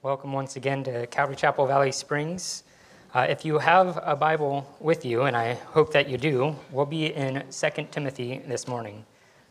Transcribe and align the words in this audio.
Welcome 0.00 0.32
once 0.32 0.54
again 0.54 0.84
to 0.84 1.08
Calvary 1.08 1.34
Chapel 1.34 1.66
Valley 1.66 1.90
Springs. 1.90 2.62
Uh, 3.12 3.26
if 3.28 3.44
you 3.44 3.58
have 3.58 3.98
a 4.04 4.14
Bible 4.14 4.76
with 4.78 5.04
you, 5.04 5.22
and 5.22 5.36
I 5.36 5.54
hope 5.54 5.92
that 5.92 6.08
you 6.08 6.16
do, 6.16 6.54
we'll 6.70 6.86
be 6.86 7.06
in 7.06 7.42
2 7.50 7.88
Timothy 7.90 8.40
this 8.46 8.68
morning. 8.68 9.04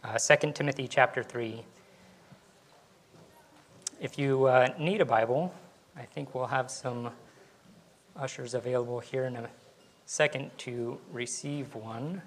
Uh, 0.06 0.18
2 0.18 0.54
Timothy 0.54 0.88
chapter 0.88 1.22
3. 1.22 1.62
If 4.00 4.18
you 4.18 4.46
uh, 4.46 4.70
need 4.80 5.02
a 5.02 5.06
Bible, 5.06 5.54
I 5.98 6.04
think 6.04 6.34
we'll 6.34 6.48
have 6.48 6.72
some 6.72 7.12
ushers 8.16 8.54
available 8.54 9.02
here 9.02 9.26
in 9.26 9.36
a 9.36 9.50
second 10.06 10.52
to 10.60 10.98
receive 11.12 11.76
one. 11.76 12.22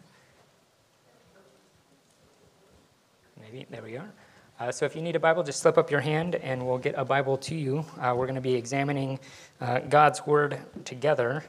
Maybe, 3.41 3.67
there 3.71 3.83
we 3.83 3.97
are. 3.97 4.13
Uh, 4.61 4.71
so 4.71 4.85
if 4.85 4.95
you 4.95 5.01
need 5.01 5.17
a 5.17 5.21
Bible, 5.21 5.43
just 5.43 5.61
slip 5.61 5.79
up 5.79 5.91
your 5.91 6.01
hand 6.01 6.35
and 6.35 6.65
we'll 6.67 6.77
get 6.77 6.95
a 6.99 7.05
Bible 7.05 7.39
to 7.39 7.55
you. 7.55 7.83
Uh, 7.99 8.13
we're 8.15 8.27
going 8.27 8.35
to 8.35 8.43
be 8.43 8.55
examining 8.55 9.19
uh, 9.63 9.79
God's 9.79 10.27
Word 10.27 10.59
together. 10.85 11.43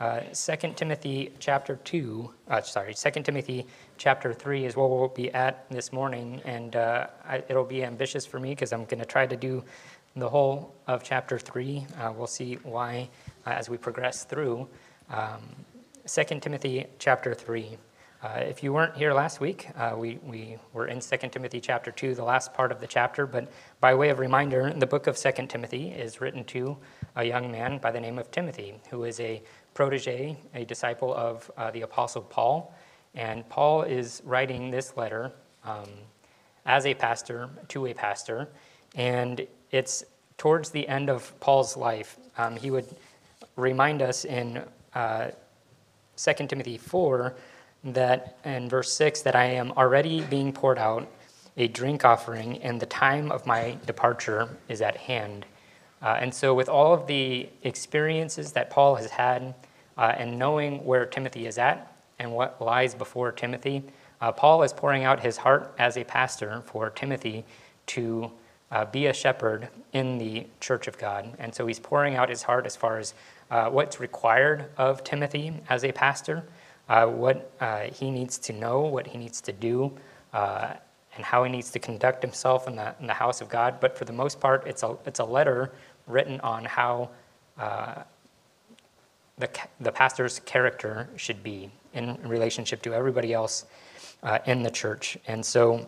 Uh, 0.00 0.20
2 0.32 0.72
Timothy 0.74 1.30
chapter 1.38 1.76
2, 1.84 2.30
uh, 2.48 2.62
sorry, 2.62 2.94
2 2.94 3.10
Timothy 3.22 3.66
chapter 3.98 4.32
3 4.32 4.64
is 4.64 4.76
what 4.76 4.88
we'll 4.88 5.08
be 5.08 5.30
at 5.34 5.68
this 5.68 5.92
morning. 5.92 6.40
And 6.46 6.74
uh, 6.74 7.08
I, 7.28 7.42
it'll 7.50 7.64
be 7.64 7.84
ambitious 7.84 8.24
for 8.24 8.40
me 8.40 8.50
because 8.52 8.72
I'm 8.72 8.86
going 8.86 9.00
to 9.00 9.04
try 9.04 9.26
to 9.26 9.36
do 9.36 9.62
the 10.16 10.28
whole 10.30 10.74
of 10.86 11.02
chapter 11.02 11.38
3. 11.38 11.86
we'll 12.16 12.26
see 12.26 12.54
why 12.62 13.10
as 13.44 13.68
we 13.68 13.76
progress 13.76 14.24
through. 14.24 14.66
Um, 15.10 15.42
2 16.06 16.40
Timothy 16.40 16.86
chapter 16.98 17.34
3. 17.34 17.76
Uh, 18.24 18.38
if 18.38 18.62
you 18.62 18.72
weren't 18.72 18.96
here 18.96 19.12
last 19.12 19.38
week, 19.38 19.68
uh, 19.76 19.92
we, 19.94 20.18
we 20.24 20.56
were 20.72 20.86
in 20.86 20.98
2 20.98 21.16
Timothy 21.28 21.60
chapter 21.60 21.90
2, 21.90 22.14
the 22.14 22.24
last 22.24 22.54
part 22.54 22.72
of 22.72 22.80
the 22.80 22.86
chapter, 22.86 23.26
but 23.26 23.52
by 23.80 23.94
way 23.94 24.08
of 24.08 24.18
reminder, 24.18 24.72
the 24.72 24.86
book 24.86 25.06
of 25.06 25.14
2 25.14 25.46
Timothy 25.46 25.90
is 25.90 26.22
written 26.22 26.42
to 26.44 26.74
a 27.16 27.24
young 27.24 27.52
man 27.52 27.76
by 27.76 27.90
the 27.90 28.00
name 28.00 28.18
of 28.18 28.30
Timothy, 28.30 28.80
who 28.88 29.04
is 29.04 29.20
a 29.20 29.42
protege, 29.74 30.38
a 30.54 30.64
disciple 30.64 31.12
of 31.14 31.50
uh, 31.58 31.70
the 31.72 31.82
Apostle 31.82 32.22
Paul. 32.22 32.74
And 33.14 33.46
Paul 33.50 33.82
is 33.82 34.22
writing 34.24 34.70
this 34.70 34.96
letter 34.96 35.30
um, 35.62 35.90
as 36.64 36.86
a 36.86 36.94
pastor 36.94 37.50
to 37.68 37.88
a 37.88 37.92
pastor, 37.92 38.48
and 38.94 39.46
it's 39.70 40.02
towards 40.38 40.70
the 40.70 40.88
end 40.88 41.10
of 41.10 41.38
Paul's 41.40 41.76
life. 41.76 42.16
Um, 42.38 42.56
he 42.56 42.70
would 42.70 42.86
remind 43.56 44.00
us 44.00 44.24
in 44.24 44.64
uh, 44.94 45.32
2 46.16 46.46
Timothy 46.46 46.78
4 46.78 47.36
that 47.84 48.38
in 48.44 48.68
verse 48.68 48.92
6 48.94 49.22
that 49.22 49.36
I 49.36 49.44
am 49.44 49.72
already 49.72 50.22
being 50.22 50.52
poured 50.52 50.78
out 50.78 51.06
a 51.56 51.68
drink 51.68 52.04
offering, 52.04 52.58
and 52.62 52.80
the 52.80 52.86
time 52.86 53.30
of 53.30 53.46
my 53.46 53.76
departure 53.86 54.48
is 54.68 54.82
at 54.82 54.96
hand. 54.96 55.46
Uh, 56.02 56.18
and 56.20 56.34
so, 56.34 56.52
with 56.52 56.68
all 56.68 56.92
of 56.92 57.06
the 57.06 57.48
experiences 57.62 58.52
that 58.52 58.70
Paul 58.70 58.96
has 58.96 59.10
had, 59.10 59.54
uh, 59.96 60.14
and 60.16 60.38
knowing 60.38 60.84
where 60.84 61.06
Timothy 61.06 61.46
is 61.46 61.56
at 61.56 61.92
and 62.18 62.32
what 62.32 62.60
lies 62.60 62.94
before 62.94 63.30
Timothy, 63.30 63.84
uh, 64.20 64.32
Paul 64.32 64.62
is 64.64 64.72
pouring 64.72 65.04
out 65.04 65.20
his 65.20 65.36
heart 65.36 65.72
as 65.78 65.96
a 65.96 66.04
pastor 66.04 66.62
for 66.66 66.90
Timothy 66.90 67.44
to 67.86 68.32
uh, 68.72 68.84
be 68.86 69.06
a 69.06 69.12
shepherd 69.12 69.68
in 69.92 70.18
the 70.18 70.46
church 70.60 70.88
of 70.88 70.98
God. 70.98 71.36
And 71.38 71.54
so, 71.54 71.66
he's 71.66 71.78
pouring 71.78 72.16
out 72.16 72.28
his 72.28 72.42
heart 72.42 72.66
as 72.66 72.74
far 72.74 72.98
as 72.98 73.14
uh, 73.50 73.70
what's 73.70 74.00
required 74.00 74.66
of 74.76 75.04
Timothy 75.04 75.54
as 75.68 75.84
a 75.84 75.92
pastor 75.92 76.42
uh, 76.88 77.06
what 77.06 77.52
uh, 77.60 77.82
he 77.82 78.10
needs 78.10 78.38
to 78.38 78.52
know, 78.52 78.80
what 78.80 79.06
he 79.06 79.18
needs 79.18 79.40
to 79.40 79.52
do, 79.52 79.92
uh, 80.32 80.74
and 81.16 81.24
how 81.24 81.44
he 81.44 81.50
needs 81.50 81.70
to 81.70 81.78
conduct 81.78 82.22
himself 82.22 82.66
in 82.66 82.76
the, 82.76 82.94
in 83.00 83.06
the 83.06 83.14
house 83.14 83.40
of 83.40 83.48
God. 83.48 83.80
But 83.80 83.96
for 83.96 84.04
the 84.04 84.12
most 84.12 84.40
part, 84.40 84.66
it's 84.66 84.82
a, 84.82 84.96
it's 85.06 85.20
a 85.20 85.24
letter 85.24 85.72
written 86.06 86.40
on 86.40 86.64
how 86.64 87.10
uh, 87.58 88.02
the, 89.38 89.48
the 89.80 89.92
pastor's 89.92 90.40
character 90.40 91.08
should 91.16 91.42
be 91.42 91.70
in 91.92 92.18
relationship 92.24 92.82
to 92.82 92.92
everybody 92.92 93.32
else 93.32 93.64
in 94.46 94.62
the 94.62 94.70
church. 94.70 95.18
And 95.28 95.44
so 95.44 95.86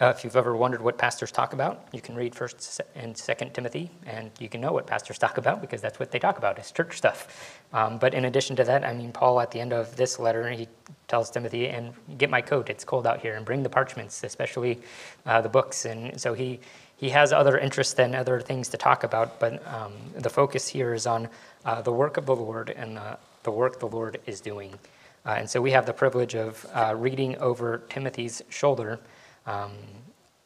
uh, 0.00 0.06
if 0.06 0.24
you've 0.24 0.36
ever 0.36 0.56
wondered 0.56 0.82
what 0.82 0.98
pastors 0.98 1.32
talk 1.32 1.52
about, 1.52 1.86
you 1.92 2.00
can 2.00 2.14
read 2.14 2.34
First 2.34 2.80
and 2.94 3.16
Second 3.16 3.54
Timothy, 3.54 3.90
and 4.06 4.30
you 4.38 4.48
can 4.48 4.60
know 4.60 4.72
what 4.72 4.86
pastors 4.86 5.18
talk 5.18 5.38
about 5.38 5.60
because 5.60 5.80
that's 5.80 5.98
what 5.98 6.10
they 6.10 6.18
talk 6.18 6.38
about 6.38 6.58
is 6.58 6.70
church 6.70 6.96
stuff. 6.96 7.60
Um, 7.72 7.98
but 7.98 8.14
in 8.14 8.24
addition 8.24 8.56
to 8.56 8.64
that, 8.64 8.84
I 8.84 8.92
mean, 8.92 9.12
Paul 9.12 9.40
at 9.40 9.50
the 9.50 9.60
end 9.60 9.72
of 9.72 9.96
this 9.96 10.18
letter, 10.18 10.48
he 10.50 10.68
tells 11.08 11.30
Timothy, 11.30 11.68
"And 11.68 11.92
get 12.18 12.30
my 12.30 12.40
coat; 12.40 12.70
it's 12.70 12.84
cold 12.84 13.06
out 13.06 13.20
here, 13.20 13.34
and 13.34 13.44
bring 13.44 13.62
the 13.62 13.70
parchments, 13.70 14.22
especially 14.24 14.80
uh, 15.26 15.40
the 15.40 15.48
books." 15.48 15.84
And 15.84 16.20
so 16.20 16.34
he 16.34 16.60
he 16.96 17.08
has 17.08 17.32
other 17.32 17.56
interests 17.58 17.94
than 17.94 18.14
other 18.14 18.40
things 18.40 18.68
to 18.68 18.76
talk 18.76 19.04
about, 19.04 19.40
but 19.40 19.66
um, 19.66 19.92
the 20.14 20.28
focus 20.28 20.68
here 20.68 20.92
is 20.92 21.06
on 21.06 21.28
uh, 21.64 21.80
the 21.80 21.92
work 21.92 22.18
of 22.18 22.26
the 22.26 22.36
Lord 22.36 22.68
and 22.70 22.98
the, 22.98 23.18
the 23.42 23.50
work 23.50 23.80
the 23.80 23.88
Lord 23.88 24.20
is 24.26 24.42
doing. 24.42 24.78
Uh, 25.24 25.36
and 25.38 25.48
so 25.48 25.62
we 25.62 25.70
have 25.70 25.86
the 25.86 25.94
privilege 25.94 26.34
of 26.34 26.66
uh, 26.74 26.94
reading 26.94 27.38
over 27.38 27.78
Timothy's 27.88 28.42
shoulder 28.50 29.00
um, 29.46 29.72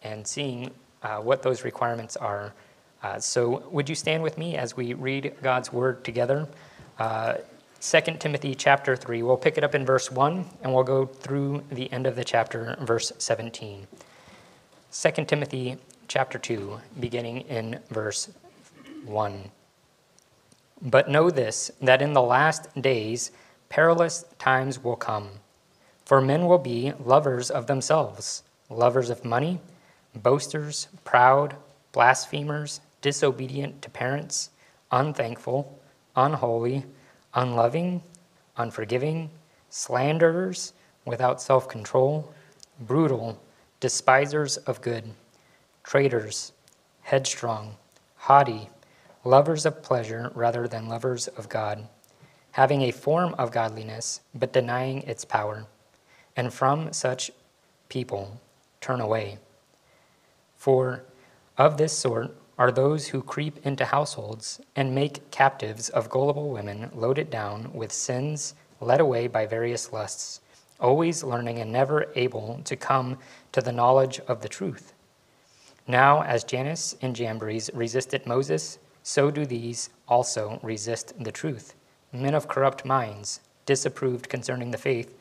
and 0.03 0.27
seeing 0.27 0.71
uh, 1.03 1.19
what 1.19 1.43
those 1.43 1.65
requirements 1.65 2.16
are. 2.16 2.53
Uh, 3.03 3.19
so, 3.19 3.62
would 3.71 3.88
you 3.88 3.94
stand 3.94 4.22
with 4.22 4.38
me 4.38 4.56
as 4.56 4.77
we 4.77 4.94
read 4.94 5.34
God's 5.43 5.72
word 5.72 6.05
together? 6.05 6.49
Uh, 6.99 7.34
2 7.81 8.00
Timothy 8.19 8.55
chapter 8.55 8.97
3. 8.97 9.22
We'll 9.22 9.37
pick 9.37 9.59
it 9.59 9.65
up 9.65 9.75
in 9.75 9.84
verse 9.84 10.10
1 10.10 10.44
and 10.62 10.72
we'll 10.72 10.84
go 10.84 11.05
through 11.05 11.62
the 11.71 11.93
end 11.93 12.06
of 12.06 12.16
the 12.16 12.25
chapter, 12.25 12.78
verse 12.81 13.12
17. 13.19 13.87
2 14.91 15.25
Timothy 15.26 15.76
chapter 16.09 16.38
2, 16.38 16.81
beginning 16.99 17.43
in 17.43 17.81
verse 17.91 18.31
1. 19.05 19.50
But 20.81 21.11
know 21.11 21.28
this, 21.28 21.71
that 21.82 22.00
in 22.00 22.15
the 22.15 22.22
last 22.22 22.75
days 22.81 23.32
perilous 23.69 24.25
times 24.38 24.82
will 24.82 24.97
come. 24.97 25.28
For 26.06 26.22
men 26.22 26.47
will 26.47 26.59
be 26.59 26.94
lovers 26.99 27.50
of 27.50 27.66
themselves 27.66 28.44
lovers 28.70 29.10
of 29.10 29.25
money, 29.25 29.60
boasters, 30.14 30.88
proud, 31.04 31.56
blasphemers, 31.92 32.80
disobedient 33.00 33.82
to 33.82 33.91
parents, 33.91 34.50
unthankful, 34.91 35.78
unholy, 36.16 36.84
unloving, 37.34 38.02
unforgiving, 38.56 39.30
slanderers, 39.70 40.72
without 41.04 41.42
self 41.42 41.69
control, 41.69 42.32
brutal, 42.80 43.41
despisers 43.80 44.56
of 44.58 44.81
good, 44.81 45.04
traitors, 45.82 46.52
headstrong, 47.02 47.76
haughty, 48.16 48.69
lovers 49.25 49.66
of 49.66 49.82
pleasure 49.82 50.31
rather 50.34 50.66
than 50.66 50.88
lovers 50.88 51.28
of 51.28 51.48
God, 51.48 51.86
having 52.52 52.82
a 52.82 52.91
form 52.91 53.34
of 53.34 53.52
godliness 53.52 54.20
but 54.34 54.52
denying 54.52 55.02
its 55.02 55.25
power. 55.25 55.66
And 56.36 56.52
from 56.52 56.92
such 56.92 57.31
people, 57.88 58.41
turn 58.84 59.00
away. 59.00 59.39
For 60.56 61.05
of 61.56 61.78
this 61.78 61.97
sort 61.97 62.37
are 62.59 62.71
those 62.71 63.09
who 63.09 63.22
creep 63.22 63.67
into 63.67 63.87
households 63.87 64.61
and 64.77 64.95
make 64.95 65.31
captives 65.31 65.89
of 65.89 66.11
gullible 66.11 66.50
women 66.50 66.91
loaded 66.94 67.31
down 67.31 67.73
with 67.73 67.91
sins, 67.91 68.55
led 68.81 69.00
away 69.00 69.27
by 69.27 69.47
various 69.47 69.91
lusts, 69.91 70.43
always 70.78 71.25
learning 71.25 71.61
and 71.61 71.73
never 71.73 72.12
able 72.15 72.61
to 72.65 72.77
come 72.77 73.17
to 73.53 73.62
the 73.62 73.73
knowledge 73.73 74.21
of 74.28 74.43
the 74.43 74.49
truth. 74.49 74.93
Now, 75.89 76.23
as 76.23 76.44
Jannes 76.44 76.97
and 77.00 77.17
Jambres 77.17 77.71
resisted 77.73 78.27
Moses, 78.27 78.78
so 79.03 79.31
do 79.31 79.47
these 79.47 79.89
also 80.06 80.61
resist 80.62 81.15
the 81.25 81.33
truth. 81.33 81.75
Men 82.12 82.34
of 82.34 82.49
corrupt 82.49 82.84
minds, 82.84 83.41
disapproved 83.65 84.28
concerning 84.28 84.71
the 84.71 84.78
faith, 84.78 85.17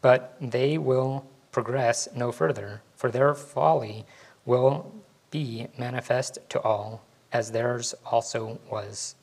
but 0.00 0.36
they 0.40 0.76
will 0.76 1.24
progress 1.50 2.08
no 2.14 2.32
further, 2.32 2.82
for 2.96 3.10
their 3.10 3.34
folly 3.34 4.04
will 4.44 4.92
be 5.30 5.68
manifest 5.76 6.38
to 6.48 6.60
all, 6.60 7.02
as 7.32 7.50
theirs 7.50 7.94
also 8.06 8.58
was. 8.70 9.14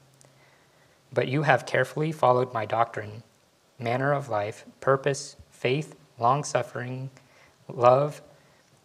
But 1.12 1.28
you 1.28 1.44
have 1.44 1.66
carefully 1.66 2.12
followed 2.12 2.54
my 2.54 2.66
doctrine, 2.66 3.24
manner 3.80 4.12
of 4.14 4.30
life, 4.30 4.66
purpose, 4.80 5.36
faith, 5.50 5.96
long 6.20 6.44
suffering, 6.44 7.10
love, 7.68 8.22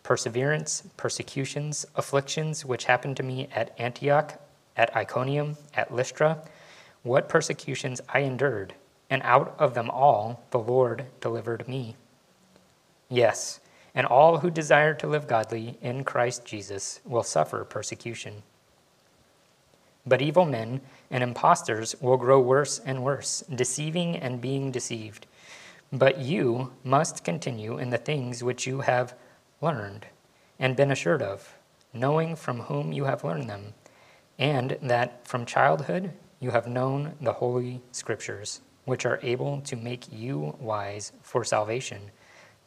perseverance, 0.02 0.82
persecutions, 0.96 1.86
afflictions 1.94 2.64
which 2.64 2.84
happened 2.84 3.16
to 3.16 3.22
me 3.22 3.48
at 3.54 3.78
Antioch, 3.78 4.40
at 4.76 4.94
Iconium, 4.96 5.56
at 5.74 5.94
Lystra, 5.94 6.42
what 7.02 7.28
persecutions 7.28 8.00
I 8.08 8.20
endured, 8.20 8.74
and 9.08 9.22
out 9.22 9.54
of 9.58 9.74
them 9.74 9.90
all 9.90 10.42
the 10.50 10.58
Lord 10.58 11.06
delivered 11.20 11.68
me. 11.68 11.96
Yes, 13.12 13.58
and 13.92 14.06
all 14.06 14.38
who 14.38 14.50
desire 14.50 14.94
to 14.94 15.08
live 15.08 15.26
godly 15.26 15.76
in 15.82 16.04
Christ 16.04 16.44
Jesus 16.44 17.00
will 17.04 17.24
suffer 17.24 17.64
persecution. 17.64 18.44
But 20.06 20.22
evil 20.22 20.44
men 20.44 20.80
and 21.10 21.22
impostors 21.22 22.00
will 22.00 22.16
grow 22.16 22.40
worse 22.40 22.80
and 22.86 23.02
worse, 23.02 23.42
deceiving 23.52 24.16
and 24.16 24.40
being 24.40 24.70
deceived. 24.70 25.26
But 25.92 26.18
you 26.18 26.72
must 26.84 27.24
continue 27.24 27.78
in 27.78 27.90
the 27.90 27.98
things 27.98 28.44
which 28.44 28.64
you 28.64 28.82
have 28.82 29.14
learned 29.60 30.06
and 30.60 30.76
been 30.76 30.92
assured 30.92 31.20
of, 31.20 31.58
knowing 31.92 32.36
from 32.36 32.60
whom 32.60 32.92
you 32.92 33.04
have 33.04 33.24
learned 33.24 33.50
them, 33.50 33.74
and 34.38 34.78
that 34.80 35.26
from 35.26 35.44
childhood 35.44 36.12
you 36.38 36.52
have 36.52 36.68
known 36.68 37.14
the 37.20 37.32
Holy 37.32 37.80
Scriptures, 37.90 38.60
which 38.84 39.04
are 39.04 39.18
able 39.22 39.60
to 39.62 39.74
make 39.74 40.12
you 40.12 40.56
wise 40.60 41.12
for 41.22 41.44
salvation 41.44 42.12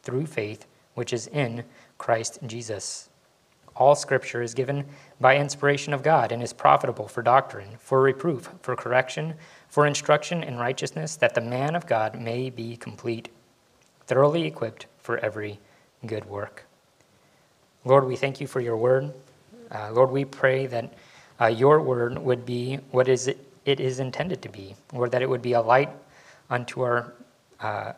through 0.04 0.28
faith 0.28 0.66
which 0.94 1.14
is 1.14 1.28
in 1.28 1.64
Christ 1.98 2.40
Jesus. 2.46 3.10
All 3.76 3.96
Scripture 3.96 4.44
is 4.44 4.54
given 4.54 4.86
by 5.20 5.38
inspiration 5.38 5.94
of 5.94 6.04
God 6.04 6.32
and 6.32 6.44
is 6.44 6.54
profitable 6.54 7.08
for 7.08 7.24
doctrine, 7.24 7.70
for 7.80 8.02
reproof, 8.02 8.50
for 8.62 8.76
correction, 8.76 9.34
for 9.68 9.88
instruction 9.88 10.44
in 10.44 10.58
righteousness, 10.58 11.16
that 11.16 11.34
the 11.34 11.42
man 11.42 11.76
of 11.76 11.88
God 11.88 12.20
may 12.20 12.52
be 12.52 12.78
complete, 12.78 13.30
thoroughly 14.06 14.46
equipped 14.46 14.86
for 15.00 15.18
every 15.18 15.60
good 16.06 16.26
work. 16.26 16.66
Lord, 17.84 18.06
we 18.06 18.16
thank 18.16 18.40
you 18.40 18.46
for 18.46 18.62
your 18.62 18.78
word. 18.78 19.12
Uh, 19.72 19.92
Lord, 19.92 20.12
we 20.12 20.24
pray 20.24 20.68
that 20.68 20.94
uh, 21.42 21.48
your 21.48 21.82
word 21.82 22.20
would 22.20 22.46
be 22.46 22.76
what 22.92 23.08
is 23.08 23.28
it, 23.28 23.38
it 23.66 23.80
is 23.80 24.00
intended 24.00 24.42
to 24.44 24.50
be, 24.50 24.76
Lord, 24.94 25.12
that 25.12 25.22
it 25.24 25.30
would 25.30 25.42
be 25.42 25.54
a 25.54 25.62
light 25.62 25.90
unto 26.50 26.82
our 26.82 27.14
uh, 27.60 27.94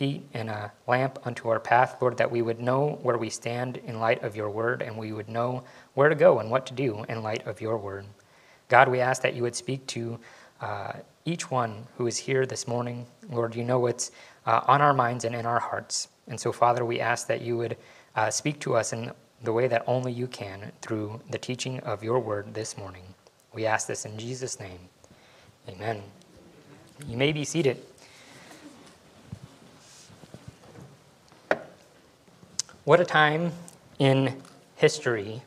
feet 0.00 0.26
and 0.32 0.48
a 0.48 0.72
lamp 0.86 1.18
unto 1.26 1.50
our 1.50 1.60
path, 1.60 1.98
Lord, 2.00 2.16
that 2.16 2.30
we 2.30 2.40
would 2.40 2.58
know 2.58 2.98
where 3.02 3.18
we 3.18 3.28
stand 3.28 3.76
in 3.76 4.00
light 4.00 4.22
of 4.22 4.34
your 4.34 4.48
word 4.48 4.80
and 4.80 4.96
we 4.96 5.12
would 5.12 5.28
know 5.28 5.62
where 5.92 6.08
to 6.08 6.14
go 6.14 6.38
and 6.38 6.50
what 6.50 6.64
to 6.68 6.72
do 6.72 7.04
in 7.10 7.22
light 7.22 7.46
of 7.46 7.60
your 7.60 7.76
word. 7.76 8.06
God, 8.70 8.88
we 8.88 9.00
ask 9.00 9.20
that 9.20 9.34
you 9.34 9.42
would 9.42 9.54
speak 9.54 9.86
to 9.88 10.18
uh, 10.62 10.92
each 11.26 11.50
one 11.50 11.84
who 11.98 12.06
is 12.06 12.16
here 12.16 12.46
this 12.46 12.66
morning. 12.66 13.06
Lord, 13.30 13.54
you 13.54 13.62
know 13.62 13.78
what's 13.78 14.10
uh, 14.46 14.62
on 14.66 14.80
our 14.80 14.94
minds 14.94 15.26
and 15.26 15.34
in 15.34 15.44
our 15.44 15.60
hearts. 15.60 16.08
And 16.28 16.40
so, 16.40 16.50
Father, 16.50 16.82
we 16.82 16.98
ask 16.98 17.26
that 17.26 17.42
you 17.42 17.58
would 17.58 17.76
uh, 18.16 18.30
speak 18.30 18.58
to 18.60 18.76
us 18.76 18.94
in 18.94 19.12
the 19.42 19.52
way 19.52 19.68
that 19.68 19.84
only 19.86 20.12
you 20.12 20.28
can 20.28 20.72
through 20.80 21.20
the 21.28 21.38
teaching 21.38 21.78
of 21.80 22.02
your 22.02 22.20
word 22.20 22.54
this 22.54 22.78
morning. 22.78 23.04
We 23.52 23.66
ask 23.66 23.86
this 23.86 24.06
in 24.06 24.18
Jesus' 24.18 24.58
name. 24.58 24.80
Amen. 25.68 26.02
You 27.06 27.18
may 27.18 27.32
be 27.32 27.44
seated. 27.44 27.82
What 32.84 32.98
a 32.98 33.04
time 33.04 33.52
in 33.98 34.40
history. 34.76 35.42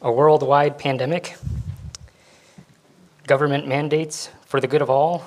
A 0.00 0.12
worldwide 0.12 0.78
pandemic, 0.78 1.36
government 3.26 3.66
mandates 3.66 4.30
for 4.46 4.60
the 4.60 4.68
good 4.68 4.82
of 4.82 4.88
all, 4.88 5.24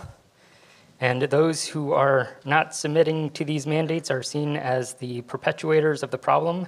and 1.01 1.23
those 1.23 1.65
who 1.67 1.91
are 1.91 2.37
not 2.45 2.73
submitting 2.73 3.29
to 3.31 3.43
these 3.43 3.67
mandates 3.67 4.09
are 4.09 4.23
seen 4.23 4.55
as 4.55 4.93
the 4.93 5.21
perpetuators 5.23 6.01
of 6.01 6.11
the 6.11 6.17
problem. 6.17 6.65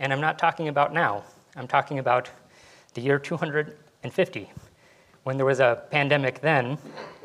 And 0.00 0.12
I'm 0.12 0.20
not 0.20 0.36
talking 0.36 0.66
about 0.66 0.92
now, 0.92 1.22
I'm 1.54 1.68
talking 1.68 2.00
about 2.00 2.28
the 2.94 3.00
year 3.00 3.20
250, 3.20 4.50
when 5.22 5.36
there 5.36 5.46
was 5.46 5.60
a 5.60 5.84
pandemic 5.92 6.40
then, 6.40 6.78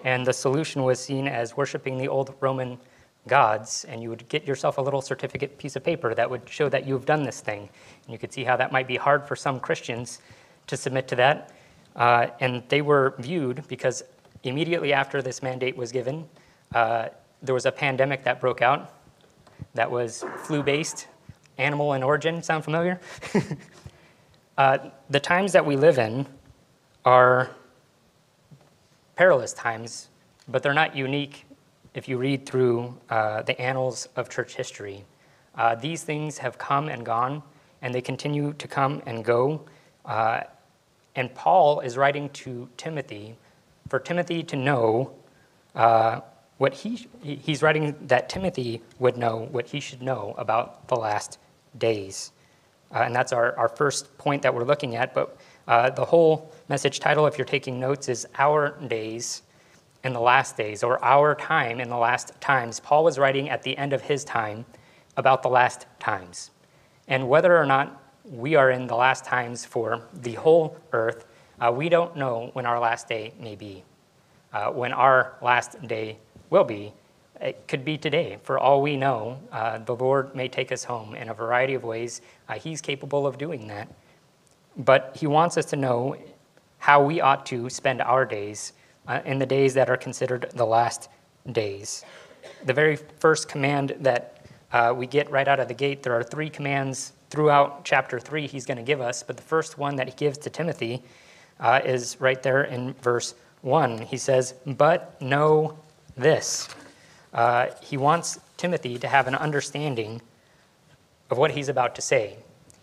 and 0.04 0.24
the 0.24 0.34
solution 0.34 0.84
was 0.84 1.00
seen 1.00 1.28
as 1.28 1.58
worshiping 1.58 1.98
the 1.98 2.08
old 2.08 2.36
Roman 2.42 2.78
gods, 3.28 3.86
and 3.88 4.02
you 4.02 4.10
would 4.10 4.28
get 4.30 4.46
yourself 4.46 4.78
a 4.78 4.82
little 4.82 5.02
certificate 5.02 5.58
piece 5.58 5.76
of 5.76 5.84
paper 5.84 6.14
that 6.14 6.30
would 6.30 6.48
show 6.50 6.70
that 6.70 6.86
you've 6.88 7.06
done 7.06 7.24
this 7.24 7.42
thing. 7.42 7.70
And 8.04 8.12
you 8.12 8.18
could 8.18 8.34
see 8.34 8.44
how 8.44 8.56
that 8.58 8.72
might 8.72 8.88
be 8.88 8.98
hard 8.98 9.28
for 9.28 9.36
some 9.36 9.60
Christians 9.60 10.20
to 10.68 10.78
submit 10.78 11.08
to 11.10 11.16
that. 11.16 11.54
Uh, 11.96 12.28
and 12.40 12.64
they 12.70 12.82
were 12.82 13.16
viewed 13.20 13.68
because 13.68 14.04
immediately 14.44 14.94
after 14.94 15.22
this 15.22 15.44
mandate 15.44 15.76
was 15.76 15.92
given, 15.92 16.28
uh, 16.74 17.10
there 17.42 17.54
was 17.54 17.66
a 17.66 17.72
pandemic 17.72 18.24
that 18.24 18.40
broke 18.40 18.62
out 18.62 18.94
that 19.74 19.90
was 19.90 20.24
flu 20.44 20.64
based, 20.64 21.08
animal 21.58 21.94
in 21.94 22.04
origin. 22.04 22.42
Sound 22.42 22.64
familiar? 22.64 23.00
uh, 24.58 24.78
the 25.10 25.20
times 25.20 25.52
that 25.52 25.66
we 25.66 25.76
live 25.76 26.00
in 26.00 26.26
are 27.06 27.50
perilous 29.16 29.54
times, 29.54 30.10
but 30.48 30.64
they're 30.64 30.74
not 30.74 30.96
unique 30.96 31.46
if 31.94 32.08
you 32.08 32.18
read 32.18 32.46
through 32.46 32.98
uh, 33.10 33.42
the 33.44 33.60
annals 33.60 34.08
of 34.16 34.30
church 34.30 34.56
history. 34.56 35.06
Uh, 35.56 35.76
these 35.76 36.04
things 36.04 36.38
have 36.38 36.58
come 36.58 36.88
and 36.88 37.06
gone, 37.06 37.44
and 37.82 37.94
they 37.94 38.02
continue 38.02 38.54
to 38.54 38.68
come 38.68 39.02
and 39.06 39.26
go. 39.26 39.62
Uh, 40.06 40.42
and 41.16 41.34
Paul 41.34 41.80
is 41.82 41.98
writing 41.98 42.30
to 42.30 42.70
Timothy 42.78 43.36
for 43.90 44.00
Timothy 44.00 44.44
to 44.44 44.56
know 44.56 45.12
uh, 45.76 46.22
what 46.58 46.74
he, 46.74 47.08
he's 47.24 47.62
writing 47.62 47.96
that 48.08 48.30
Timothy 48.30 48.82
would 49.00 49.18
know 49.18 49.48
what 49.52 49.68
he 49.68 49.80
should 49.80 50.02
know 50.02 50.36
about 50.38 50.88
the 50.88 50.96
last 50.96 51.40
days. 51.78 52.32
Uh, 52.94 53.00
and 53.00 53.16
that's 53.16 53.34
our, 53.34 53.56
our 53.58 53.70
first 53.70 54.18
point 54.18 54.42
that 54.42 54.54
we're 54.54 54.64
looking 54.64 54.96
at. 54.96 55.14
But 55.14 55.38
uh, 55.68 55.90
the 55.90 56.06
whole 56.06 56.52
message 56.68 57.00
title, 57.00 57.28
if 57.28 57.38
you're 57.38 57.46
taking 57.46 57.80
notes, 57.80 58.10
is 58.10 58.28
Our 58.38 58.78
Days 58.88 59.44
in 60.04 60.14
the 60.14 60.20
Last 60.20 60.56
Days, 60.56 60.84
or 60.84 61.04
Our 61.04 61.36
Time 61.36 61.80
in 61.80 61.90
the 61.90 61.98
Last 61.98 62.40
Times. 62.40 62.80
Paul 62.80 63.04
was 63.04 63.20
writing 63.20 63.50
at 63.50 63.64
the 63.64 63.78
end 63.78 63.94
of 63.94 64.02
his 64.02 64.24
time 64.24 64.66
about 65.18 65.44
the 65.44 65.50
last 65.50 65.86
times. 66.00 66.52
And 67.08 67.28
whether 67.28 67.58
or 67.58 67.66
not 67.66 68.02
we 68.24 68.56
are 68.56 68.72
in 68.72 68.88
the 68.88 68.96
last 68.96 69.26
times 69.26 69.66
for 69.66 70.02
the 70.14 70.34
whole 70.34 70.78
earth, 70.94 71.26
uh, 71.60 71.72
we 71.76 71.90
don't 71.90 72.16
know 72.16 72.52
when 72.54 72.66
our 72.66 72.80
last 72.80 73.08
day 73.08 73.34
may 73.40 73.56
be. 73.56 73.84
Uh, 74.54 74.72
when 74.72 74.94
our 74.94 75.36
last 75.42 75.82
day 75.88 76.18
will 76.50 76.64
be, 76.64 76.94
it 77.42 77.68
could 77.68 77.86
be 77.86 77.98
today. 77.98 78.38
For 78.44 78.60
all 78.60 78.82
we 78.82 78.98
know, 78.98 79.40
uh, 79.52 79.80
the 79.80 79.96
Lord 79.96 80.36
may 80.36 80.48
take 80.48 80.72
us 80.72 80.84
home 80.84 81.16
in 81.16 81.30
a 81.30 81.34
variety 81.34 81.74
of 81.74 81.84
ways. 81.84 82.22
Uh, 82.48 82.54
he's 82.54 82.82
capable 82.82 83.28
of 83.28 83.38
doing 83.38 83.68
that. 83.68 83.88
But 84.78 85.18
He 85.20 85.28
wants 85.28 85.58
us 85.58 85.66
to 85.66 85.76
know 85.76 86.16
how 86.78 87.04
we 87.04 87.20
ought 87.20 87.46
to 87.48 87.70
spend 87.70 88.02
our 88.02 88.26
days 88.26 88.74
uh, 89.10 89.20
in 89.26 89.40
the 89.40 89.46
days 89.46 89.74
that 89.74 89.90
are 89.90 89.98
considered 89.98 90.50
the 90.54 90.66
last 90.66 91.10
days. 91.52 92.06
The 92.66 92.74
very 92.74 92.96
first 92.96 93.50
command 93.50 93.96
that 94.00 94.38
uh, 94.72 94.94
we 94.96 95.08
get 95.08 95.30
right 95.32 95.48
out 95.48 95.60
of 95.60 95.68
the 95.68 95.74
gate, 95.74 96.04
there 96.04 96.14
are 96.14 96.24
three 96.24 96.50
commands 96.50 97.12
throughout 97.30 97.84
chapter 97.84 98.20
3 98.20 98.48
he's 98.48 98.66
going 98.66 98.78
to 98.78 98.84
give 98.84 99.02
us, 99.02 99.24
but 99.24 99.36
the 99.36 99.44
first 99.44 99.78
one 99.78 99.96
that 99.98 100.08
he 100.08 100.14
gives 100.14 100.38
to 100.38 100.50
Timothy 100.50 101.04
uh, 101.60 101.82
is 101.84 102.22
right 102.22 102.42
there 102.42 102.64
in 102.64 102.94
verse 102.94 103.34
1. 103.62 104.04
He 104.04 104.18
says, 104.18 104.54
But 104.66 105.22
know 105.22 105.78
this. 106.16 106.70
Uh, 107.34 107.68
he 107.82 107.98
wants 107.98 108.40
Timothy 108.58 108.98
to 109.00 109.08
have 109.08 109.28
an 109.28 109.36
understanding 109.36 110.22
of 111.30 111.38
what 111.38 111.52
he's 111.52 111.70
about 111.70 111.96
to 111.96 112.02
say 112.02 112.38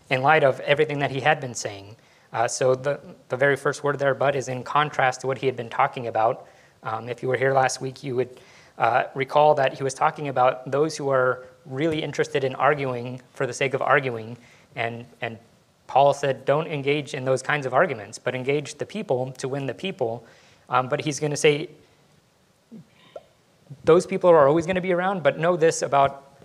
in 0.09 0.21
light 0.21 0.43
of 0.43 0.59
everything 0.61 0.99
that 0.99 1.11
he 1.11 1.21
had 1.21 1.39
been 1.39 1.53
saying. 1.53 1.95
Uh, 2.33 2.47
so 2.47 2.75
the, 2.75 2.99
the 3.29 3.37
very 3.37 3.55
first 3.55 3.83
word 3.83 3.99
there, 3.99 4.13
but, 4.13 4.35
is 4.35 4.47
in 4.47 4.63
contrast 4.63 5.21
to 5.21 5.27
what 5.27 5.37
he 5.37 5.45
had 5.45 5.55
been 5.55 5.69
talking 5.69 6.07
about. 6.07 6.47
Um, 6.83 7.09
if 7.09 7.21
you 7.21 7.29
were 7.29 7.37
here 7.37 7.53
last 7.53 7.81
week, 7.81 8.03
you 8.03 8.15
would 8.15 8.39
uh, 8.77 9.05
recall 9.15 9.55
that 9.55 9.73
he 9.73 9.83
was 9.83 9.93
talking 9.93 10.27
about 10.27 10.69
those 10.69 10.97
who 10.97 11.09
are 11.09 11.45
really 11.65 12.03
interested 12.03 12.43
in 12.43 12.53
arguing 12.55 13.21
for 13.33 13.47
the 13.47 13.53
sake 13.53 13.73
of 13.73 13.81
arguing 13.81 14.37
and, 14.77 15.05
and 15.21 15.37
Paul 15.87 16.13
said, 16.13 16.45
don't 16.45 16.67
engage 16.67 17.13
in 17.13 17.25
those 17.25 17.41
kinds 17.41 17.65
of 17.65 17.73
arguments, 17.73 18.19
but 18.19 18.35
engage 18.35 18.75
the 18.75 18.85
people 18.85 19.31
to 19.33 19.47
win 19.47 19.65
the 19.65 19.73
people. 19.73 20.25
Um, 20.69 20.87
but 20.89 21.01
he's 21.01 21.19
going 21.19 21.31
to 21.31 21.37
say, 21.37 21.69
those 23.83 24.05
people 24.05 24.29
are 24.29 24.47
always 24.47 24.65
going 24.65 24.75
to 24.75 24.81
be 24.81 24.93
around, 24.93 25.23
but 25.23 25.39
know 25.39 25.55
this 25.55 25.81
about 25.81 26.39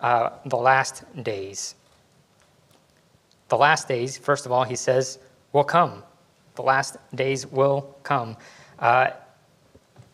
uh, 0.00 0.30
the 0.46 0.56
last 0.56 1.04
days. 1.22 1.74
The 3.52 3.58
last 3.58 3.86
days, 3.86 4.16
first 4.16 4.46
of 4.46 4.52
all, 4.52 4.64
he 4.64 4.74
says, 4.74 5.18
will 5.52 5.62
come. 5.62 6.02
The 6.54 6.62
last 6.62 6.96
days 7.14 7.46
will 7.46 7.94
come. 8.02 8.34
Uh, 8.78 9.10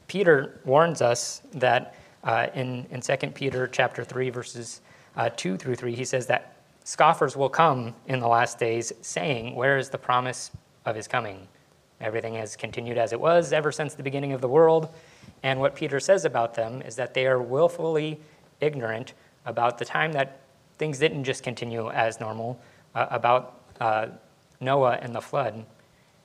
Peter 0.08 0.58
warns 0.64 1.00
us 1.00 1.42
that 1.52 1.94
uh, 2.24 2.48
in, 2.56 2.84
in 2.90 3.00
2 3.00 3.16
Peter 3.28 3.68
chapter 3.68 4.02
3, 4.02 4.30
verses 4.30 4.80
uh, 5.16 5.30
2 5.36 5.56
through 5.56 5.76
3, 5.76 5.94
he 5.94 6.04
says 6.04 6.26
that 6.26 6.56
Scoffers 6.82 7.36
will 7.36 7.48
come 7.48 7.94
in 8.08 8.18
the 8.18 8.26
last 8.26 8.58
days, 8.58 8.92
saying, 9.02 9.54
Where 9.54 9.78
is 9.78 9.88
the 9.88 9.98
promise 9.98 10.50
of 10.84 10.96
his 10.96 11.06
coming? 11.06 11.46
Everything 12.00 12.34
has 12.34 12.56
continued 12.56 12.98
as 12.98 13.12
it 13.12 13.20
was 13.20 13.52
ever 13.52 13.70
since 13.70 13.94
the 13.94 14.02
beginning 14.02 14.32
of 14.32 14.40
the 14.40 14.48
world. 14.48 14.88
And 15.44 15.60
what 15.60 15.76
Peter 15.76 16.00
says 16.00 16.24
about 16.24 16.54
them 16.56 16.82
is 16.82 16.96
that 16.96 17.14
they 17.14 17.28
are 17.28 17.40
willfully 17.40 18.18
ignorant 18.60 19.14
about 19.46 19.78
the 19.78 19.84
time 19.84 20.10
that 20.14 20.40
things 20.76 20.98
didn't 20.98 21.22
just 21.22 21.44
continue 21.44 21.88
as 21.90 22.18
normal, 22.18 22.60
uh, 22.94 23.06
about 23.10 23.60
uh, 23.80 24.08
Noah 24.60 24.98
and 25.00 25.14
the 25.14 25.20
flood, 25.20 25.64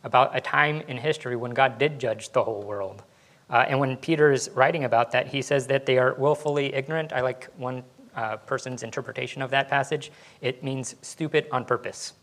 about 0.04 0.36
a 0.36 0.42
time 0.42 0.82
in 0.88 0.98
history 0.98 1.36
when 1.36 1.52
God 1.52 1.78
did 1.78 2.00
judge 2.00 2.32
the 2.32 2.44
whole 2.44 2.64
world. 2.64 3.04
Uh, 3.50 3.66
and 3.68 3.80
when 3.80 3.98
Peter 3.98 4.32
is 4.32 4.50
writing 4.54 4.84
about 4.84 5.12
that, 5.12 5.28
he 5.28 5.42
says 5.42 5.68
that 5.68 5.86
they 5.86 5.98
are 5.98 6.14
willfully 6.16 6.74
ignorant. 6.74 7.14
I 7.14 7.22
like 7.22 7.50
one 7.58 7.84
uh, 8.16 8.38
person's 8.38 8.84
interpretation 8.84 9.42
of 9.42 9.50
that 9.52 9.70
passage, 9.70 10.12
it 10.42 10.64
means 10.64 10.96
stupid 11.02 11.48
on 11.52 11.66
purpose. 11.66 12.14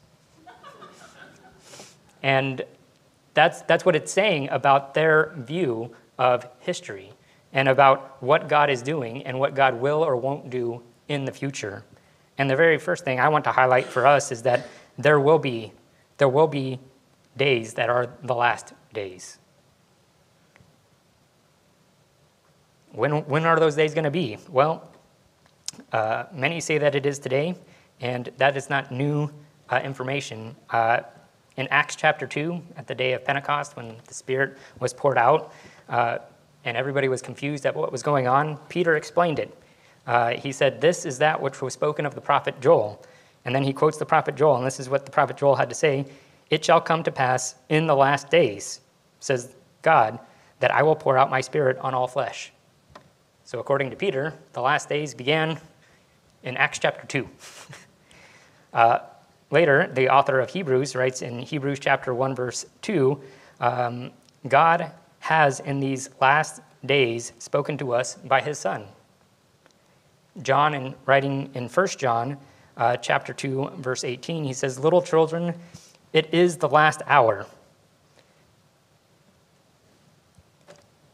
and 2.22 2.62
that's, 3.34 3.62
that's 3.62 3.84
what 3.84 3.96
it's 3.96 4.12
saying 4.12 4.48
about 4.50 4.94
their 4.94 5.32
view 5.36 5.94
of 6.18 6.46
history 6.60 7.12
and 7.52 7.68
about 7.68 8.22
what 8.22 8.48
God 8.48 8.70
is 8.70 8.82
doing 8.82 9.24
and 9.26 9.38
what 9.38 9.54
God 9.54 9.80
will 9.80 10.04
or 10.04 10.16
won't 10.16 10.50
do 10.50 10.82
in 11.08 11.24
the 11.24 11.32
future. 11.32 11.82
And 12.40 12.48
the 12.48 12.56
very 12.56 12.78
first 12.78 13.04
thing 13.04 13.20
I 13.20 13.28
want 13.28 13.44
to 13.44 13.52
highlight 13.52 13.84
for 13.84 14.06
us 14.06 14.32
is 14.32 14.40
that 14.44 14.66
there 14.96 15.20
will 15.20 15.38
be, 15.38 15.74
there 16.16 16.26
will 16.26 16.46
be 16.46 16.80
days 17.36 17.74
that 17.74 17.90
are 17.90 18.14
the 18.22 18.34
last 18.34 18.72
days. 18.94 19.38
When, 22.92 23.26
when 23.26 23.44
are 23.44 23.60
those 23.60 23.76
days 23.76 23.92
going 23.92 24.04
to 24.04 24.10
be? 24.10 24.38
Well, 24.48 24.90
uh, 25.92 26.24
many 26.32 26.60
say 26.60 26.78
that 26.78 26.94
it 26.94 27.04
is 27.04 27.18
today, 27.18 27.56
and 28.00 28.30
that 28.38 28.56
is 28.56 28.70
not 28.70 28.90
new 28.90 29.28
uh, 29.68 29.82
information. 29.84 30.56
Uh, 30.70 31.00
in 31.58 31.68
Acts 31.68 31.94
chapter 31.94 32.26
2, 32.26 32.58
at 32.78 32.86
the 32.86 32.94
day 32.94 33.12
of 33.12 33.22
Pentecost, 33.22 33.76
when 33.76 33.96
the 34.06 34.14
Spirit 34.14 34.56
was 34.78 34.94
poured 34.94 35.18
out, 35.18 35.52
uh, 35.90 36.16
and 36.64 36.74
everybody 36.74 37.08
was 37.08 37.20
confused 37.20 37.66
at 37.66 37.76
what 37.76 37.92
was 37.92 38.02
going 38.02 38.26
on, 38.26 38.56
Peter 38.70 38.96
explained 38.96 39.38
it. 39.38 39.54
Uh, 40.10 40.30
he 40.30 40.50
said, 40.50 40.80
This 40.80 41.06
is 41.06 41.18
that 41.18 41.40
which 41.40 41.62
was 41.62 41.72
spoken 41.72 42.04
of 42.04 42.16
the 42.16 42.20
prophet 42.20 42.60
Joel. 42.60 43.00
And 43.44 43.54
then 43.54 43.62
he 43.62 43.72
quotes 43.72 43.96
the 43.96 44.04
prophet 44.04 44.34
Joel, 44.34 44.56
and 44.56 44.66
this 44.66 44.80
is 44.80 44.88
what 44.88 45.04
the 45.04 45.12
prophet 45.12 45.36
Joel 45.36 45.54
had 45.54 45.68
to 45.68 45.74
say 45.76 46.04
It 46.50 46.64
shall 46.64 46.80
come 46.80 47.04
to 47.04 47.12
pass 47.12 47.54
in 47.68 47.86
the 47.86 47.94
last 47.94 48.28
days, 48.28 48.80
says 49.20 49.54
God, 49.82 50.18
that 50.58 50.74
I 50.74 50.82
will 50.82 50.96
pour 50.96 51.16
out 51.16 51.30
my 51.30 51.40
spirit 51.40 51.78
on 51.78 51.94
all 51.94 52.08
flesh. 52.08 52.52
So, 53.44 53.60
according 53.60 53.90
to 53.90 53.96
Peter, 53.96 54.34
the 54.52 54.60
last 54.60 54.88
days 54.88 55.14
began 55.14 55.60
in 56.42 56.56
Acts 56.56 56.80
chapter 56.80 57.06
2. 57.06 57.28
uh, 58.72 58.98
later, 59.52 59.92
the 59.94 60.08
author 60.08 60.40
of 60.40 60.50
Hebrews 60.50 60.96
writes 60.96 61.22
in 61.22 61.38
Hebrews 61.38 61.78
chapter 61.78 62.12
1, 62.12 62.34
verse 62.34 62.66
2 62.82 63.20
um, 63.60 64.10
God 64.48 64.90
has 65.20 65.60
in 65.60 65.78
these 65.78 66.10
last 66.20 66.62
days 66.84 67.32
spoken 67.38 67.78
to 67.78 67.94
us 67.94 68.16
by 68.16 68.40
his 68.40 68.58
Son. 68.58 68.88
John, 70.42 70.74
in 70.74 70.94
writing 71.06 71.50
in 71.54 71.68
1 71.68 71.86
John 71.98 72.36
uh, 72.76 72.96
chapter 72.96 73.32
2, 73.32 73.72
verse 73.76 74.04
18, 74.04 74.44
he 74.44 74.52
says, 74.52 74.78
Little 74.78 75.02
children, 75.02 75.54
it 76.12 76.32
is 76.32 76.56
the 76.56 76.68
last 76.68 77.02
hour. 77.06 77.46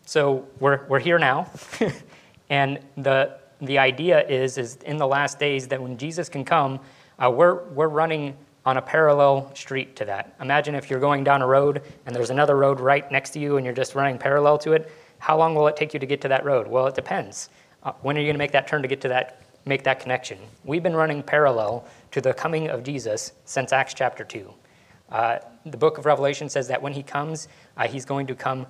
So 0.05 0.47
we're, 0.61 0.87
we're 0.87 1.01
here 1.01 1.19
now, 1.19 1.51
and 2.51 2.79
the, 2.97 3.39
the 3.61 3.79
idea 3.79 4.27
is, 4.27 4.57
is 4.57 4.77
in 4.77 4.97
the 4.97 5.07
last 5.07 5.39
days 5.39 5.67
that 5.69 5.83
when 5.83 5.99
Jesus 5.99 6.29
can 6.29 6.45
come, 6.45 6.79
uh, 7.19 7.31
we're, 7.31 7.65
we're 7.71 7.89
running 7.89 8.37
on 8.65 8.77
a 8.77 8.83
parallel 8.83 9.53
street 9.55 9.97
to 9.97 10.05
that. 10.05 10.35
Imagine 10.41 10.75
if 10.75 10.91
you're 10.91 11.01
going 11.01 11.25
down 11.25 11.41
a 11.41 11.47
road 11.47 11.83
and 12.05 12.15
there's 12.15 12.31
another 12.31 12.57
road 12.57 12.81
right 12.81 13.11
next 13.11 13.31
to 13.31 13.39
you 13.39 13.57
and 13.57 13.65
you're 13.65 13.75
just 13.75 13.95
running 13.95 14.19
parallel 14.19 14.59
to 14.59 14.73
it. 14.73 14.91
How 15.19 15.39
long 15.39 15.55
will 15.55 15.69
it 15.69 15.77
take 15.77 15.95
you 15.95 16.01
to 16.01 16.07
get 16.07 16.21
to 16.23 16.29
that 16.29 16.45
road? 16.45 16.67
Well, 16.67 16.87
it 16.87 16.95
depends. 16.95 17.49
Uh, 17.87 17.93
when 18.03 18.17
are 18.17 18.21
you 18.21 18.27
going 18.27 18.35
to 18.35 18.39
make 18.39 18.51
that 18.51 18.67
turn 18.67 18.83
to 18.83 18.89
get 18.89 19.01
to 19.01 19.07
that, 19.07 19.43
make 19.65 19.85
that 19.85 20.01
connection? 20.01 20.37
We've 20.65 20.83
been 20.83 20.97
running 20.97 21.23
parallel 21.23 21.87
to 22.11 22.21
the 22.21 22.35
coming 22.35 22.69
of 22.69 22.83
Jesus 22.83 23.33
since 23.45 23.73
Acts 23.73 23.95
chapter 23.95 24.25
2. 24.25 24.53
Uh, 25.13 25.39
the 25.65 25.77
book 25.77 25.97
of 25.97 26.05
Revelation 26.05 26.49
says 26.49 26.67
that 26.67 26.83
when 26.83 26.93
he 26.93 27.05
comes, 27.05 27.47
uh, 27.77 27.87
he's 27.87 28.05
going 28.05 28.27
to 28.27 28.35
come 28.35 28.67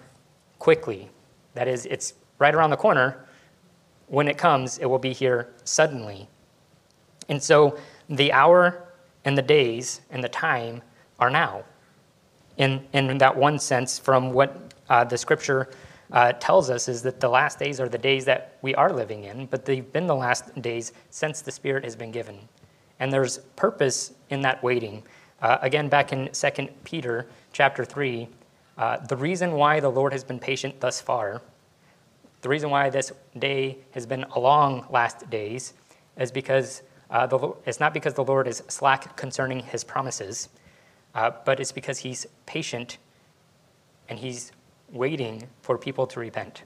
quickly. 0.59 1.09
That 1.55 1.67
is, 1.67 1.87
it's 1.87 2.13
right 2.39 2.55
around 2.55 2.69
the 2.69 2.77
corner. 2.77 3.25
When 4.09 4.29
it 4.29 4.37
comes, 4.37 4.77
it 4.77 4.85
will 4.85 4.99
be 4.99 5.15
here 5.15 5.49
suddenly. 5.65 6.29
And 7.31 7.43
so 7.43 7.79
the 8.11 8.33
hour 8.33 8.87
and 9.25 9.37
the 9.37 9.43
days 9.43 10.03
and 10.11 10.23
the 10.23 10.29
time 10.29 10.83
are 11.19 11.31
now. 11.31 11.65
In, 12.59 12.87
in 12.93 13.17
that 13.17 13.35
one 13.35 13.59
sense, 13.59 13.99
from 13.99 14.35
what 14.35 14.75
uh, 14.91 15.05
the 15.05 15.17
scripture 15.17 15.71
uh, 16.13 16.33
tells 16.33 16.71
us 16.71 16.89
is 16.89 17.03
that 17.03 17.21
the 17.21 17.29
last 17.29 17.59
days 17.59 17.81
are 17.81 17.89
the 17.89 17.99
days 17.99 18.25
that 18.25 18.59
we 18.63 18.75
are 18.75 18.93
living 18.93 19.25
in, 19.25 19.47
but 19.47 19.65
they've 19.65 19.93
been 19.93 20.07
the 20.07 20.15
last 20.15 20.61
days 20.63 20.93
since 21.11 21.41
the 21.41 21.51
Spirit 21.51 21.85
has 21.85 21.97
been 21.97 22.11
given. 22.11 22.39
And 23.01 23.13
there's 23.13 23.39
purpose 23.57 24.13
in 24.31 24.41
that 24.43 24.63
waiting. 24.63 25.03
Uh, 25.43 25.59
again, 25.61 25.89
back 25.89 26.13
in 26.13 26.31
2 26.33 26.69
Peter 26.85 27.27
chapter 27.53 27.85
3, 27.85 28.29
uh, 28.79 28.99
the 29.07 29.17
reason 29.17 29.53
why 29.53 29.81
the 29.81 29.89
Lord 29.89 30.13
has 30.13 30.25
been 30.25 30.39
patient 30.39 30.81
thus 30.81 31.01
far, 31.01 31.43
the 32.43 32.49
reason 32.49 32.71
why 32.71 32.91
this 32.91 33.13
day 33.39 33.79
has 33.93 34.07
been 34.07 34.25
a 34.35 34.39
long 34.39 34.87
last 34.91 35.29
days, 35.31 35.75
is 36.19 36.31
because 36.31 36.83
uh, 37.11 37.27
the, 37.27 37.55
it's 37.65 37.81
not 37.81 37.95
because 37.95 38.15
the 38.15 38.25
Lord 38.25 38.47
is 38.47 38.63
slack 38.69 39.17
concerning 39.17 39.61
his 39.61 39.85
promises, 39.85 40.49
uh, 41.15 41.31
but 41.45 41.61
it's 41.61 41.73
because 41.73 41.99
he's 41.99 42.27
patient 42.47 42.99
and 44.09 44.19
he's 44.19 44.53
waiting 44.93 45.49
for 45.63 45.79
people 45.79 46.07
to 46.09 46.21
repent. 46.21 46.63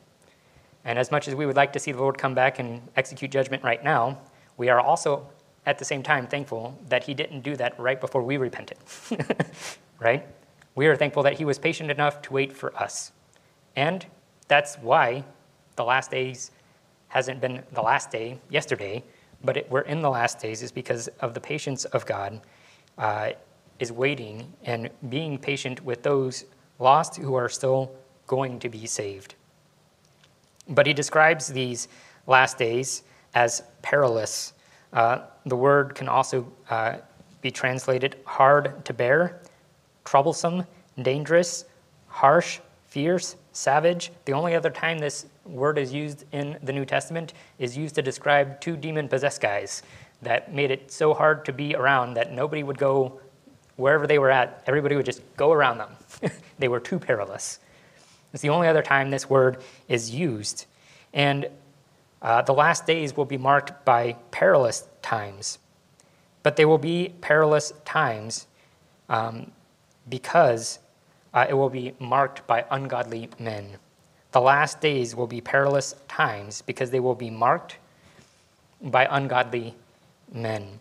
And 0.85 0.99
as 0.99 1.11
much 1.11 1.29
as 1.29 1.35
we 1.35 1.47
would 1.47 1.57
like 1.57 1.73
to 1.75 1.79
see 1.79 1.93
the 1.93 1.99
Lord 1.99 2.19
come 2.19 2.35
back 2.35 2.59
and 2.59 2.81
execute 2.97 3.31
judgment 3.31 3.62
right 3.62 3.83
now, 3.83 4.19
we 4.57 4.69
are 4.69 4.81
also 4.81 5.27
at 5.67 5.79
the 5.79 5.85
same 5.85 6.03
time 6.03 6.27
thankful 6.27 6.79
that 6.89 7.05
he 7.05 7.15
didn't 7.15 7.43
do 7.43 7.57
that 7.57 7.79
right 7.79 8.00
before 8.00 8.23
we 8.23 8.37
repented. 8.37 8.79
right? 9.99 10.27
We 10.75 10.87
are 10.87 10.97
thankful 10.97 11.23
that 11.25 11.35
he 11.35 11.45
was 11.45 11.59
patient 11.59 11.91
enough 11.91 12.23
to 12.23 12.33
wait 12.33 12.53
for 12.53 12.75
us. 12.77 13.12
And 13.77 14.07
that's 14.49 14.77
why 14.77 15.25
the 15.77 15.85
last 15.85 16.11
days 16.11 16.50
hasn't 17.09 17.41
been 17.41 17.62
the 17.73 17.83
last 17.83 18.11
day 18.11 18.39
yesterday, 18.49 19.05
but 19.45 19.57
it, 19.57 19.71
we're 19.71 19.81
in 19.83 20.00
the 20.00 20.11
last 20.11 20.39
days 20.41 20.62
is 20.62 20.73
because 20.73 21.09
of 21.21 21.35
the 21.35 21.41
patience 21.41 21.85
of 21.87 22.07
God 22.07 22.41
uh, 22.99 23.31
is 23.79 23.93
waiting 23.93 24.53
and 24.65 24.91
being 25.09 25.39
patient 25.39 25.85
with 25.85 26.03
those 26.03 26.45
lost 26.79 27.17
who 27.17 27.35
are 27.35 27.49
still 27.49 27.93
going 28.30 28.60
to 28.60 28.68
be 28.68 28.87
saved. 28.87 29.34
But 30.68 30.87
he 30.87 30.92
describes 30.92 31.49
these 31.49 31.88
last 32.28 32.58
days 32.58 33.02
as 33.34 33.64
perilous. 33.82 34.52
Uh, 34.92 35.22
the 35.46 35.56
word 35.56 35.96
can 35.96 36.08
also 36.08 36.46
uh, 36.70 36.99
be 37.42 37.50
translated 37.50 38.14
hard 38.25 38.84
to 38.84 38.92
bear, 38.92 39.40
troublesome, 40.04 40.64
dangerous, 41.02 41.64
harsh, 42.06 42.60
fierce, 42.87 43.34
savage. 43.50 44.12
The 44.26 44.32
only 44.32 44.54
other 44.54 44.70
time 44.70 45.00
this 45.00 45.26
word 45.44 45.76
is 45.76 45.92
used 45.92 46.25
in 46.30 46.56
the 46.62 46.72
New 46.72 46.84
Testament 46.84 47.32
is 47.58 47.76
used 47.76 47.96
to 47.96 48.02
describe 48.02 48.60
two 48.60 48.76
demon 48.76 49.08
possessed 49.08 49.40
guys 49.40 49.82
that 50.22 50.54
made 50.54 50.70
it 50.70 50.92
so 50.92 51.14
hard 51.14 51.44
to 51.46 51.52
be 51.52 51.75
around 51.75 52.14
that 52.14 52.32
nobody 52.32 52.62
would 52.62 52.78
go 52.78 53.20
wherever 53.75 54.06
they 54.06 54.20
were 54.20 54.30
at, 54.30 54.62
everybody 54.68 54.94
would 54.94 55.06
just 55.06 55.22
go 55.37 55.50
around 55.50 55.78
them. 55.78 55.90
they 56.60 56.68
were 56.68 56.78
too 56.78 57.00
perilous. 57.00 57.58
It's 58.32 58.42
the 58.42 58.50
only 58.50 58.68
other 58.68 58.82
time 58.82 59.10
this 59.10 59.28
word 59.28 59.62
is 59.88 60.10
used. 60.10 60.66
And 61.12 61.49
uh, 62.22 62.42
the 62.42 62.52
last 62.52 62.87
days 62.87 63.16
will 63.16 63.25
be 63.25 63.38
marked 63.38 63.84
by 63.84 64.16
perilous 64.30 64.87
times. 65.02 65.58
But 66.42 66.56
they 66.56 66.64
will 66.64 66.78
be 66.78 67.12
perilous 67.20 67.72
times 67.84 68.46
um, 69.08 69.50
because 70.08 70.78
uh, 71.34 71.46
it 71.49 71.54
will 71.54 71.70
be 71.70 71.94
marked 71.99 72.46
by 72.46 72.64
ungodly 72.70 73.28
men. 73.38 73.76
The 74.32 74.40
last 74.40 74.80
days 74.80 75.14
will 75.14 75.26
be 75.26 75.40
perilous 75.40 75.94
times 76.08 76.62
because 76.62 76.90
they 76.90 77.00
will 77.00 77.14
be 77.14 77.30
marked 77.30 77.76
by 78.80 79.06
ungodly 79.10 79.75
men. 80.32 80.80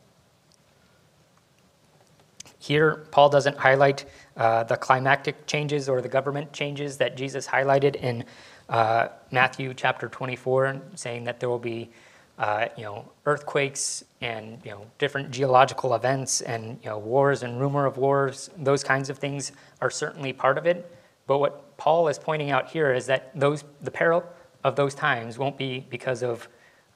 Here, 2.60 3.08
Paul 3.12 3.30
doesn't 3.30 3.58
highlight 3.58 4.06
uh, 4.36 4.64
the 4.64 4.76
climactic 4.76 5.48
changes 5.48 5.88
or 5.88 6.02
the 6.02 6.10
government 6.10 6.52
changes 6.52 6.98
that 6.98 7.16
Jesus 7.16 7.48
highlighted 7.48 7.96
in 7.96 8.26
uh, 8.68 9.08
Matthew 9.32 9.74
chapter 9.74 10.10
24, 10.10 10.82
saying 10.96 11.24
that 11.24 11.40
there 11.40 11.50
will 11.50 11.58
be 11.58 11.90
uh, 12.38 12.68
you 12.78 12.84
know, 12.84 13.10
earthquakes 13.26 14.04
and 14.22 14.60
you 14.64 14.72
know, 14.72 14.86
different 14.98 15.32
geological 15.32 15.94
events 15.96 16.42
and 16.42 16.80
you 16.84 16.90
know, 16.90 16.98
wars 16.98 17.44
and 17.44 17.60
rumor 17.60 17.86
of 17.86 17.98
wars. 17.98 18.50
Those 18.58 18.84
kinds 18.84 19.10
of 19.10 19.18
things 19.18 19.52
are 19.82 19.90
certainly 19.90 20.32
part 20.34 20.58
of 20.58 20.66
it. 20.66 20.96
But 21.28 21.40
what 21.40 21.78
Paul 21.78 22.08
is 22.08 22.18
pointing 22.18 22.52
out 22.52 22.70
here 22.70 22.94
is 22.94 23.06
that 23.06 23.38
those, 23.38 23.64
the 23.82 23.92
peril 23.92 24.24
of 24.64 24.76
those 24.76 24.96
times 24.96 25.38
won't 25.38 25.58
be 25.58 25.86
because 25.90 26.24
of 26.24 26.48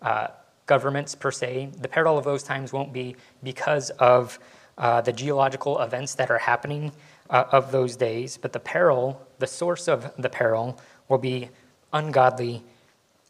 uh, 0.02 0.28
governments 0.66 1.14
per 1.16 1.32
se. 1.32 1.72
The 1.80 1.88
peril 1.88 2.18
of 2.18 2.24
those 2.24 2.44
times 2.44 2.74
won't 2.74 2.94
be 2.94 3.16
because 3.44 3.90
of 3.92 4.40
uh, 4.78 5.02
the 5.02 5.14
geological 5.14 5.80
events 5.80 6.16
that 6.16 6.32
are 6.32 6.38
happening 6.38 6.92
uh, 7.30 7.46
of 7.52 7.72
those 7.72 7.96
days, 7.96 8.38
but 8.38 8.54
the 8.54 8.60
peril, 8.60 9.22
the 9.40 9.48
source 9.48 9.88
of 9.88 10.12
the 10.18 10.30
peril, 10.30 10.80
will 11.10 11.18
be 11.18 11.50
ungodly 11.92 12.64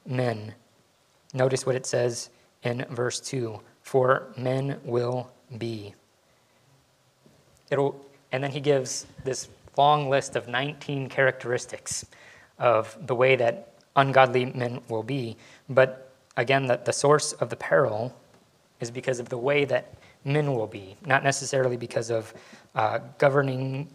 men. 0.05 0.53
Notice 1.33 1.65
what 1.65 1.75
it 1.75 1.85
says 1.85 2.29
in 2.63 2.85
verse 2.89 3.19
2 3.19 3.59
For 3.81 4.33
men 4.38 4.79
will 4.83 5.29
be. 5.57 5.93
It'll, 7.69 8.05
and 8.31 8.43
then 8.43 8.51
he 8.51 8.59
gives 8.59 9.05
this 9.23 9.50
long 9.77 10.09
list 10.09 10.35
of 10.35 10.47
19 10.47 11.09
characteristics 11.09 12.05
of 12.59 12.95
the 13.07 13.15
way 13.15 13.35
that 13.35 13.73
ungodly 13.95 14.45
men 14.45 14.81
will 14.89 15.03
be. 15.03 15.38
But 15.69 16.12
again, 16.38 16.67
the, 16.67 16.79
the 16.83 16.93
source 16.93 17.33
of 17.33 17.50
the 17.50 17.55
peril 17.55 18.15
is 18.79 18.91
because 18.91 19.19
of 19.19 19.29
the 19.29 19.38
way 19.38 19.65
that 19.65 19.93
men 20.25 20.53
will 20.53 20.67
be, 20.67 20.95
not 21.05 21.23
necessarily 21.23 21.77
because 21.77 22.09
of 22.09 22.33
uh, 22.75 22.99
governing 23.17 23.87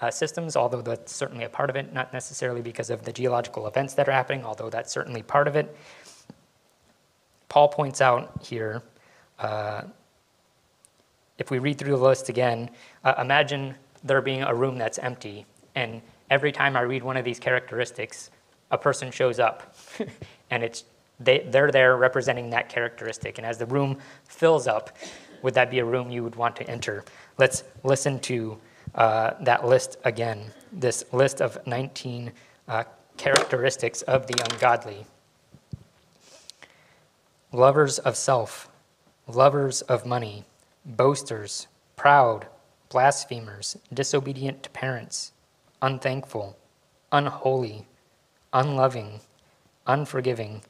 uh, 0.00 0.10
systems, 0.10 0.56
although 0.56 0.82
that's 0.82 1.14
certainly 1.14 1.44
a 1.44 1.48
part 1.48 1.70
of 1.70 1.76
it, 1.76 1.92
not 1.92 2.12
necessarily 2.12 2.62
because 2.62 2.90
of 2.90 3.04
the 3.04 3.12
geological 3.12 3.66
events 3.66 3.94
that 3.94 4.08
are 4.08 4.12
happening, 4.12 4.44
although 4.44 4.70
that's 4.70 4.92
certainly 4.92 5.22
part 5.22 5.48
of 5.48 5.56
it. 5.56 5.76
Paul 7.48 7.68
points 7.68 8.00
out 8.00 8.44
here, 8.44 8.82
uh, 9.38 9.82
if 11.38 11.50
we 11.50 11.58
read 11.58 11.78
through 11.78 11.96
the 11.96 12.02
list 12.02 12.28
again, 12.28 12.70
uh, 13.04 13.14
imagine 13.18 13.74
there 14.02 14.20
being 14.20 14.42
a 14.42 14.54
room 14.54 14.78
that's 14.78 14.98
empty, 14.98 15.46
and 15.74 16.02
every 16.30 16.52
time 16.52 16.76
I 16.76 16.80
read 16.80 17.02
one 17.02 17.16
of 17.16 17.24
these 17.24 17.38
characteristics, 17.38 18.30
a 18.70 18.78
person 18.78 19.10
shows 19.10 19.38
up, 19.38 19.76
and 20.50 20.62
it's 20.62 20.84
they, 21.20 21.46
they're 21.48 21.70
there 21.70 21.96
representing 21.96 22.50
that 22.50 22.68
characteristic. 22.68 23.38
And 23.38 23.46
as 23.46 23.58
the 23.58 23.66
room 23.66 23.98
fills 24.24 24.66
up, 24.66 24.96
would 25.44 25.54
that 25.54 25.70
be 25.70 25.78
a 25.78 25.84
room 25.84 26.10
you 26.10 26.24
would 26.24 26.34
want 26.34 26.56
to 26.56 26.68
enter? 26.68 27.04
Let's 27.38 27.62
listen 27.84 28.18
to 28.20 28.58
uh, 28.94 29.34
that 29.42 29.64
list 29.66 29.98
again. 30.04 30.50
This 30.72 31.04
list 31.12 31.40
of 31.40 31.64
19 31.66 32.32
uh, 32.66 32.84
characteristics 33.16 34.02
of 34.02 34.26
the 34.26 34.42
ungodly 34.50 35.06
lovers 37.54 38.00
of 38.00 38.16
self, 38.16 38.68
lovers 39.28 39.82
of 39.82 40.04
money, 40.04 40.44
boasters, 40.84 41.68
proud, 41.94 42.48
blasphemers, 42.88 43.76
disobedient 43.92 44.64
to 44.64 44.70
parents, 44.70 45.30
unthankful, 45.80 46.56
unholy, 47.12 47.86
unloving, 48.52 49.20
unforgiving, 49.86 50.62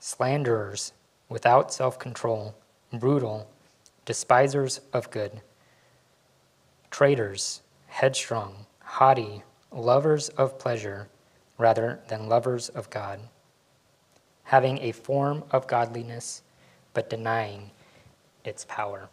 slanderers, 0.00 0.92
without 1.28 1.72
self 1.72 1.96
control, 1.98 2.56
brutal, 2.92 3.48
despisers 4.08 4.80
of 4.94 5.10
good, 5.10 5.42
traitors, 6.90 7.60
headstrong, 7.88 8.64
haughty, 8.80 9.42
lovers 9.70 10.30
of 10.30 10.58
pleasure 10.58 11.10
rather 11.58 12.00
than 12.08 12.26
lovers 12.26 12.70
of 12.70 12.88
God, 12.88 13.20
having 14.44 14.78
a 14.78 14.92
form 14.92 15.44
of 15.50 15.66
godliness 15.66 16.40
but 16.94 17.10
denying 17.10 17.70
its 18.46 18.64
power. 18.64 19.10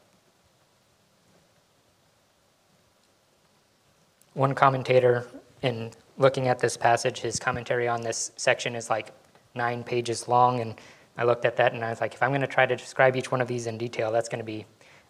One 4.33 4.55
commentator, 4.55 5.27
in 5.61 5.91
looking 6.17 6.47
at 6.47 6.59
this 6.59 6.77
passage, 6.77 7.19
his 7.19 7.37
commentary 7.37 7.89
on 7.89 7.99
this 7.99 8.31
section 8.37 8.75
is 8.75 8.89
like 8.89 9.11
nine 9.55 9.83
pages 9.83 10.29
long, 10.29 10.61
and 10.61 10.75
I 11.17 11.25
looked 11.25 11.43
at 11.43 11.57
that 11.57 11.73
and 11.73 11.83
I 11.83 11.89
was 11.89 11.99
like, 11.99 12.13
if 12.13 12.23
I'm 12.23 12.29
going 12.29 12.39
to 12.39 12.47
try 12.47 12.65
to 12.65 12.77
describe 12.77 13.17
each 13.17 13.29
one 13.29 13.41
of 13.41 13.49
these 13.49 13.67
in 13.67 13.77
detail, 13.77 14.09
that's 14.09 14.29
going 14.29 14.39
to 14.39 14.45
be 14.45 14.65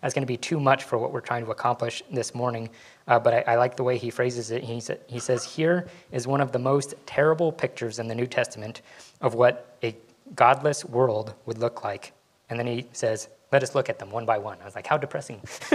that's 0.06 0.14
going 0.14 0.22
to 0.22 0.28
be 0.28 0.38
too 0.38 0.60
much 0.60 0.84
for 0.84 1.00
what 1.00 1.12
we're 1.12 1.20
trying 1.20 1.44
to 1.44 1.50
accomplish 1.50 2.04
this 2.12 2.36
morning. 2.36 2.70
Uh, 3.08 3.18
but 3.18 3.34
I, 3.34 3.54
I, 3.54 3.56
like 3.56 3.76
the 3.76 3.84
way 3.84 3.98
he 3.98 4.12
phrases 4.12 4.52
it. 4.52 4.64
He, 4.64 4.80
sa- 4.80 4.94
he 5.08 5.18
says, 5.18 5.44
Here 5.44 5.88
is 6.12 6.28
one 6.28 6.42
of 6.42 6.52
the 6.52 6.60
most 6.60 6.94
terrible 7.08 7.52
pictures 7.52 7.98
in 7.98 8.08
the 8.08 8.14
New 8.14 8.28
Testament 8.28 8.84
of 9.22 9.34
what 9.34 9.76
a 9.82 9.96
godless 10.36 10.86
world 10.86 11.34
would 11.48 11.58
look 11.58 11.84
like. 11.84 12.14
And 12.52 12.60
then 12.60 12.68
he 12.68 12.86
says, 12.94 13.30
Let 13.52 13.64
us 13.64 13.74
look 13.74 13.90
at 13.90 13.98
them 13.98 14.12
one 14.12 14.28
by 14.28 14.38
one. 14.38 14.60
I 14.62 14.66
was 14.66 14.76
like, 14.76 14.86
How 14.86 14.96
depressing. 14.96 15.42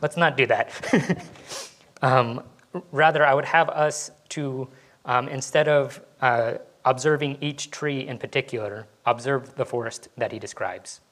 Let's 0.00 0.16
not 0.16 0.38
do 0.38 0.46
that. 0.46 1.22
um, 2.00 2.42
rather, 2.90 3.22
I 3.22 3.34
would 3.34 3.44
have 3.44 3.68
us 3.68 4.12
to, 4.30 4.66
um, 5.04 5.28
instead 5.28 5.68
of 5.68 6.00
uh, 6.22 6.54
observing 6.86 7.36
each 7.42 7.70
tree 7.70 8.08
in 8.08 8.16
particular, 8.16 8.86
observe 9.04 9.56
the 9.56 9.66
forest 9.66 10.08
that 10.16 10.32
he 10.32 10.38
describes. 10.38 11.02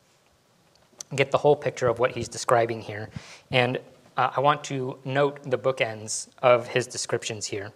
Get 1.14 1.30
the 1.30 1.38
whole 1.38 1.56
picture 1.56 1.88
of 1.88 1.98
what 1.98 2.12
he's 2.12 2.28
describing 2.28 2.80
here. 2.80 3.10
And 3.50 3.78
uh, 4.16 4.30
I 4.36 4.40
want 4.40 4.62
to 4.64 4.98
note 5.04 5.42
the 5.42 5.58
bookends 5.58 6.28
of 6.42 6.68
his 6.68 6.86
descriptions 6.86 7.46
here. 7.46 7.72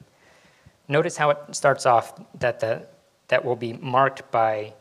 Notice 0.88 1.16
how 1.16 1.30
it 1.30 1.38
starts 1.52 1.86
off 1.86 2.20
that, 2.38 2.60
the, 2.60 2.86
that 3.28 3.44
will 3.44 3.56
be 3.56 3.72
marked 3.72 4.30
by 4.30 4.74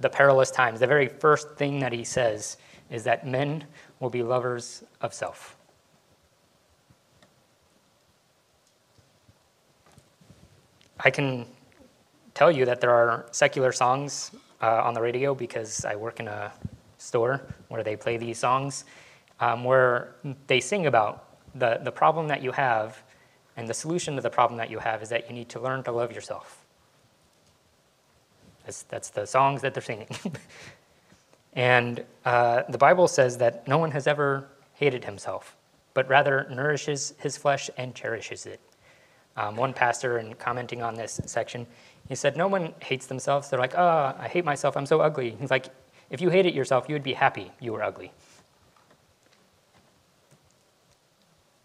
the 0.00 0.08
perilous 0.08 0.50
times. 0.50 0.80
The 0.80 0.86
very 0.86 1.08
first 1.08 1.56
thing 1.56 1.80
that 1.80 1.92
he 1.92 2.04
says 2.04 2.56
is 2.90 3.04
that 3.04 3.26
men 3.26 3.64
will 4.00 4.10
be 4.10 4.22
lovers 4.22 4.84
of 5.00 5.12
self. 5.12 5.56
I 11.00 11.10
can 11.10 11.46
tell 12.34 12.50
you 12.50 12.64
that 12.64 12.80
there 12.80 12.90
are 12.90 13.26
secular 13.30 13.72
songs 13.72 14.32
uh, 14.60 14.82
on 14.82 14.94
the 14.94 15.00
radio 15.00 15.34
because 15.34 15.84
I 15.84 15.96
work 15.96 16.20
in 16.20 16.28
a 16.28 16.52
store 17.08 17.42
where 17.68 17.82
they 17.82 17.96
play 17.96 18.16
these 18.16 18.38
songs, 18.38 18.84
um, 19.40 19.64
where 19.64 20.14
they 20.46 20.60
sing 20.60 20.86
about 20.86 21.24
the, 21.54 21.80
the 21.82 21.90
problem 21.90 22.28
that 22.28 22.42
you 22.42 22.52
have, 22.52 23.02
and 23.56 23.66
the 23.66 23.74
solution 23.74 24.14
to 24.14 24.22
the 24.22 24.30
problem 24.30 24.58
that 24.58 24.70
you 24.70 24.78
have 24.78 25.02
is 25.02 25.08
that 25.08 25.28
you 25.28 25.34
need 25.34 25.48
to 25.48 25.60
learn 25.60 25.82
to 25.82 25.90
love 25.90 26.12
yourself. 26.12 26.64
That's, 28.64 28.82
that's 28.82 29.10
the 29.10 29.26
songs 29.26 29.62
that 29.62 29.74
they're 29.74 29.82
singing. 29.82 30.08
and 31.54 32.04
uh, 32.24 32.62
the 32.68 32.78
Bible 32.78 33.08
says 33.08 33.38
that 33.38 33.66
no 33.66 33.78
one 33.78 33.90
has 33.90 34.06
ever 34.06 34.46
hated 34.74 35.04
himself, 35.04 35.56
but 35.94 36.08
rather 36.08 36.46
nourishes 36.50 37.14
his 37.18 37.36
flesh 37.36 37.70
and 37.76 37.94
cherishes 37.94 38.46
it. 38.46 38.60
Um, 39.36 39.56
one 39.56 39.72
pastor, 39.72 40.18
in 40.18 40.34
commenting 40.34 40.82
on 40.82 40.94
this 40.94 41.20
section, 41.26 41.66
he 42.08 42.14
said, 42.14 42.36
No 42.36 42.48
one 42.48 42.74
hates 42.80 43.06
themselves. 43.06 43.48
They're 43.48 43.58
like, 43.58 43.74
oh, 43.76 44.14
I 44.18 44.26
hate 44.26 44.44
myself. 44.44 44.76
I'm 44.76 44.86
so 44.86 45.00
ugly. 45.00 45.36
He's 45.40 45.50
like, 45.50 45.66
If 46.10 46.20
you 46.20 46.30
hated 46.30 46.54
yourself, 46.54 46.88
you 46.88 46.94
would 46.94 47.02
be 47.02 47.14
happy 47.14 47.50
you 47.60 47.72
were 47.72 47.82
ugly. 47.82 48.12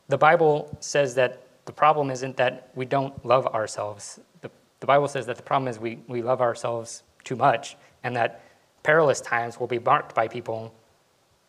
The 0.10 0.18
Bible 0.18 0.76
says 0.80 1.16
that 1.16 1.48
the 1.66 1.72
problem 1.72 2.10
isn't 2.10 2.38
that 2.38 2.70
we 2.76 2.86
don't 2.86 3.26
love 3.26 3.48
ourselves. 3.48 4.20
The, 4.42 4.52
the 4.80 4.86
Bible 4.86 5.08
says 5.08 5.26
that 5.28 5.38
the 5.38 5.44
problem 5.44 5.70
is 5.70 5.80
we, 5.80 6.00
we 6.08 6.22
love 6.22 6.42
ourselves 6.42 7.04
too 7.24 7.36
much, 7.36 7.78
and 8.04 8.16
that 8.16 8.44
perilous 8.84 9.22
times 9.22 9.60
will 9.60 9.68
be 9.68 9.80
marked 9.80 10.14
by 10.14 10.28
people 10.28 10.74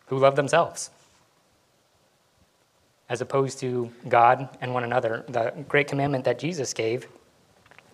who 0.07 0.17
love 0.17 0.35
themselves 0.35 0.89
as 3.09 3.21
opposed 3.21 3.59
to 3.59 3.91
God 4.07 4.49
and 4.61 4.73
one 4.73 4.83
another. 4.83 5.25
The 5.27 5.53
great 5.67 5.87
commandment 5.87 6.23
that 6.25 6.39
Jesus 6.39 6.73
gave 6.73 7.07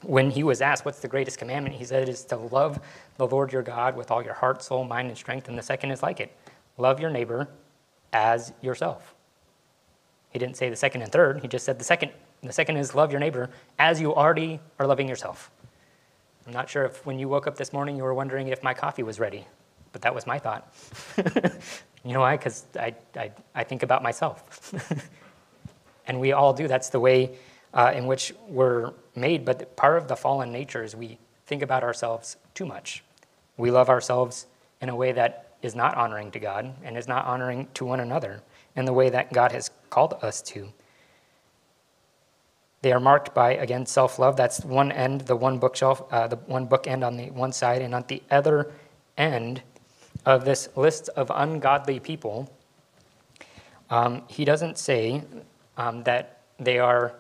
when 0.04 0.32
he 0.32 0.44
was 0.44 0.62
asked, 0.62 0.86
What's 0.86 1.00
the 1.00 1.08
greatest 1.08 1.38
commandment? 1.38 1.76
He 1.76 1.86
said, 1.86 2.04
It 2.04 2.10
is 2.10 2.24
to 2.26 2.38
love 2.38 2.80
the 3.18 3.28
Lord 3.28 3.54
your 3.54 3.62
God 3.62 3.96
with 3.96 4.12
all 4.12 4.24
your 4.24 4.34
heart, 4.34 4.64
soul, 4.64 4.84
mind, 4.84 5.10
and 5.10 5.18
strength. 5.18 5.48
And 5.48 5.58
the 5.58 5.64
second 5.64 5.92
is 5.92 6.02
like 6.02 6.20
it 6.20 6.36
love 6.78 7.00
your 7.00 7.10
neighbor 7.10 7.48
as 8.14 8.54
yourself. 8.62 9.14
He 10.32 10.40
didn't 10.40 10.58
say 10.58 10.70
the 10.70 10.76
second 10.76 11.02
and 11.02 11.12
third, 11.12 11.42
he 11.42 11.48
just 11.48 11.66
said 11.66 11.80
the 11.80 11.84
second. 11.84 12.12
The 12.42 12.54
second 12.54 12.78
is 12.78 12.96
love 12.96 13.12
your 13.12 13.20
neighbor 13.20 13.50
as 13.78 14.02
you 14.02 14.16
already 14.16 14.60
are 14.80 14.88
loving 14.88 15.08
yourself. 15.08 15.52
I'm 16.48 16.54
not 16.54 16.70
sure 16.70 16.86
if 16.86 17.06
when 17.06 17.20
you 17.20 17.30
woke 17.30 17.46
up 17.46 17.56
this 17.56 17.72
morning 17.72 17.96
you 17.96 18.04
were 18.04 18.16
wondering 18.16 18.48
if 18.48 18.64
my 18.64 18.74
coffee 18.74 19.04
was 19.04 19.20
ready, 19.20 19.46
but 19.92 20.02
that 20.02 20.16
was 20.16 20.26
my 20.26 20.40
thought. 20.40 20.74
you 22.04 22.14
know 22.14 22.22
why? 22.22 22.38
Because 22.38 22.66
I, 22.80 22.96
I, 23.16 23.32
I 23.54 23.64
think 23.64 23.84
about 23.84 24.02
myself. 24.02 24.74
and 26.08 26.20
we 26.20 26.32
all 26.32 26.52
do. 26.52 26.68
That's 26.68 26.90
the 26.90 27.00
way 27.00 27.38
uh, 27.74 27.92
in 27.96 28.06
which 28.06 28.34
we're 28.48 28.94
made, 29.16 29.46
but 29.46 29.76
part 29.76 29.98
of 29.98 30.08
the 30.08 30.16
fallen 30.16 30.52
nature 30.52 30.84
is 30.84 30.96
we 30.96 31.18
think 31.46 31.62
about 31.62 31.84
ourselves 31.84 32.38
too 32.54 32.66
much. 32.66 33.04
We 33.58 33.72
love 33.72 33.90
ourselves 33.90 34.48
in 34.82 34.90
a 34.90 34.96
way 34.96 35.12
that 35.12 35.56
is 35.62 35.76
not 35.76 35.96
honoring 35.96 36.32
to 36.32 36.40
God 36.40 36.74
and 36.84 36.98
is 36.98 37.08
not 37.08 37.26
honoring 37.26 37.68
to 37.76 37.86
one 37.86 38.00
another 38.00 38.42
in 38.76 38.86
the 38.86 38.94
way 38.94 39.10
that 39.10 39.32
God 39.32 39.52
has 39.52 39.70
called 39.90 40.16
us 40.22 40.42
to. 40.44 40.70
They 42.82 42.92
are 42.92 43.00
marked 43.00 43.36
by, 43.36 43.54
again, 43.56 43.86
self 43.86 44.18
love. 44.18 44.36
That's 44.36 44.66
one 44.66 44.92
end, 44.92 45.22
the 45.22 45.36
one 45.36 45.60
bookshelf, 45.60 46.02
uh, 46.12 46.28
the 46.28 46.38
one 46.38 46.66
book 46.66 46.88
end 46.88 47.04
on 47.04 47.16
the 47.16 47.30
one 47.30 47.52
side, 47.52 47.82
and 47.82 47.94
on 47.94 48.06
the 48.08 48.24
other 48.32 48.72
end 49.18 49.62
of 50.26 50.46
this 50.46 50.68
list 50.76 51.10
of 51.10 51.32
ungodly 51.34 52.00
people, 52.00 52.52
um, 53.92 54.24
he 54.28 54.46
doesn't 54.46 54.80
say 54.80 55.24
um, 55.78 56.04
that 56.04 56.42
they 56.60 56.80
are 56.80 57.16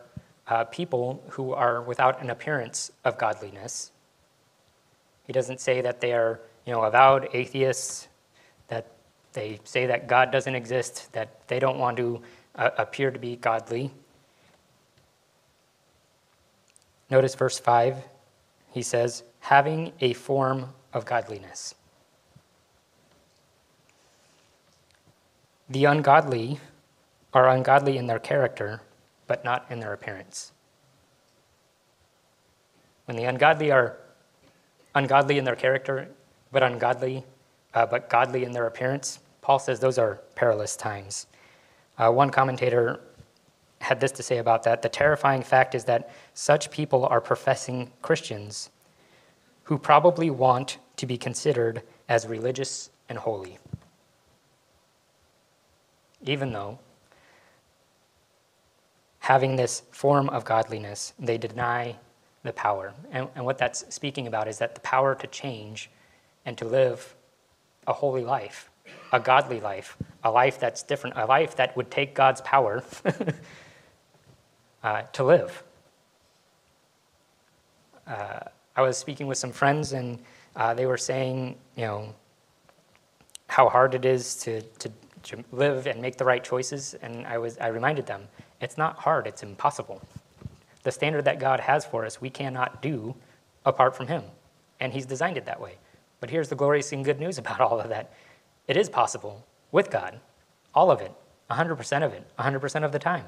uh, 0.52 0.66
people 0.66 1.24
who 1.30 1.54
are 1.54 1.82
without 1.82 2.22
an 2.22 2.30
appearance 2.30 2.92
of 3.06 3.18
godliness. 3.18 3.90
He 5.26 5.32
doesn't 5.32 5.62
say 5.62 5.80
that 5.80 6.02
they 6.02 6.12
are, 6.12 6.42
you 6.66 6.74
know, 6.74 6.82
avowed 6.82 7.30
atheists, 7.32 8.10
that 8.68 8.92
they 9.32 9.62
say 9.64 9.86
that 9.86 10.10
God 10.10 10.30
doesn't 10.30 10.54
exist, 10.54 11.14
that 11.14 11.48
they 11.48 11.58
don't 11.58 11.80
want 11.80 11.96
to 11.98 12.22
uh, 12.56 12.72
appear 12.78 13.12
to 13.12 13.18
be 13.18 13.38
godly. 13.38 13.92
Notice 17.10 17.34
verse 17.34 17.58
5. 17.58 17.96
He 18.74 18.82
says, 18.82 19.24
having 19.40 19.94
a 20.02 20.12
form 20.12 20.68
of 20.92 21.06
godliness. 21.06 21.76
The 25.70 25.86
ungodly 25.86 26.60
are 27.34 27.48
ungodly 27.48 27.98
in 27.98 28.08
their 28.08 28.20
character, 28.20 28.82
but 29.32 29.46
not 29.46 29.66
in 29.70 29.80
their 29.80 29.94
appearance. 29.94 30.52
When 33.06 33.16
the 33.16 33.24
ungodly 33.24 33.72
are 33.72 33.96
ungodly 34.94 35.38
in 35.38 35.46
their 35.46 35.56
character, 35.56 36.10
but 36.52 36.64
ungodly, 36.64 37.24
uh, 37.74 37.86
but 37.86 38.10
godly 38.10 38.44
in 38.44 38.52
their 38.52 38.68
appearance, 38.68 39.20
Paul 39.40 39.58
says 39.58 39.80
those 39.80 39.98
are 39.98 40.16
perilous 40.36 40.76
times. 40.76 41.28
Uh, 41.98 42.12
one 42.12 42.30
commentator 42.30 43.00
had 43.80 44.02
this 44.02 44.12
to 44.12 44.22
say 44.22 44.40
about 44.40 44.64
that 44.64 44.82
The 44.82 44.90
terrifying 44.90 45.44
fact 45.44 45.76
is 45.76 45.86
that 45.86 46.10
such 46.34 46.70
people 46.70 47.06
are 47.06 47.22
professing 47.22 47.90
Christians 48.02 48.70
who 49.64 49.78
probably 49.78 50.30
want 50.30 50.78
to 50.98 51.06
be 51.06 51.18
considered 51.18 51.84
as 52.10 52.28
religious 52.28 52.90
and 53.08 53.18
holy. 53.18 53.60
Even 56.22 56.52
though 56.52 56.80
having 59.22 59.56
this 59.56 59.84
form 59.92 60.28
of 60.30 60.44
godliness, 60.44 61.14
they 61.20 61.38
deny 61.38 61.96
the 62.44 62.52
power. 62.52 62.92
And, 63.12 63.28
and 63.36 63.46
what 63.46 63.60
that's 63.60 63.86
speaking 63.94 64.26
about 64.26 64.48
is 64.48 64.58
that 64.58 64.74
the 64.74 64.82
power 64.82 65.14
to 65.14 65.28
change 65.28 65.92
and 66.44 66.58
to 66.58 66.66
live 66.66 67.16
a 67.86 67.94
holy 67.94 68.24
life, 68.24 68.72
a 69.14 69.20
godly 69.20 69.60
life, 69.60 69.96
a 70.24 70.32
life 70.32 70.60
that's 70.60 70.82
different, 70.82 71.18
a 71.18 71.26
life 71.26 71.56
that 71.56 71.78
would 71.78 71.92
take 71.92 72.16
God's 72.16 72.42
power 72.42 72.84
uh, 74.84 75.04
to 75.14 75.24
live. 75.24 75.64
Uh, 78.08 78.40
I 78.76 78.82
was 78.82 78.98
speaking 78.98 79.28
with 79.28 79.38
some 79.38 79.52
friends, 79.52 79.94
and 79.94 80.18
uh, 80.56 80.74
they 80.74 80.88
were 80.88 80.98
saying, 80.98 81.58
you 81.76 81.86
know, 81.86 82.16
how 83.46 83.70
hard 83.70 83.94
it 83.94 84.04
is 84.04 84.36
to, 84.38 84.62
to, 84.62 84.92
to 85.24 85.44
live 85.52 85.86
and 85.86 86.02
make 86.02 86.18
the 86.18 86.26
right 86.26 86.44
choices. 86.44 86.96
And 87.04 87.28
I, 87.28 87.38
was, 87.38 87.60
I 87.60 87.68
reminded 87.68 88.08
them, 88.08 88.28
it's 88.62 88.78
not 88.78 89.00
hard, 89.00 89.28
it's 89.28 89.44
impossible. 89.44 90.02
The 90.84 90.92
standard 90.92 91.26
that 91.26 91.40
God 91.40 91.60
has 91.60 91.86
for 91.86 92.06
us, 92.06 92.22
we 92.22 92.30
cannot 92.30 92.82
do 92.82 93.16
apart 93.66 93.96
from 93.96 94.08
Him. 94.08 94.24
And 94.80 94.94
He's 94.94 95.06
designed 95.06 95.38
it 95.38 95.46
that 95.46 95.62
way. 95.62 95.78
But 96.20 96.30
here's 96.30 96.50
the 96.50 96.56
glorious 96.56 96.92
and 96.92 97.04
good 97.04 97.20
news 97.20 97.38
about 97.40 97.62
all 97.62 97.80
of 97.80 97.90
that 97.90 98.14
it 98.68 98.78
is 98.78 98.90
possible 98.90 99.46
with 99.72 99.90
God, 99.90 100.20
all 100.74 100.92
of 100.92 101.02
it, 101.02 101.12
100% 101.50 102.06
of 102.06 102.14
it, 102.14 102.26
100% 102.38 102.86
of 102.86 102.92
the 102.92 103.00
time. 103.00 103.26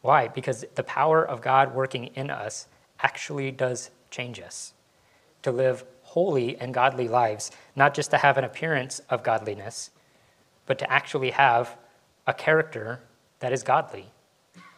Why? 0.00 0.28
Because 0.28 0.64
the 0.74 0.82
power 0.82 1.24
of 1.24 1.40
God 1.40 1.74
working 1.74 2.06
in 2.14 2.28
us 2.30 2.66
actually 3.00 3.52
does 3.52 3.90
change 4.10 4.40
us 4.40 4.72
to 5.42 5.52
live 5.52 5.84
holy 6.02 6.56
and 6.58 6.74
godly 6.74 7.08
lives, 7.08 7.50
not 7.76 7.94
just 7.94 8.10
to 8.10 8.18
have 8.18 8.36
an 8.36 8.44
appearance 8.44 9.00
of 9.10 9.22
godliness, 9.22 9.90
but 10.66 10.78
to 10.78 10.90
actually 10.90 11.30
have 11.30 11.76
a 12.26 12.34
character 12.34 13.00
that 13.40 13.52
is 13.52 13.62
godly. 13.62 14.06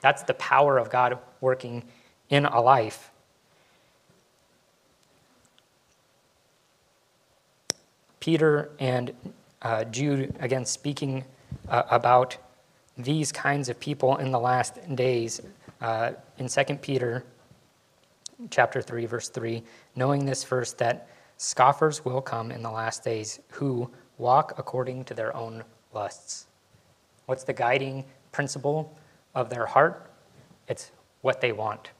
That's 0.04 0.22
the 0.22 0.34
power 0.34 0.76
of 0.76 0.90
God 0.90 1.18
working 1.40 1.82
in 2.28 2.44
a 2.44 2.60
life. 2.60 3.10
Peter 8.20 8.70
and 8.78 9.14
uh, 9.62 9.84
Jude, 9.84 10.36
again, 10.40 10.66
speaking 10.66 11.24
uh, 11.70 11.84
about 11.90 12.36
these 12.98 13.32
kinds 13.32 13.70
of 13.70 13.80
people 13.80 14.18
in 14.18 14.30
the 14.30 14.38
last 14.38 14.78
days. 14.94 15.40
Uh, 15.80 16.12
in 16.36 16.48
2 16.48 16.64
Peter 16.82 17.24
chapter 18.50 18.82
3, 18.82 19.06
verse 19.06 19.30
3, 19.30 19.62
knowing 19.96 20.26
this 20.26 20.44
first, 20.44 20.76
that 20.76 21.08
scoffers 21.38 22.04
will 22.04 22.20
come 22.20 22.50
in 22.50 22.62
the 22.62 22.70
last 22.70 23.04
days 23.04 23.40
who 23.48 23.90
walk 24.18 24.52
according 24.58 25.04
to 25.04 25.14
their 25.14 25.34
own 25.34 25.64
lusts. 25.94 26.46
What's 27.24 27.44
the 27.44 27.54
guiding 27.54 28.04
principle 28.32 28.94
of 29.34 29.50
their 29.50 29.66
heart? 29.66 30.10
It's 30.68 30.90
what 31.22 31.40
they 31.40 31.52
want. 31.52 31.90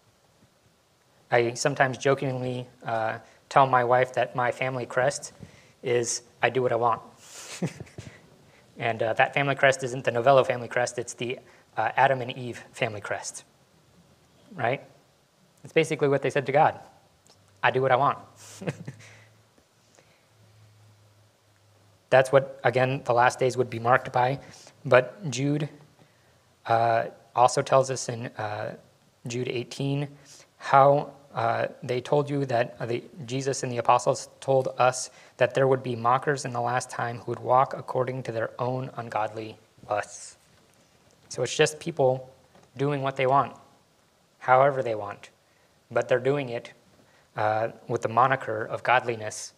I 1.30 1.54
sometimes 1.54 1.98
jokingly 1.98 2.66
uh, 2.84 3.18
tell 3.48 3.66
my 3.66 3.84
wife 3.84 4.14
that 4.14 4.36
my 4.36 4.52
family 4.52 4.86
crest 4.86 5.32
is 5.82 6.22
I 6.42 6.50
do 6.50 6.62
what 6.62 6.72
I 6.72 6.76
want. 6.76 7.02
and 8.78 9.02
uh, 9.02 9.12
that 9.14 9.34
family 9.34 9.54
crest 9.54 9.82
isn't 9.82 10.04
the 10.04 10.10
Novello 10.10 10.44
family 10.44 10.68
crest, 10.68 10.98
it's 10.98 11.14
the 11.14 11.38
uh, 11.76 11.90
Adam 11.96 12.20
and 12.20 12.30
Eve 12.36 12.64
family 12.72 13.00
crest. 13.00 13.44
Right? 14.54 14.82
It's 15.64 15.72
basically 15.72 16.08
what 16.08 16.22
they 16.22 16.30
said 16.30 16.46
to 16.46 16.52
God 16.52 16.78
I 17.62 17.70
do 17.70 17.80
what 17.80 17.90
I 17.90 17.96
want. 17.96 18.18
That's 22.10 22.30
what, 22.30 22.60
again, 22.62 23.00
the 23.04 23.14
last 23.14 23.38
days 23.38 23.56
would 23.56 23.70
be 23.70 23.78
marked 23.78 24.12
by. 24.12 24.38
But 24.84 25.30
Jude 25.30 25.70
uh, 26.66 27.06
also 27.34 27.62
tells 27.62 27.90
us 27.90 28.08
in 28.08 28.26
uh, 28.38 28.74
Jude 29.26 29.48
18 29.48 30.08
how 30.58 31.12
uh, 31.34 31.66
they 31.82 32.00
told 32.00 32.30
you 32.30 32.44
that 32.46 32.76
uh, 32.78 32.86
the, 32.86 33.02
Jesus 33.26 33.62
and 33.62 33.72
the 33.72 33.78
apostles 33.78 34.28
told 34.40 34.68
us 34.78 35.10
that 35.36 35.54
there 35.54 35.66
would 35.66 35.82
be 35.82 35.96
mockers 35.96 36.44
in 36.44 36.52
the 36.52 36.60
last 36.60 36.90
time 36.90 37.18
who 37.18 37.32
would 37.32 37.40
walk 37.40 37.74
according 37.76 38.22
to 38.22 38.32
their 38.32 38.50
own 38.60 38.90
ungodly 38.96 39.56
lusts. 39.88 40.36
So 41.28 41.42
it's 41.42 41.56
just 41.56 41.80
people 41.80 42.30
doing 42.76 43.02
what 43.02 43.16
they 43.16 43.26
want, 43.26 43.56
however 44.38 44.82
they 44.82 44.94
want 44.94 45.30
but 45.94 46.08
they're 46.08 46.18
doing 46.18 46.50
it 46.50 46.72
uh, 47.36 47.68
with 47.88 48.02
the 48.02 48.08
moniker 48.08 48.64
of 48.64 48.82
godliness. 48.82 49.54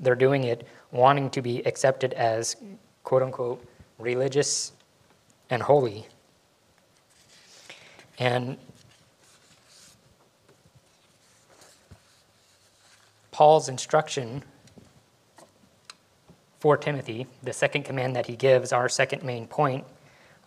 They're 0.00 0.14
doing 0.14 0.44
it 0.44 0.66
wanting 0.90 1.30
to 1.30 1.42
be 1.42 1.66
accepted 1.66 2.12
as 2.12 2.56
quote 3.02 3.22
unquote 3.22 3.64
religious 3.98 4.72
and 5.50 5.62
holy. 5.62 6.06
And 8.18 8.58
Paul's 13.30 13.68
instruction 13.68 14.44
for 16.60 16.76
Timothy, 16.76 17.26
the 17.42 17.52
second 17.52 17.84
command 17.84 18.14
that 18.14 18.26
he 18.26 18.36
gives, 18.36 18.72
our 18.72 18.88
second 18.88 19.24
main 19.24 19.46
point, 19.46 19.84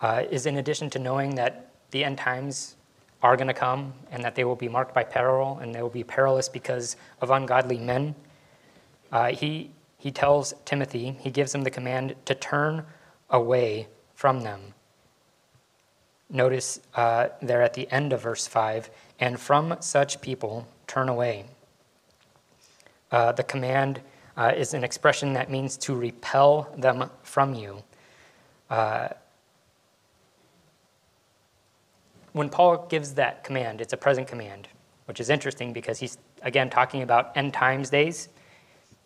uh, 0.02 0.24
is 0.30 0.46
in 0.46 0.58
addition 0.58 0.90
to 0.92 1.00
knowing 1.00 1.36
that 1.36 1.72
the 1.92 2.04
end 2.04 2.18
times 2.18 2.76
are 3.24 3.36
going 3.36 3.48
to 3.48 3.56
come 3.56 3.92
and 4.12 4.24
that 4.24 4.36
they 4.36 4.44
will 4.44 4.56
be 4.56 4.70
marked 4.70 4.94
by 4.94 5.04
peril 5.04 5.58
and 5.60 5.74
they 5.74 5.82
will 5.82 5.90
be 5.90 6.04
perilous 6.04 6.48
because 6.48 6.96
of 7.22 7.32
ungodly 7.32 7.80
men. 7.80 8.14
Uh, 9.12 9.30
he, 9.30 9.72
he 9.98 10.12
tells 10.12 10.54
Timothy, 10.64 11.18
he 11.22 11.32
gives 11.32 11.56
him 11.56 11.64
the 11.64 11.72
command 11.72 12.16
to 12.26 12.36
turn 12.36 12.86
away 13.32 13.88
from 14.14 14.42
them. 14.42 14.75
Notice 16.36 16.82
uh, 16.96 17.30
there 17.42 17.62
at 17.62 17.76
the 17.76 17.90
end 17.90 18.12
of 18.12 18.22
verse 18.22 18.46
5 18.46 18.90
and 19.22 19.40
from 19.40 19.78
such 19.80 20.20
people 20.20 20.68
turn 20.86 21.08
away. 21.08 21.46
Uh, 23.10 23.32
the 23.32 23.44
command 23.44 24.02
uh, 24.36 24.52
is 24.54 24.74
an 24.74 24.84
expression 24.84 25.32
that 25.32 25.50
means 25.50 25.78
to 25.78 25.96
repel 25.96 26.70
them 26.78 27.10
from 27.24 27.54
you. 27.54 27.82
Uh, 28.70 29.08
when 32.34 32.50
Paul 32.50 32.86
gives 32.90 33.14
that 33.14 33.46
command, 33.46 33.80
it's 33.80 33.94
a 33.94 33.98
present 33.98 34.28
command, 34.28 34.68
which 35.06 35.22
is 35.22 35.30
interesting 35.30 35.72
because 35.72 36.00
he's, 36.00 36.18
again, 36.42 36.70
talking 36.70 37.02
about 37.02 37.32
end 37.38 37.54
times 37.54 37.90
days, 37.90 38.28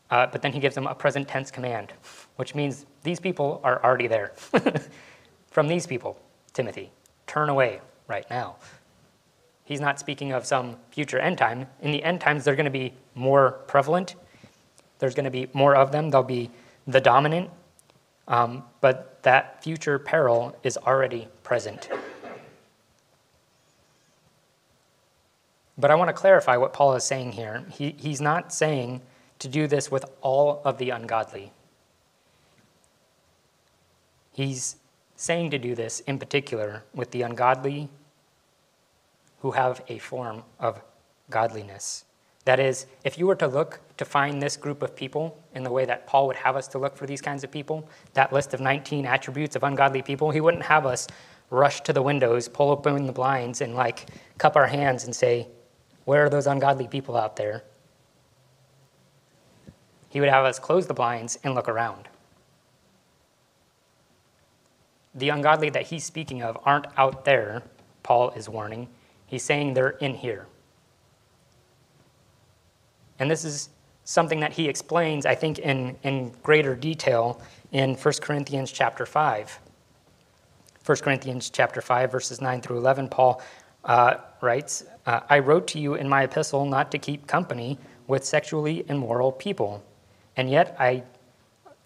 uh, 0.10 0.26
but 0.26 0.42
then 0.42 0.52
he 0.52 0.60
gives 0.60 0.74
them 0.74 0.88
a 0.88 0.96
present 0.96 1.28
tense 1.28 1.52
command, 1.52 1.94
which 2.38 2.56
means 2.56 2.88
these 3.04 3.20
people 3.20 3.62
are 3.64 3.84
already 3.84 4.08
there. 4.08 4.32
From 5.52 5.68
these 5.68 5.86
people, 5.86 6.18
Timothy, 6.54 6.90
turn 7.30 7.48
away 7.48 7.80
right 8.08 8.30
now. 8.30 8.56
He's 9.64 9.80
not 9.80 10.00
speaking 10.00 10.32
of 10.32 10.46
some 10.46 10.78
future 10.90 11.20
end 11.20 11.38
time. 11.38 11.68
In 11.82 11.92
the 11.92 12.04
end 12.04 12.20
times, 12.20 12.44
they're 12.44 12.56
going 12.56 12.66
to 12.66 12.72
be 12.72 12.92
more 13.14 13.52
prevalent. 13.68 14.16
There's 14.98 15.14
going 15.14 15.26
to 15.26 15.32
be 15.32 15.48
more 15.54 15.76
of 15.76 15.92
them. 15.92 16.10
They'll 16.10 16.24
be 16.24 16.50
the 16.88 17.00
dominant. 17.00 17.52
Um, 18.28 18.64
but 18.82 19.22
that 19.22 19.64
future 19.64 20.00
peril 20.00 20.56
is 20.64 20.76
already 20.76 21.28
present. 21.44 21.88
But 25.78 25.92
I 25.92 25.96
want 25.96 26.10
to 26.10 26.14
clarify 26.14 26.58
what 26.58 26.74
Paul 26.74 26.96
is 26.96 27.04
saying 27.04 27.34
here. 27.34 27.64
He, 27.72 27.96
he's 27.98 28.20
not 28.20 28.52
saying 28.52 29.02
to 29.38 29.48
do 29.48 29.68
this 29.68 29.92
with 29.92 30.04
all 30.22 30.62
of 30.66 30.80
the 30.80 30.90
ungodly. 30.90 31.54
He's 34.34 34.78
saying 35.20 35.52
to 35.52 35.60
do 35.60 35.76
this 35.76 36.00
in 36.02 36.18
particular 36.18 36.82
with 36.94 37.12
the 37.12 37.24
ungodly 37.24 37.90
who 39.42 39.52
have 39.52 39.84
a 39.90 39.98
form 39.98 40.42
of 40.62 40.82
godliness. 41.30 42.06
That 42.46 42.58
is, 42.58 42.86
if 43.04 43.18
you 43.18 43.28
were 43.28 43.36
to 43.36 43.48
look 43.48 43.82
to 43.98 44.06
find 44.06 44.42
this 44.42 44.56
group 44.56 44.82
of 44.82 44.96
people 44.96 45.38
in 45.54 45.64
the 45.64 45.70
way 45.70 45.84
that 45.84 46.08
Paul 46.08 46.28
would 46.28 46.38
have 46.38 46.56
us 46.56 46.70
to 46.70 46.78
look 46.78 46.96
for 46.96 47.06
these 47.06 47.20
kinds 47.20 47.44
of 47.44 47.52
people, 47.52 47.86
that 48.14 48.32
list 48.32 48.54
of 48.54 48.62
19 48.62 49.06
attributes 49.06 49.58
of 49.58 49.64
ungodly 49.64 50.02
people, 50.02 50.32
he 50.32 50.40
wouldn't 50.40 50.64
have 50.64 50.86
us 50.86 51.06
rush 51.50 51.82
to 51.82 51.92
the 51.92 52.02
windows, 52.02 52.48
pull 52.48 52.72
open 52.72 53.06
the 53.06 53.12
blinds, 53.12 53.60
and 53.60 53.76
like 53.76 54.06
cup 54.38 54.56
our 54.56 54.68
hands 54.68 55.04
and 55.04 55.14
say, 55.14 55.50
where 56.06 56.24
are 56.24 56.30
those 56.30 56.48
ungodly 56.48 56.88
people 56.88 57.18
out 57.18 57.36
there? 57.36 57.66
He 60.08 60.22
would 60.22 60.30
have 60.30 60.46
us 60.46 60.60
close 60.60 60.88
the 60.88 60.94
blinds 60.94 61.38
and 61.44 61.56
look 61.56 61.68
around. 61.68 62.09
The 65.20 65.30
ungodly 65.30 65.70
that 65.72 65.84
he's 65.84 66.04
speaking 66.04 66.42
of 66.42 66.58
aren't 66.64 66.88
out 66.98 67.26
there, 67.26 67.62
Paul 68.04 68.32
is 68.32 68.48
warning. 68.48 68.88
He's 69.28 69.44
saying 69.44 69.74
they're 69.74 69.90
in 69.90 70.16
here. 70.16 70.48
And 73.20 73.30
this 73.30 73.44
is 73.44 73.70
something 74.06 74.40
that 74.40 74.54
he 74.54 74.68
explains, 74.70 75.26
I 75.26 75.36
think, 75.36 75.60
in, 75.60 75.98
in 76.04 76.32
greater 76.42 76.74
detail 76.74 77.42
in 77.72 77.96
1 77.96 78.14
Corinthians 78.22 78.72
chapter 78.72 79.06
5. 79.06 79.60
1 80.86 80.98
Corinthians 81.00 81.50
chapter 81.50 81.82
5, 81.82 82.12
verses 82.12 82.42
9 82.42 82.62
through 82.62 82.78
11, 82.78 83.10
Paul 83.10 83.42
uh, 83.84 84.16
writes, 84.42 84.86
uh, 85.06 85.20
I 85.30 85.40
wrote 85.40 85.68
to 85.68 85.80
you 85.80 85.96
in 85.96 86.08
my 86.08 86.24
epistle 86.24 86.66
not 86.66 86.92
to 86.92 86.98
keep 86.98 87.28
company 87.28 87.78
with 88.08 88.26
sexually 88.26 88.86
immoral 88.90 89.32
people. 89.34 89.84
And 90.38 90.50
yet 90.50 90.76
I 90.80 91.04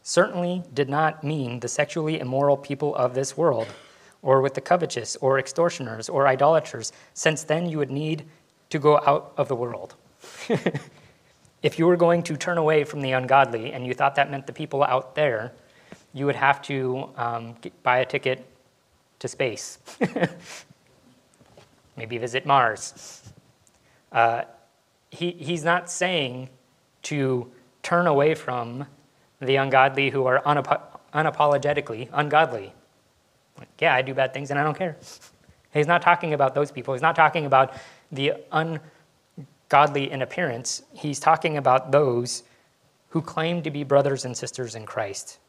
certainly 0.04 0.64
did 0.74 0.90
not 0.90 1.24
mean 1.24 1.60
the 1.62 1.68
sexually 1.68 2.20
immoral 2.20 2.58
people 2.58 2.94
of 2.96 3.14
this 3.16 3.36
world, 3.36 3.68
or 4.22 4.42
with 4.42 4.54
the 4.54 4.62
covetous, 4.62 5.16
or 5.18 5.40
extortioners, 5.40 6.10
or 6.10 6.28
idolaters, 6.28 6.92
since 7.14 7.44
then 7.44 7.68
you 7.68 7.78
would 7.78 7.92
need 7.92 8.26
to 8.70 8.80
go 8.80 8.98
out 9.06 9.34
of 9.38 9.48
the 9.48 9.56
world. 9.56 9.96
if 11.64 11.80
you 11.80 11.88
were 11.88 11.96
going 11.98 12.22
to 12.24 12.36
turn 12.36 12.58
away 12.58 12.84
from 12.84 13.02
the 13.02 13.14
ungodly 13.14 13.72
and 13.72 13.88
you 13.88 13.94
thought 13.94 14.16
that 14.16 14.30
meant 14.30 14.46
the 14.46 14.54
people 14.54 14.84
out 14.84 15.16
there, 15.16 15.54
you 16.14 16.26
would 16.26 16.36
have 16.36 16.62
to 16.62 17.10
um, 17.16 17.56
get, 17.62 17.84
buy 17.84 18.00
a 18.00 18.06
ticket 18.06 18.46
to 19.20 19.28
space. 19.28 19.80
Maybe 21.98 22.18
visit 22.18 22.46
Mars. 22.46 23.24
Uh, 24.12 24.44
he, 25.10 25.32
he's 25.32 25.64
not 25.64 25.90
saying 25.90 26.50
to 27.04 27.52
turn 27.84 28.08
away 28.08 28.36
from 28.36 28.86
the 29.44 29.58
ungodly 29.58 30.10
who 30.10 30.26
are 30.26 30.42
unap- 30.44 31.00
unapologetically 31.14 32.10
ungodly. 32.14 32.74
Like, 33.58 33.70
yeah, 33.80 33.94
I 33.94 34.02
do 34.02 34.14
bad 34.14 34.34
things 34.34 34.50
and 34.50 34.60
I 34.60 34.64
don't 34.64 34.78
care. 34.78 34.98
He's 35.74 35.88
not 35.88 36.02
talking 36.02 36.34
about 36.34 36.54
those 36.56 36.72
people. 36.72 36.94
He's 36.94 37.02
not 37.02 37.16
talking 37.16 37.46
about 37.46 37.74
the 38.12 38.34
ungodly 38.52 40.12
in 40.12 40.22
appearance. 40.22 40.84
He's 40.94 41.20
talking 41.20 41.58
about 41.58 41.92
those 41.92 42.44
who 43.10 43.22
claim 43.22 43.62
to 43.64 43.72
be 43.72 43.84
brothers 43.84 44.26
and 44.26 44.36
sisters 44.36 44.76
in 44.76 44.86
Christ. 44.86 45.40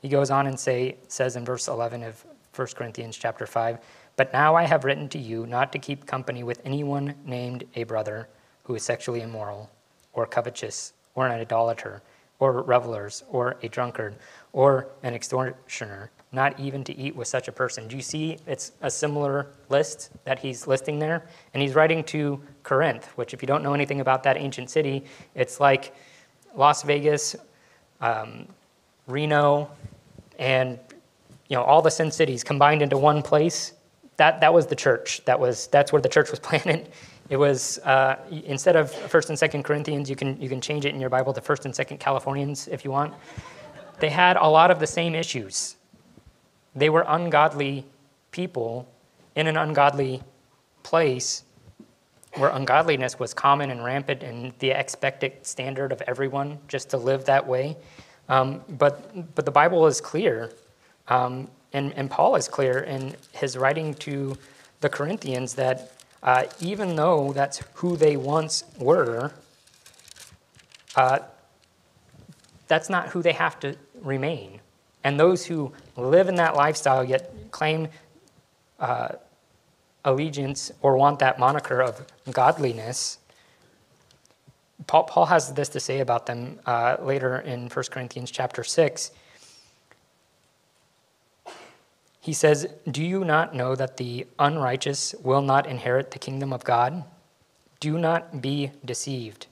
He 0.00 0.08
goes 0.08 0.30
on 0.30 0.46
and 0.46 0.58
say, 0.58 0.96
says 1.08 1.36
in 1.36 1.44
verse 1.44 1.68
11 1.68 2.02
of 2.02 2.24
1 2.54 2.68
Corinthians 2.74 3.16
chapter 3.16 3.46
5, 3.46 3.78
But 4.16 4.32
now 4.32 4.54
I 4.54 4.64
have 4.64 4.84
written 4.84 5.08
to 5.10 5.18
you 5.18 5.46
not 5.46 5.72
to 5.72 5.78
keep 5.78 6.06
company 6.06 6.42
with 6.42 6.60
anyone 6.64 7.14
named 7.24 7.64
a 7.76 7.84
brother 7.84 8.28
who 8.64 8.74
is 8.74 8.82
sexually 8.82 9.22
immoral, 9.22 9.70
or 10.12 10.26
covetous, 10.26 10.92
or 11.14 11.26
an 11.26 11.32
idolater, 11.32 12.02
or 12.42 12.60
revelers, 12.62 13.22
or 13.30 13.56
a 13.62 13.68
drunkard, 13.68 14.16
or 14.52 14.88
an 15.04 15.14
extortioner, 15.14 16.10
not 16.32 16.58
even 16.58 16.82
to 16.82 16.92
eat 16.98 17.14
with 17.14 17.28
such 17.28 17.46
a 17.46 17.52
person. 17.52 17.86
Do 17.86 17.94
you 17.94 18.02
see 18.02 18.36
it's 18.48 18.72
a 18.80 18.90
similar 18.90 19.46
list 19.68 20.10
that 20.24 20.40
he's 20.40 20.66
listing 20.66 20.98
there? 20.98 21.24
And 21.54 21.62
he's 21.62 21.76
writing 21.76 22.02
to 22.04 22.40
Corinth, 22.64 23.06
which, 23.14 23.32
if 23.32 23.42
you 23.42 23.46
don't 23.46 23.62
know 23.62 23.74
anything 23.74 24.00
about 24.00 24.24
that 24.24 24.36
ancient 24.36 24.70
city, 24.70 25.04
it's 25.36 25.60
like 25.60 25.94
Las 26.56 26.82
Vegas, 26.82 27.36
um, 28.00 28.48
Reno, 29.06 29.70
and 30.36 30.80
you 31.46 31.56
know 31.56 31.62
all 31.62 31.80
the 31.80 31.92
sin 31.92 32.10
cities 32.10 32.42
combined 32.42 32.82
into 32.82 32.98
one 32.98 33.22
place. 33.22 33.72
That 34.16 34.40
that 34.40 34.52
was 34.52 34.66
the 34.66 34.74
church. 34.74 35.24
That 35.26 35.38
was 35.38 35.68
that's 35.68 35.92
where 35.92 36.02
the 36.02 36.08
church 36.08 36.32
was 36.32 36.40
planted. 36.48 36.88
It 37.32 37.38
was 37.38 37.78
uh, 37.78 38.16
instead 38.44 38.76
of 38.76 38.92
First 38.92 39.30
and 39.30 39.38
Second 39.38 39.62
Corinthians, 39.62 40.10
you 40.10 40.16
can 40.16 40.38
you 40.38 40.50
can 40.50 40.60
change 40.60 40.84
it 40.84 40.92
in 40.92 41.00
your 41.00 41.08
Bible 41.08 41.32
to 41.32 41.40
First 41.40 41.64
and 41.64 41.74
Second 41.74 41.96
Californians 41.96 42.68
if 42.68 42.84
you 42.84 42.90
want. 42.90 43.14
They 44.00 44.10
had 44.10 44.36
a 44.36 44.46
lot 44.46 44.70
of 44.70 44.78
the 44.78 44.86
same 44.86 45.14
issues. 45.14 45.76
They 46.76 46.90
were 46.90 47.06
ungodly 47.08 47.86
people 48.32 48.86
in 49.34 49.46
an 49.46 49.56
ungodly 49.56 50.22
place 50.82 51.44
where 52.34 52.50
ungodliness 52.50 53.18
was 53.18 53.32
common 53.32 53.70
and 53.70 53.82
rampant 53.82 54.22
and 54.22 54.52
the 54.58 54.72
expected 54.72 55.32
standard 55.40 55.90
of 55.90 56.02
everyone 56.02 56.58
just 56.68 56.90
to 56.90 56.98
live 56.98 57.24
that 57.24 57.46
way. 57.46 57.78
Um, 58.28 58.60
but, 58.68 59.34
but 59.34 59.46
the 59.46 59.50
Bible 59.50 59.86
is 59.86 60.02
clear, 60.02 60.52
um, 61.08 61.48
and, 61.72 61.94
and 61.94 62.10
Paul 62.10 62.36
is 62.36 62.46
clear 62.46 62.80
in 62.80 63.16
his 63.32 63.56
writing 63.56 63.94
to 63.94 64.36
the 64.80 64.90
Corinthians 64.90 65.54
that 65.54 66.01
uh, 66.22 66.44
even 66.60 66.96
though 66.96 67.32
that's 67.32 67.62
who 67.74 67.96
they 67.96 68.16
once 68.16 68.64
were, 68.78 69.32
uh, 70.96 71.18
that's 72.68 72.88
not 72.88 73.08
who 73.08 73.22
they 73.22 73.32
have 73.32 73.58
to 73.60 73.76
remain. 74.02 74.60
And 75.04 75.18
those 75.18 75.46
who 75.46 75.72
live 75.96 76.28
in 76.28 76.36
that 76.36 76.54
lifestyle 76.54 77.02
yet 77.02 77.34
claim 77.50 77.88
uh, 78.78 79.08
allegiance 80.04 80.70
or 80.80 80.96
want 80.96 81.18
that 81.18 81.38
moniker 81.38 81.80
of 81.82 82.06
godliness, 82.30 83.18
Paul, 84.86 85.04
Paul 85.04 85.26
has 85.26 85.52
this 85.54 85.68
to 85.70 85.80
say 85.80 86.00
about 86.00 86.26
them 86.26 86.58
uh, 86.66 86.96
later 87.00 87.38
in 87.38 87.68
1 87.68 87.84
Corinthians 87.90 88.30
chapter 88.30 88.64
6. 88.64 89.10
He 92.22 92.32
says, 92.32 92.68
Do 92.88 93.02
you 93.02 93.24
not 93.24 93.52
know 93.52 93.74
that 93.74 93.96
the 93.96 94.28
unrighteous 94.38 95.12
will 95.24 95.42
not 95.42 95.66
inherit 95.66 96.12
the 96.12 96.20
kingdom 96.20 96.52
of 96.52 96.62
God? 96.62 97.02
Do 97.80 97.98
not 97.98 98.40
be 98.40 98.70
deceived. 98.84 99.48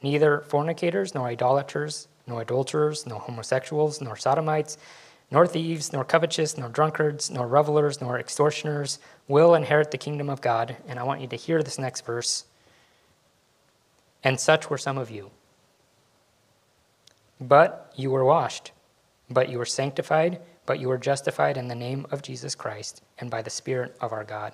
Neither 0.00 0.40
fornicators, 0.40 1.14
nor 1.14 1.26
idolaters, 1.26 2.08
nor 2.26 2.40
adulterers, 2.40 3.06
nor 3.06 3.20
homosexuals, 3.20 4.00
nor 4.00 4.16
sodomites, 4.16 4.78
nor 5.30 5.46
thieves, 5.46 5.92
nor 5.92 6.06
covetous, 6.06 6.56
nor 6.56 6.70
drunkards, 6.70 7.30
nor 7.30 7.46
revelers, 7.46 8.00
nor 8.00 8.18
extortioners 8.18 8.98
will 9.28 9.54
inherit 9.54 9.90
the 9.90 9.98
kingdom 9.98 10.30
of 10.30 10.40
God. 10.40 10.74
And 10.88 10.98
I 10.98 11.02
want 11.02 11.20
you 11.20 11.26
to 11.26 11.36
hear 11.36 11.62
this 11.62 11.78
next 11.78 12.06
verse. 12.06 12.46
And 14.24 14.40
such 14.40 14.70
were 14.70 14.78
some 14.78 14.96
of 14.96 15.10
you. 15.10 15.30
But 17.38 17.92
you 17.94 18.10
were 18.10 18.24
washed, 18.24 18.72
but 19.30 19.48
you 19.48 19.58
were 19.58 19.66
sanctified, 19.66 20.40
but 20.66 20.78
you 20.80 20.88
were 20.88 20.98
justified 20.98 21.56
in 21.56 21.68
the 21.68 21.74
name 21.74 22.06
of 22.10 22.22
Jesus 22.22 22.54
Christ 22.54 23.02
and 23.18 23.30
by 23.30 23.42
the 23.42 23.50
Spirit 23.50 23.96
of 24.00 24.12
our 24.12 24.24
God. 24.24 24.52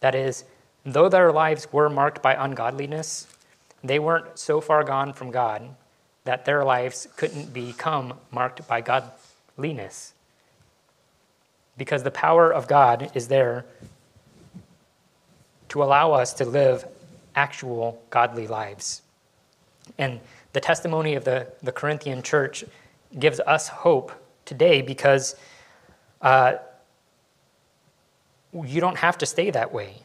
That 0.00 0.14
is, 0.14 0.44
though 0.84 1.08
their 1.08 1.32
lives 1.32 1.72
were 1.72 1.88
marked 1.88 2.22
by 2.22 2.34
ungodliness, 2.34 3.26
they 3.82 3.98
weren't 3.98 4.38
so 4.38 4.60
far 4.60 4.84
gone 4.84 5.12
from 5.12 5.30
God 5.30 5.74
that 6.24 6.44
their 6.44 6.64
lives 6.64 7.08
couldn't 7.16 7.52
become 7.52 8.14
marked 8.30 8.66
by 8.68 8.80
godliness. 8.80 10.12
Because 11.76 12.02
the 12.02 12.10
power 12.10 12.52
of 12.52 12.66
God 12.66 13.10
is 13.14 13.28
there 13.28 13.64
to 15.68 15.82
allow 15.82 16.12
us 16.12 16.32
to 16.34 16.44
live 16.44 16.84
actual 17.34 18.02
godly 18.10 18.46
lives. 18.46 19.02
And 19.96 20.20
the 20.52 20.60
testimony 20.60 21.14
of 21.14 21.24
the, 21.24 21.46
the 21.62 21.72
Corinthian 21.72 22.22
church 22.22 22.64
gives 23.18 23.40
us 23.40 23.68
hope 23.68 24.12
today 24.44 24.82
because 24.82 25.36
uh, 26.22 26.54
you 28.52 28.80
don't 28.80 28.96
have 28.96 29.18
to 29.18 29.26
stay 29.26 29.50
that 29.50 29.72
way. 29.72 30.02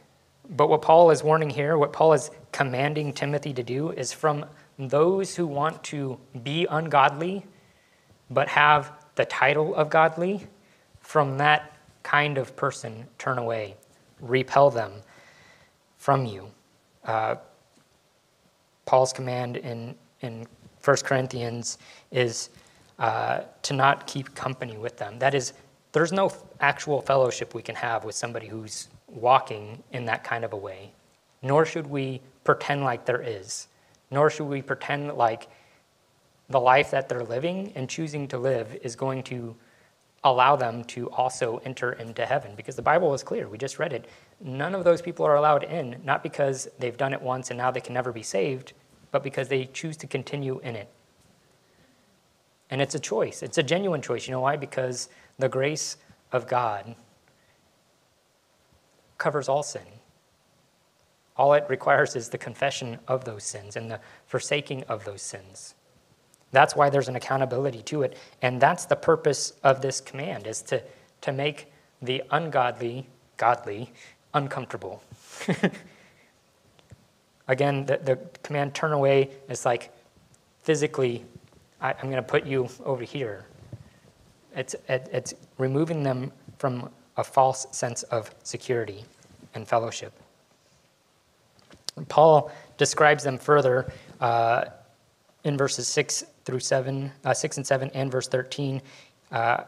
But 0.50 0.70
what 0.70 0.82
Paul 0.82 1.12
is 1.12 1.24
warning 1.24 1.50
here, 1.50 1.78
what 1.78 1.94
Paul 1.94 2.14
is 2.14 2.30
commanding 2.52 3.14
Timothy 3.14 3.54
to 3.54 3.64
do, 3.64 3.92
is 3.92 4.12
from 4.12 4.46
those 4.78 5.36
who 5.36 5.48
want 5.48 5.84
to 5.86 6.20
be 6.44 6.68
ungodly 6.70 7.46
but 8.30 8.48
have 8.48 8.92
the 9.16 9.26
title 9.26 9.76
of 9.76 9.90
godly, 9.90 10.48
from 11.00 11.38
that 11.38 11.78
kind 12.02 12.38
of 12.38 12.56
person, 12.56 13.06
turn 13.18 13.38
away, 13.38 13.76
repel 14.20 14.70
them 14.70 14.92
from 15.98 16.26
you. 16.26 16.50
Uh, 17.06 17.36
Paul's 18.86 19.14
command 19.14 19.58
in, 19.58 19.96
in 20.22 20.48
1 20.84 20.98
Corinthians 21.04 21.78
is 22.12 22.50
uh, 23.00 23.42
to 23.64 23.74
not 23.74 24.08
keep 24.08 24.34
company 24.36 24.78
with 24.78 24.98
them. 24.98 25.20
That 25.20 25.34
is, 25.34 25.54
there's 25.92 26.12
no 26.12 26.32
actual 26.60 27.02
fellowship 27.02 27.54
we 27.54 27.62
can 27.62 27.76
have 27.76 28.04
with 28.04 28.16
somebody 28.16 28.48
who's 28.48 28.90
walking 29.08 29.84
in 29.92 30.06
that 30.06 30.24
kind 30.24 30.44
of 30.44 30.54
a 30.54 30.58
way, 30.58 30.92
nor 31.42 31.66
should 31.66 31.88
we 31.88 32.22
pretend 32.44 32.84
like 32.84 33.06
there 33.06 33.22
is, 33.22 33.68
nor 34.12 34.30
should 34.30 34.46
we 34.46 34.62
pretend 34.62 35.14
like 35.14 35.48
the 36.50 36.60
life 36.60 36.92
that 36.92 37.10
they're 37.10 37.24
living 37.24 37.72
and 37.76 37.90
choosing 37.90 38.28
to 38.28 38.38
live 38.38 38.78
is 38.84 38.96
going 38.96 39.24
to 39.24 39.56
allow 40.24 40.56
them 40.56 40.84
to 40.86 41.10
also 41.12 41.62
enter 41.66 41.94
into 41.94 42.26
heaven 42.26 42.54
because 42.56 42.76
the 42.76 42.82
Bible 42.82 43.14
is 43.14 43.24
clear. 43.24 43.48
We 43.48 43.58
just 43.58 43.80
read 43.80 43.92
it. 43.92 44.06
None 44.40 44.74
of 44.74 44.84
those 44.84 45.02
people 45.02 45.26
are 45.26 45.36
allowed 45.36 45.64
in, 45.64 46.00
not 46.04 46.24
because 46.24 46.68
they've 46.80 46.96
done 46.96 47.14
it 47.14 47.22
once 47.22 47.50
and 47.50 47.58
now 47.58 47.72
they 47.72 47.82
can 47.82 47.94
never 47.94 48.12
be 48.12 48.24
saved, 48.24 48.74
but 49.12 49.24
because 49.24 49.48
they 49.48 49.66
choose 49.66 49.98
to 49.98 50.08
continue 50.08 50.60
in 50.60 50.76
it. 50.76 50.90
And 52.74 52.82
it's 52.82 52.96
a 52.96 53.00
choice. 53.00 53.44
It's 53.44 53.60
a 53.60 53.64
genuine 53.64 54.02
choice. 54.02 54.28
You 54.28 54.32
know 54.32 54.40
why? 54.40 54.56
Because 54.56 55.08
the 55.38 55.48
grace 55.48 55.98
of 56.32 56.48
God 56.48 56.96
covers 59.20 59.48
all 59.48 59.62
sin. 59.62 59.84
All 61.38 61.54
it 61.54 61.66
requires 61.70 62.16
is 62.16 62.30
the 62.30 62.40
confession 62.40 62.98
of 63.08 63.26
those 63.26 63.44
sins 63.44 63.76
and 63.76 63.92
the 63.92 64.00
forsaking 64.26 64.82
of 64.86 65.06
those 65.06 65.22
sins. 65.22 65.76
That's 66.50 66.76
why 66.76 66.90
there's 66.90 67.08
an 67.08 67.16
accountability 67.16 67.84
to 67.84 68.02
it. 68.02 68.18
And 68.42 68.60
that's 68.60 68.86
the 68.86 68.96
purpose 68.96 69.54
of 69.64 69.84
this 69.84 70.02
command 70.02 70.48
is 70.48 70.64
to, 70.64 70.82
to 71.22 71.32
make 71.32 71.72
the 72.02 72.24
ungodly 72.32 73.06
godly 73.38 73.94
uncomfortable. 74.34 75.04
Again, 77.48 77.86
the, 77.86 77.98
the 77.98 78.16
command 78.42 78.74
turn 78.74 78.94
away 78.94 79.30
is 79.48 79.64
like 79.64 79.92
physically, 80.64 81.24
I, 81.84 81.92
am 81.92 82.10
going 82.10 82.16
to 82.16 82.24
put 82.24 82.46
you 82.46 82.68
over 82.86 83.04
here. 83.04 83.46
It's, 84.56 84.74
it, 84.88 85.10
it's 85.12 85.34
removing 85.58 86.02
them 86.02 86.32
from 86.58 86.90
a 87.18 87.24
false 87.24 87.68
sense 87.72 88.04
of 88.04 88.34
security 88.44 89.04
and 89.54 89.68
fellowship. 89.68 90.14
Paul 92.08 92.52
describes 92.78 93.24
them 93.24 93.38
further 93.38 93.92
uh, 94.20 94.66
in 95.44 95.58
verses 95.58 95.88
6 95.88 96.24
through 96.46 96.62
7, 96.62 97.12
uh, 97.26 97.34
6 97.34 97.58
and 97.58 97.68
7, 97.68 97.92
and 97.94 98.12
verse 98.12 98.28
13. 98.28 98.82
Uh, 99.32 99.64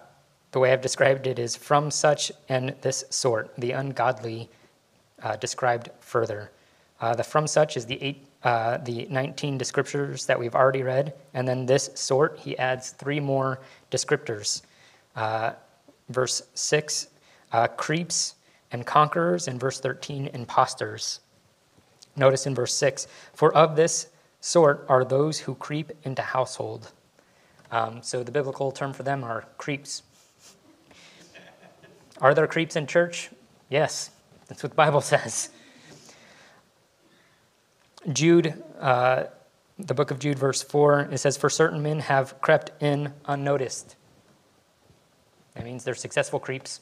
the 0.52 0.60
way 0.60 0.72
I've 0.72 0.82
described 0.82 1.28
it 1.28 1.38
is 1.38 1.56
from 1.56 1.92
such 1.92 2.32
and 2.48 2.74
this 2.82 3.04
sort, 3.10 3.54
the 3.58 3.72
ungodly 3.72 4.50
uh, 5.22 5.36
described 5.36 5.90
further. 6.00 6.52
Uh, 7.02 7.14
the 7.14 7.24
from 7.24 7.46
such 7.46 7.76
is 7.76 7.86
the 7.86 8.02
eight, 8.02 8.26
uh, 8.46 8.78
the 8.78 9.08
19 9.10 9.58
descriptors 9.58 10.28
that 10.28 10.40
we've 10.40 10.54
already 10.54 10.84
read, 10.84 11.16
and 11.34 11.48
then 11.48 11.66
this 11.66 11.90
sort, 11.96 12.38
he 12.38 12.56
adds 12.60 12.92
three 12.92 13.20
more 13.20 13.60
descriptors. 13.90 14.62
Uh, 15.16 15.54
verse 16.10 16.44
6, 16.54 17.08
uh, 17.52 17.68
creeps 17.70 18.36
and 18.72 18.86
conquerors, 18.86 19.48
and 19.48 19.60
verse 19.60 19.80
13, 19.80 20.28
impostors. 20.28 21.22
Notice 22.16 22.46
in 22.46 22.54
verse 22.54 22.76
6, 22.76 23.08
for 23.34 23.52
of 23.56 23.76
this 23.76 24.10
sort 24.42 24.86
are 24.90 25.04
those 25.04 25.40
who 25.40 25.56
creep 25.56 25.92
into 26.04 26.22
household. 26.22 26.92
Um, 27.72 28.04
so 28.04 28.22
the 28.22 28.32
biblical 28.32 28.72
term 28.72 28.94
for 28.94 29.02
them 29.02 29.24
are 29.24 29.46
creeps. 29.58 30.04
Are 32.22 32.36
there 32.36 32.46
creeps 32.46 32.76
in 32.76 32.86
church? 32.86 33.32
Yes, 33.70 34.12
that's 34.48 34.62
what 34.62 34.70
the 34.70 34.76
Bible 34.76 35.02
says. 35.14 35.50
Jude, 38.12 38.62
uh, 38.80 39.26
the 39.78 39.94
book 39.94 40.12
of 40.12 40.20
Jude, 40.20 40.38
verse 40.38 40.62
4, 40.62 41.10
it 41.12 41.18
says, 41.18 41.38
For 41.38 41.50
certain 41.50 41.82
men 41.82 42.00
have 42.00 42.40
crept 42.42 42.72
in 42.82 43.14
unnoticed. 43.26 43.96
That 45.56 45.66
means 45.66 45.84
they're 45.84 45.96
successful 45.96 46.40
creeps. 46.40 46.82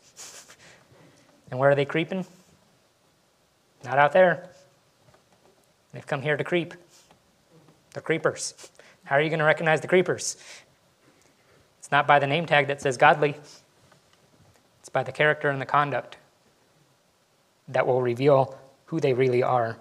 and 1.51 1.59
where 1.59 1.69
are 1.69 1.75
they 1.75 1.85
creeping? 1.85 2.25
Not 3.83 3.97
out 3.97 4.13
there. 4.13 4.49
They've 5.93 6.05
come 6.05 6.21
here 6.21 6.37
to 6.37 6.43
creep. 6.43 6.73
They're 7.93 8.01
creepers. 8.01 8.69
How 9.05 9.15
are 9.15 9.21
you 9.21 9.29
going 9.29 9.39
to 9.39 9.45
recognize 9.45 9.81
the 9.81 9.87
creepers? 9.87 10.37
It's 11.79 11.91
not 11.91 12.07
by 12.07 12.19
the 12.19 12.27
name 12.27 12.45
tag 12.45 12.67
that 12.67 12.81
says 12.81 12.97
godly, 12.97 13.35
it's 14.79 14.89
by 14.89 15.03
the 15.03 15.11
character 15.11 15.49
and 15.49 15.61
the 15.61 15.65
conduct 15.65 16.17
that 17.67 17.85
will 17.85 18.01
reveal 18.01 18.57
who 18.85 18.99
they 18.99 19.13
really 19.13 19.43
are. 19.43 19.77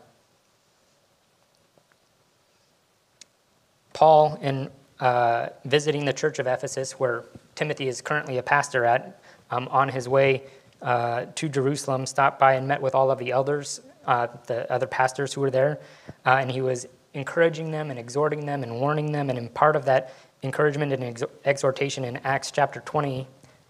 Paul, 3.92 4.38
in 4.40 4.70
uh, 5.00 5.48
visiting 5.64 6.04
the 6.04 6.12
church 6.12 6.38
of 6.38 6.46
Ephesus, 6.46 6.92
where 6.92 7.24
Timothy 7.54 7.88
is 7.88 8.00
currently 8.00 8.38
a 8.38 8.42
pastor 8.42 8.84
at, 8.84 9.20
um, 9.50 9.68
on 9.68 9.88
his 9.88 10.08
way 10.08 10.44
uh, 10.80 11.26
to 11.34 11.48
Jerusalem, 11.48 12.06
stopped 12.06 12.38
by 12.38 12.54
and 12.54 12.66
met 12.66 12.80
with 12.80 12.94
all 12.94 13.10
of 13.10 13.18
the 13.18 13.30
elders, 13.30 13.80
uh, 14.06 14.28
the 14.46 14.70
other 14.72 14.86
pastors 14.86 15.32
who 15.32 15.40
were 15.40 15.50
there, 15.50 15.80
uh, 16.26 16.38
and 16.40 16.50
he 16.50 16.60
was 16.60 16.86
encouraging 17.14 17.70
them 17.70 17.90
and 17.90 17.98
exhorting 17.98 18.46
them 18.46 18.62
and 18.62 18.80
warning 18.80 19.12
them. 19.12 19.28
And 19.28 19.38
in 19.38 19.48
part 19.48 19.76
of 19.76 19.84
that 19.84 20.14
encouragement 20.42 20.92
and 20.92 21.04
ex- 21.04 21.22
exhortation 21.44 22.04
in 22.04 22.16
Acts 22.18 22.50
chapter 22.50 22.80
20, 22.80 23.26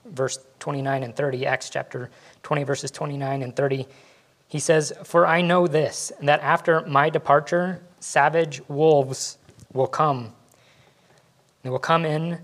verse 0.07 0.39
29 0.59 1.03
and 1.03 1.17
30, 1.17 1.47
Acts 1.47 1.71
chapter 1.71 2.11
20, 2.43 2.65
verses 2.65 2.91
29 2.91 3.43
and 3.43 3.57
30, 3.57 3.87
he 4.49 4.59
says, 4.59 4.93
For 5.05 5.27
I 5.27 5.41
know 5.41 5.67
this, 5.67 6.13
that 6.21 6.41
after 6.41 6.83
my 6.83 7.11
departure, 7.11 7.83
savage 8.01 8.61
wolves 8.69 9.39
will 9.73 9.87
come. 9.87 10.33
They 11.63 11.71
will 11.71 11.79
come 11.79 12.05
in 12.05 12.39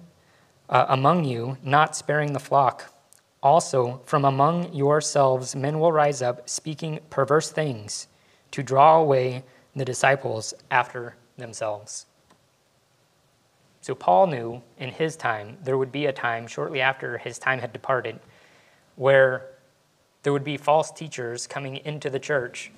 uh, 0.69 0.87
among 0.88 1.25
you, 1.25 1.57
not 1.62 1.97
sparing 1.97 2.33
the 2.33 2.41
flock. 2.41 2.93
Also, 3.43 4.01
from 4.05 4.25
among 4.25 4.73
yourselves, 4.75 5.55
men 5.55 5.79
will 5.79 5.93
rise 5.93 6.23
up, 6.23 6.49
speaking 6.49 6.99
perverse 7.11 7.51
things, 7.51 8.09
to 8.51 8.62
draw 8.62 8.99
away 8.99 9.45
the 9.77 9.85
disciples 9.85 10.55
after 10.71 11.14
themselves. 11.37 12.07
So, 13.81 13.95
Paul 13.95 14.27
knew 14.27 14.62
in 14.79 14.91
his 14.91 15.17
time 15.17 15.57
there 15.62 15.79
would 15.79 15.93
be 15.93 16.07
a 16.07 16.12
time 16.12 16.47
shortly 16.47 16.81
after 16.81 17.19
his 17.19 17.38
time 17.38 17.61
had 17.61 17.73
departed 17.73 18.19
where 18.97 19.47
there 20.23 20.33
would 20.33 20.45
be 20.45 20.57
false 20.57 20.91
teachers 20.91 21.47
coming 21.47 21.77
into 21.77 22.11
the 22.11 22.19
church 22.19 22.73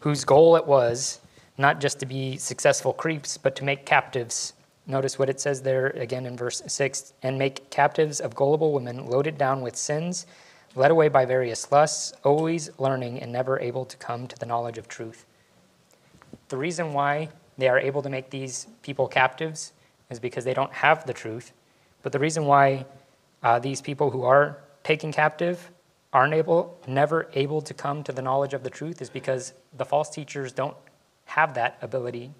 whose 0.00 0.24
goal 0.24 0.56
it 0.56 0.66
was 0.66 1.20
not 1.58 1.80
just 1.80 1.98
to 1.98 2.06
be 2.06 2.36
successful 2.36 2.92
creeps, 2.92 3.36
but 3.36 3.56
to 3.56 3.64
make 3.64 3.84
captives. 3.84 4.52
Notice 4.86 5.18
what 5.18 5.28
it 5.28 5.40
says 5.40 5.60
there 5.60 5.88
again 5.88 6.24
in 6.24 6.36
verse 6.36 6.62
6 6.66 7.12
and 7.22 7.38
make 7.38 7.68
captives 7.68 8.20
of 8.20 8.34
gullible 8.34 8.72
women 8.72 9.06
loaded 9.06 9.36
down 9.36 9.60
with 9.60 9.76
sins, 9.76 10.24
led 10.76 10.90
away 10.90 11.08
by 11.08 11.24
various 11.24 11.70
lusts, 11.70 12.14
always 12.24 12.70
learning 12.78 13.20
and 13.20 13.32
never 13.32 13.58
able 13.60 13.84
to 13.84 13.96
come 13.96 14.26
to 14.28 14.38
the 14.38 14.46
knowledge 14.46 14.78
of 14.78 14.88
truth. 14.88 15.26
The 16.48 16.56
reason 16.56 16.92
why 16.92 17.28
they 17.58 17.68
are 17.68 17.78
able 17.78 18.02
to 18.02 18.08
make 18.08 18.30
these 18.30 18.68
people 18.82 19.08
captives 19.08 19.72
is 20.10 20.20
because 20.20 20.44
they 20.44 20.54
don't 20.54 20.72
have 20.72 21.06
the 21.06 21.12
truth. 21.12 21.52
But 22.02 22.12
the 22.12 22.18
reason 22.18 22.46
why 22.46 22.86
uh, 23.42 23.58
these 23.58 23.82
people 23.82 24.10
who 24.10 24.22
are 24.22 24.58
taken 24.84 25.12
captive 25.12 25.70
aren't 26.12 26.32
able, 26.32 26.78
never 26.86 27.28
able 27.34 27.60
to 27.60 27.74
come 27.74 28.02
to 28.04 28.12
the 28.12 28.22
knowledge 28.22 28.54
of 28.54 28.62
the 28.62 28.70
truth 28.70 29.02
is 29.02 29.10
because 29.10 29.52
the 29.76 29.84
false 29.84 30.08
teachers 30.08 30.52
don't 30.52 30.76
have 31.28 31.54
that 31.54 31.78
ability 31.82 32.32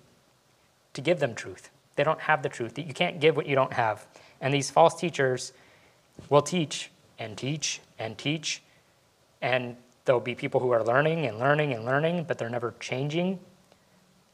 to 0.94 1.00
give 1.00 1.20
them 1.20 1.34
truth. 1.34 1.70
They 1.96 2.04
don't 2.04 2.20
have 2.20 2.42
the 2.42 2.48
truth. 2.48 2.78
You 2.78 2.94
can't 2.94 3.20
give 3.20 3.36
what 3.36 3.46
you 3.46 3.54
don't 3.54 3.72
have. 3.72 4.06
And 4.40 4.52
these 4.52 4.70
false 4.70 4.94
teachers 4.94 5.52
will 6.28 6.42
teach 6.42 6.90
and 7.18 7.36
teach 7.36 7.80
and 7.98 8.16
teach, 8.16 8.62
and 9.42 9.76
there'll 10.04 10.20
be 10.20 10.34
people 10.34 10.60
who 10.60 10.70
are 10.70 10.84
learning 10.84 11.26
and 11.26 11.38
learning 11.38 11.72
and 11.72 11.84
learning, 11.84 12.24
but 12.28 12.38
they're 12.38 12.50
never 12.50 12.74
changing 12.80 13.38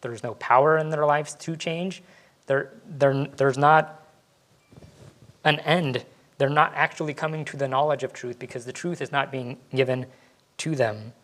there's 0.04 0.22
no 0.22 0.34
power 0.34 0.76
in 0.76 0.90
their 0.90 1.06
lives 1.06 1.34
to 1.34 1.56
change. 1.56 2.02
There, 2.46 2.74
there, 2.86 3.26
there's 3.36 3.56
not 3.56 4.02
an 5.44 5.60
end. 5.60 6.04
They're 6.36 6.50
not 6.50 6.72
actually 6.74 7.14
coming 7.14 7.44
to 7.46 7.56
the 7.56 7.66
knowledge 7.66 8.02
of 8.02 8.12
truth 8.12 8.38
because 8.38 8.66
the 8.66 8.72
truth 8.72 9.00
is 9.00 9.10
not 9.10 9.32
being 9.32 9.56
given 9.74 10.04
to 10.58 10.74
them. 10.74 11.14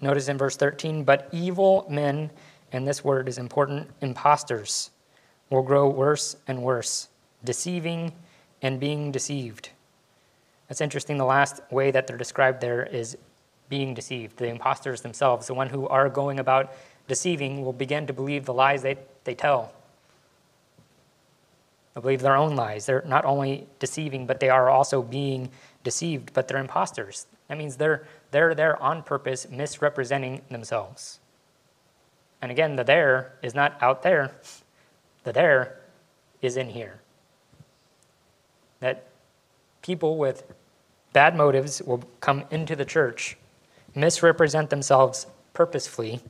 Notice 0.00 0.28
in 0.28 0.36
verse 0.36 0.56
13, 0.56 1.04
but 1.04 1.28
evil 1.32 1.86
men, 1.88 2.30
and 2.72 2.86
this 2.86 3.02
word 3.02 3.28
is 3.28 3.38
important, 3.38 3.88
imposters, 4.00 4.90
will 5.50 5.62
grow 5.62 5.88
worse 5.88 6.36
and 6.46 6.62
worse, 6.62 7.08
deceiving 7.44 8.12
and 8.62 8.78
being 8.78 9.10
deceived. 9.10 9.70
That's 10.68 10.80
interesting. 10.80 11.16
The 11.16 11.24
last 11.24 11.60
way 11.70 11.90
that 11.90 12.06
they're 12.06 12.16
described 12.16 12.60
there 12.60 12.84
is 12.84 13.16
being 13.68 13.94
deceived. 13.94 14.36
The 14.36 14.48
imposters 14.48 15.00
themselves, 15.00 15.46
the 15.46 15.54
one 15.54 15.68
who 15.68 15.88
are 15.88 16.08
going 16.08 16.40
about 16.40 16.72
deceiving, 17.08 17.64
will 17.64 17.72
begin 17.72 18.06
to 18.06 18.12
believe 18.12 18.44
the 18.44 18.54
lies 18.54 18.82
they, 18.82 18.96
they 19.24 19.34
tell. 19.34 19.72
They'll 21.94 22.02
believe 22.02 22.20
their 22.20 22.36
own 22.36 22.56
lies. 22.56 22.86
They're 22.86 23.04
not 23.06 23.24
only 23.24 23.66
deceiving, 23.78 24.26
but 24.26 24.40
they 24.40 24.50
are 24.50 24.68
also 24.68 25.02
being 25.02 25.50
deceived, 25.82 26.32
but 26.34 26.48
they're 26.48 26.58
imposters. 26.58 27.26
That 27.48 27.58
means 27.58 27.76
they're, 27.76 28.06
they're 28.30 28.54
there 28.54 28.80
on 28.82 29.02
purpose, 29.02 29.48
misrepresenting 29.50 30.42
themselves. 30.50 31.20
And 32.42 32.50
again, 32.50 32.76
the 32.76 32.84
there 32.84 33.32
is 33.42 33.54
not 33.54 33.80
out 33.82 34.02
there, 34.02 34.34
the 35.24 35.32
there 35.32 35.80
is 36.42 36.56
in 36.56 36.70
here. 36.70 37.00
That 38.80 39.06
people 39.82 40.18
with 40.18 40.44
bad 41.12 41.34
motives 41.34 41.80
will 41.82 42.02
come 42.20 42.44
into 42.50 42.76
the 42.76 42.84
church 42.84 43.36
misrepresent 43.96 44.68
themselves 44.70 45.26
purposefully 45.54 46.20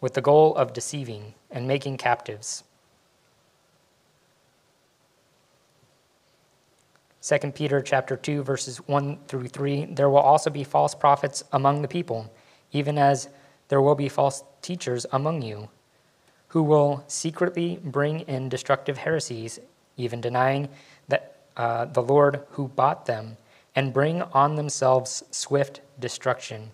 with 0.00 0.14
the 0.14 0.20
goal 0.20 0.54
of 0.56 0.72
deceiving 0.72 1.34
and 1.50 1.68
making 1.68 1.96
captives. 1.96 2.64
2 7.22 7.52
Peter 7.52 7.80
chapter 7.80 8.16
2 8.16 8.42
verses 8.42 8.78
1 8.88 9.18
through 9.28 9.48
3 9.48 9.86
there 9.86 10.10
will 10.10 10.18
also 10.18 10.50
be 10.50 10.64
false 10.64 10.94
prophets 10.94 11.44
among 11.52 11.82
the 11.82 11.88
people 11.88 12.32
even 12.72 12.98
as 12.98 13.28
there 13.68 13.80
will 13.80 13.94
be 13.94 14.08
false 14.08 14.44
teachers 14.60 15.06
among 15.12 15.42
you 15.42 15.68
who 16.48 16.62
will 16.62 17.04
secretly 17.06 17.78
bring 17.82 18.20
in 18.20 18.48
destructive 18.48 18.98
heresies 18.98 19.58
even 19.96 20.20
denying 20.20 20.68
that 21.08 21.36
uh, 21.56 21.84
the 21.86 22.02
Lord 22.02 22.40
who 22.50 22.68
bought 22.68 23.06
them 23.06 23.36
and 23.74 23.92
bring 23.92 24.22
on 24.22 24.54
themselves 24.54 25.22
swift 25.30 25.80
destruction. 25.98 26.70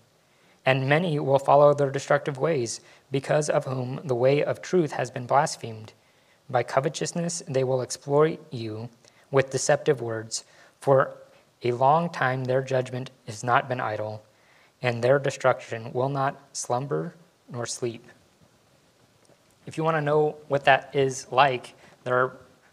And 0.67 0.89
many 0.89 1.19
will 1.19 1.39
follow 1.39 1.73
their 1.73 1.91
destructive 1.91 2.39
ways, 2.39 2.81
because 3.11 3.49
of 3.49 3.65
whom 3.65 4.01
the 4.05 4.15
way 4.15 4.45
of 4.45 4.61
truth 4.61 4.93
has 4.93 5.11
been 5.11 5.27
blasphemed. 5.27 5.93
By 6.51 6.63
covetousness 6.63 7.43
they 7.49 7.65
will 7.65 7.81
exploit 7.81 8.41
you 8.53 8.89
with 9.31 9.51
deceptive 9.51 10.01
words. 10.01 10.45
For 10.81 11.17
a 11.63 11.73
long 11.73 12.11
time 12.11 12.45
their 12.45 12.63
judgment 12.63 13.11
has 13.27 13.43
not 13.43 13.69
been 13.69 13.81
idle, 13.81 14.23
and 14.83 15.03
their 15.03 15.19
destruction 15.19 15.93
will 15.93 16.09
not 16.09 16.41
slumber 16.53 17.15
nor 17.51 17.67
sleep. 17.67 18.05
If 19.67 19.77
you 19.77 19.85
want 19.85 19.97
to 19.97 20.01
know 20.01 20.37
what 20.49 20.65
that 20.65 20.91
is 20.95 21.27
like, 21.31 21.75
there 22.05 22.33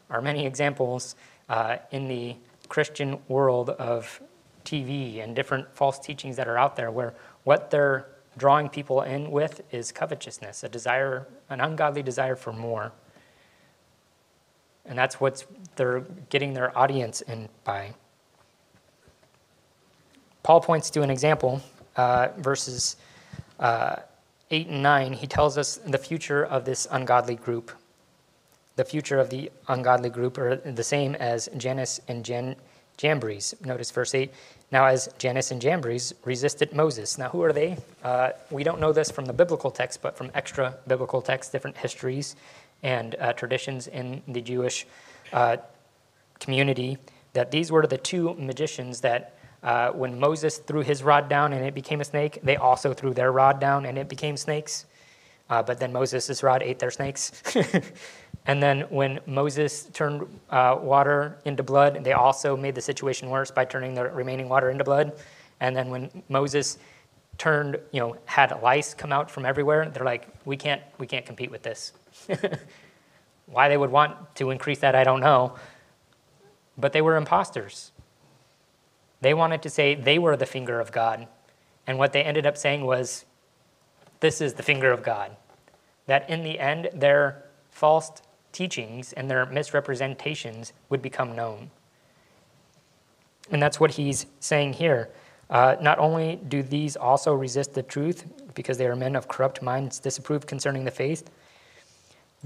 are 0.09 0.21
many 0.21 0.45
examples 0.45 1.15
uh, 1.49 1.77
in 1.91 2.07
the 2.07 2.35
Christian 2.69 3.19
world 3.27 3.71
of 3.71 4.21
TV 4.63 5.23
and 5.23 5.35
different 5.35 5.67
false 5.75 5.99
teachings 5.99 6.35
that 6.37 6.47
are 6.47 6.57
out 6.57 6.75
there 6.75 6.91
where 6.91 7.13
what 7.43 7.69
they're 7.69 8.07
drawing 8.37 8.69
people 8.69 9.01
in 9.01 9.31
with 9.31 9.61
is 9.71 9.91
covetousness, 9.91 10.63
a 10.63 10.69
desire, 10.69 11.27
an 11.49 11.61
ungodly 11.61 12.03
desire 12.03 12.35
for 12.35 12.51
more. 12.51 12.91
And 14.87 14.97
that's 14.97 15.19
what 15.19 15.45
they're 15.75 16.01
getting 16.29 16.53
their 16.53 16.77
audience 16.77 17.21
in 17.21 17.49
by. 17.63 17.93
Paul 20.43 20.61
points 20.61 20.89
to 20.91 21.01
an 21.01 21.09
example, 21.09 21.61
uh, 21.95 22.27
verses 22.37 22.97
uh, 23.59 23.97
8 24.51 24.67
and 24.67 24.83
9. 24.83 25.13
He 25.13 25.27
tells 25.27 25.57
us 25.57 25.77
the 25.77 25.97
future 25.97 26.45
of 26.45 26.65
this 26.65 26.87
ungodly 26.91 27.35
group. 27.35 27.71
The 28.75 28.85
future 28.85 29.19
of 29.19 29.29
the 29.29 29.51
ungodly 29.67 30.09
group 30.09 30.37
are 30.37 30.57
the 30.57 30.83
same 30.83 31.15
as 31.15 31.49
Jannes 31.57 31.99
and 32.07 32.23
Jan- 32.23 32.55
Jambres. 32.97 33.55
Notice 33.63 33.89
verse 33.89 34.13
8. 34.13 34.31
Now, 34.71 34.85
as 34.85 35.09
Jannes 35.17 35.51
and 35.51 35.61
Jambres 35.61 36.13
resisted 36.25 36.73
Moses. 36.73 37.17
Now, 37.17 37.29
who 37.29 37.41
are 37.41 37.53
they? 37.53 37.77
Uh, 38.03 38.31
we 38.51 38.63
don't 38.63 38.79
know 38.79 38.91
this 38.91 39.09
from 39.09 39.25
the 39.25 39.33
biblical 39.33 39.71
text, 39.71 40.01
but 40.01 40.17
from 40.17 40.29
extra 40.33 40.75
biblical 40.87 41.21
texts, 41.21 41.51
different 41.51 41.77
histories 41.77 42.35
and 42.85 43.15
uh, 43.15 43.33
traditions 43.33 43.87
in 43.87 44.21
the 44.27 44.39
Jewish 44.39 44.85
uh, 45.33 45.57
community, 46.39 46.99
that 47.33 47.49
these 47.49 47.71
were 47.71 47.87
the 47.87 47.97
two 47.97 48.35
magicians 48.35 49.01
that 49.01 49.33
uh, 49.63 49.89
when 49.89 50.19
Moses 50.19 50.59
threw 50.59 50.81
his 50.81 51.01
rod 51.01 51.27
down 51.27 51.51
and 51.51 51.65
it 51.65 51.73
became 51.73 51.99
a 51.99 52.05
snake, 52.05 52.39
they 52.43 52.57
also 52.57 52.93
threw 52.93 53.11
their 53.11 53.31
rod 53.31 53.59
down 53.59 53.87
and 53.87 53.97
it 53.97 54.07
became 54.07 54.37
snakes. 54.37 54.85
Uh, 55.49 55.63
but 55.63 55.79
then 55.79 55.91
Moses' 55.91 56.43
rod 56.43 56.61
ate 56.61 56.77
their 56.77 56.91
snakes. 56.91 57.31
and 58.45 58.61
then 58.61 58.81
when 58.89 59.19
Moses 59.25 59.85
turned 59.91 60.27
uh, 60.51 60.77
water 60.79 61.39
into 61.45 61.63
blood, 61.63 62.03
they 62.03 62.13
also 62.13 62.55
made 62.55 62.75
the 62.75 62.81
situation 62.81 63.31
worse 63.31 63.49
by 63.49 63.65
turning 63.65 63.95
the 63.95 64.03
remaining 64.09 64.47
water 64.47 64.69
into 64.69 64.83
blood. 64.83 65.13
And 65.59 65.75
then 65.75 65.89
when 65.89 66.23
Moses 66.29 66.77
turned, 67.39 67.79
you 67.91 67.99
know, 67.99 68.15
had 68.25 68.55
lice 68.61 68.93
come 68.93 69.11
out 69.11 69.31
from 69.31 69.43
everywhere, 69.43 69.89
they're 69.89 70.05
like, 70.05 70.27
we 70.45 70.55
can't, 70.55 70.83
we 70.99 71.07
can't 71.07 71.25
compete 71.25 71.49
with 71.49 71.63
this. 71.63 71.93
Why 73.45 73.69
they 73.69 73.77
would 73.77 73.91
want 73.91 74.35
to 74.35 74.49
increase 74.49 74.79
that, 74.79 74.95
I 74.95 75.03
don't 75.03 75.19
know. 75.19 75.55
But 76.77 76.93
they 76.93 77.01
were 77.01 77.15
imposters. 77.15 77.91
They 79.21 79.33
wanted 79.33 79.61
to 79.63 79.69
say 79.69 79.95
they 79.95 80.19
were 80.19 80.35
the 80.35 80.45
finger 80.45 80.79
of 80.79 80.91
God. 80.91 81.27
And 81.87 81.97
what 81.97 82.13
they 82.13 82.23
ended 82.23 82.45
up 82.45 82.57
saying 82.57 82.85
was, 82.85 83.25
this 84.19 84.41
is 84.41 84.53
the 84.53 84.63
finger 84.63 84.91
of 84.91 85.03
God. 85.03 85.35
That 86.07 86.29
in 86.29 86.43
the 86.43 86.59
end, 86.59 86.89
their 86.93 87.45
false 87.69 88.11
teachings 88.51 89.13
and 89.13 89.29
their 89.29 89.45
misrepresentations 89.45 90.73
would 90.89 91.01
become 91.01 91.35
known. 91.35 91.69
And 93.51 93.61
that's 93.61 93.79
what 93.79 93.91
he's 93.91 94.25
saying 94.39 94.73
here. 94.73 95.09
Uh, 95.49 95.75
not 95.79 95.99
only 95.99 96.37
do 96.47 96.63
these 96.63 96.95
also 96.95 97.33
resist 97.33 97.73
the 97.73 97.83
truth 97.83 98.25
because 98.55 98.77
they 98.77 98.87
are 98.87 98.95
men 98.95 99.15
of 99.15 99.27
corrupt 99.27 99.61
minds 99.61 99.99
disapproved 99.99 100.47
concerning 100.47 100.85
the 100.85 100.91
faith, 100.91 101.29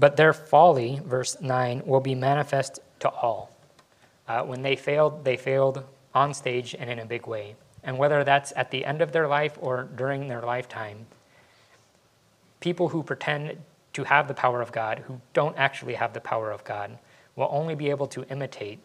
but 0.00 0.16
their 0.16 0.32
folly, 0.32 0.98
verse 1.04 1.38
9, 1.42 1.82
will 1.84 2.00
be 2.00 2.14
manifest 2.14 2.80
to 3.00 3.10
all. 3.10 3.50
Uh, 4.26 4.42
when 4.42 4.62
they 4.62 4.74
failed, 4.74 5.24
they 5.24 5.36
failed 5.36 5.84
on 6.14 6.32
stage 6.32 6.74
and 6.78 6.88
in 6.88 6.98
a 6.98 7.04
big 7.04 7.26
way. 7.26 7.54
And 7.84 7.98
whether 7.98 8.24
that's 8.24 8.50
at 8.56 8.70
the 8.70 8.86
end 8.86 9.02
of 9.02 9.12
their 9.12 9.28
life 9.28 9.58
or 9.60 9.88
during 9.94 10.26
their 10.26 10.40
lifetime, 10.40 11.06
people 12.60 12.88
who 12.88 13.02
pretend 13.02 13.58
to 13.92 14.04
have 14.04 14.26
the 14.26 14.34
power 14.34 14.62
of 14.62 14.72
God, 14.72 15.00
who 15.06 15.20
don't 15.34 15.56
actually 15.58 15.94
have 15.94 16.14
the 16.14 16.20
power 16.20 16.50
of 16.50 16.64
God, 16.64 16.98
will 17.36 17.48
only 17.50 17.74
be 17.74 17.90
able 17.90 18.06
to 18.06 18.24
imitate 18.30 18.78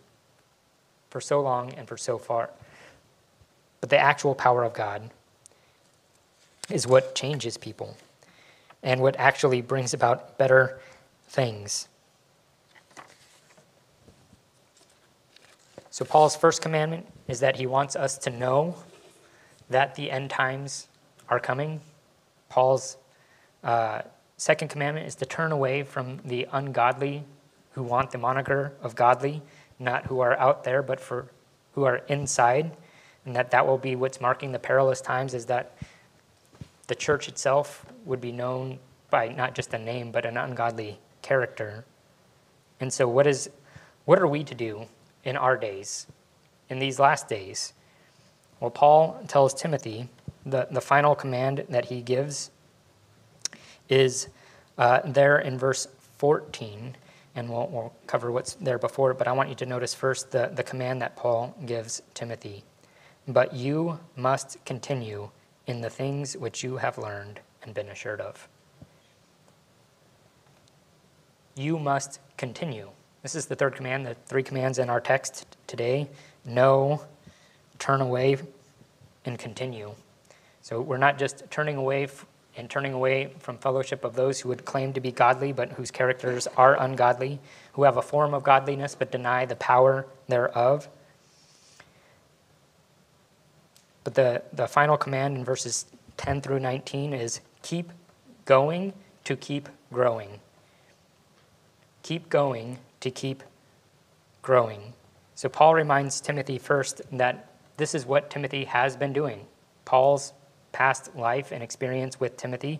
for 1.09 1.21
so 1.21 1.39
long 1.39 1.73
and 1.75 1.87
for 1.87 1.95
so 1.97 2.17
far. 2.17 2.49
But 3.79 3.89
the 3.89 3.99
actual 3.99 4.35
power 4.35 4.65
of 4.65 4.73
God 4.73 5.09
is 6.69 6.85
what 6.85 7.15
changes 7.15 7.55
people 7.55 7.95
and 8.83 8.99
what 8.99 9.15
actually 9.17 9.61
brings 9.61 9.93
about 9.93 10.37
better 10.37 10.79
things. 11.27 11.87
So, 15.89 16.03
Paul's 16.03 16.35
first 16.35 16.61
commandment 16.61 17.07
is 17.27 17.39
that 17.39 17.55
he 17.55 17.65
wants 17.65 17.95
us 17.95 18.17
to 18.19 18.29
know 18.29 18.75
that 19.69 19.95
the 19.95 20.11
end 20.11 20.29
times 20.29 20.87
are 21.29 21.39
coming. 21.39 21.79
Paul's 22.49 22.97
uh, 23.63 24.01
second 24.37 24.67
commandment 24.67 25.07
is 25.07 25.15
to 25.15 25.25
turn 25.25 25.51
away 25.51 25.83
from 25.83 26.19
the 26.25 26.47
ungodly 26.51 27.23
who 27.71 27.83
want 27.83 28.11
the 28.11 28.17
moniker 28.17 28.73
of 28.81 28.95
godly, 28.95 29.41
not 29.79 30.05
who 30.05 30.19
are 30.19 30.37
out 30.37 30.63
there, 30.63 30.83
but 30.83 30.99
for 30.99 31.27
who 31.73 31.83
are 31.83 31.97
inside, 32.07 32.75
and 33.25 33.35
that 33.35 33.51
that 33.51 33.65
will 33.65 33.77
be 33.77 33.95
what's 33.95 34.21
marking 34.21 34.51
the 34.51 34.59
perilous 34.59 35.01
times 35.01 35.33
is 35.33 35.45
that 35.47 35.77
the 36.87 36.95
church 36.95 37.27
itself 37.27 37.85
would 38.05 38.21
be 38.21 38.31
known 38.31 38.79
by 39.09 39.29
not 39.29 39.55
just 39.55 39.73
a 39.73 39.77
name, 39.77 40.11
but 40.11 40.25
an 40.25 40.37
ungodly 40.37 40.99
character. 41.25 41.85
And 42.79 42.91
so, 42.91 43.07
what 43.07 43.27
is 43.27 43.49
what 44.05 44.19
are 44.19 44.27
we 44.27 44.43
to 44.43 44.55
do 44.55 44.85
in 45.23 45.35
our 45.35 45.57
days? 45.57 46.07
in 46.69 46.79
these 46.79 46.99
last 46.99 47.27
days? 47.27 47.73
Well, 48.59 48.71
Paul 48.71 49.21
tells 49.27 49.53
Timothy 49.53 50.09
the, 50.45 50.67
the 50.71 50.81
final 50.81 51.15
command 51.15 51.65
that 51.69 51.85
he 51.85 52.01
gives 52.01 52.51
is 53.89 54.29
uh, 54.77 55.01
there 55.05 55.39
in 55.39 55.57
verse 55.57 55.87
14, 56.17 56.95
and 57.35 57.49
we'll, 57.49 57.67
we'll 57.67 57.93
cover 58.07 58.31
what's 58.31 58.53
there 58.55 58.79
before, 58.79 59.13
but 59.13 59.27
I 59.27 59.31
want 59.31 59.49
you 59.49 59.55
to 59.55 59.65
notice 59.65 59.93
first 59.93 60.31
the, 60.31 60.51
the 60.53 60.63
command 60.63 61.01
that 61.01 61.15
Paul 61.15 61.55
gives 61.65 62.01
Timothy. 62.13 62.63
But 63.27 63.53
you 63.53 63.99
must 64.15 64.63
continue 64.65 65.29
in 65.67 65.81
the 65.81 65.89
things 65.89 66.37
which 66.37 66.63
you 66.63 66.77
have 66.77 66.97
learned 66.97 67.39
and 67.63 67.73
been 67.73 67.89
assured 67.89 68.21
of. 68.21 68.47
You 71.55 71.79
must 71.79 72.19
continue. 72.37 72.89
This 73.23 73.35
is 73.35 73.45
the 73.45 73.55
third 73.55 73.75
command, 73.75 74.05
the 74.05 74.15
three 74.25 74.43
commands 74.43 74.77
in 74.77 74.89
our 74.89 75.01
text 75.01 75.45
today 75.67 76.07
know, 76.45 77.01
turn 77.79 78.01
away, 78.01 78.37
and 79.25 79.39
continue. 79.39 79.91
So 80.61 80.81
we're 80.81 80.97
not 80.97 81.17
just 81.17 81.43
turning 81.49 81.77
away 81.77 82.07
and 82.57 82.69
turning 82.69 82.93
away 82.93 83.33
from 83.39 83.57
fellowship 83.57 84.03
of 84.03 84.15
those 84.15 84.39
who 84.39 84.49
would 84.49 84.65
claim 84.65 84.93
to 84.93 84.99
be 84.99 85.11
godly 85.11 85.51
but 85.51 85.71
whose 85.73 85.91
characters 85.91 86.47
are 86.55 86.79
ungodly, 86.81 87.39
who 87.73 87.83
have 87.83 87.97
a 87.97 88.01
form 88.01 88.33
of 88.33 88.43
godliness 88.43 88.95
but 88.95 89.11
deny 89.11 89.45
the 89.45 89.55
power 89.55 90.05
thereof. 90.27 90.87
But 94.03 94.13
the, 94.13 94.43
the 94.53 94.67
final 94.67 94.97
command 94.97 95.37
in 95.37 95.43
verses 95.43 95.85
10 96.17 96.41
through 96.41 96.59
19 96.59 97.13
is 97.13 97.41
keep 97.61 97.91
going 98.45 98.93
to 99.23 99.35
keep 99.35 99.67
growing. 99.91 100.39
Keep 102.05 102.29
going 102.29 102.77
to 102.99 103.09
keep 103.09 103.41
growing. 104.43 104.93
So 105.33 105.49
Paul 105.49 105.73
reminds 105.73 106.21
Timothy 106.21 106.59
first 106.59 107.01
that 107.11 107.49
this 107.77 107.95
is 107.95 108.05
what 108.05 108.29
Timothy 108.29 108.65
has 108.65 108.95
been 108.95 109.11
doing. 109.11 109.47
Paul's 109.85 110.31
past 110.71 111.15
life 111.15 111.51
and 111.51 111.63
experience 111.63 112.19
with 112.19 112.37
Timothy, 112.37 112.79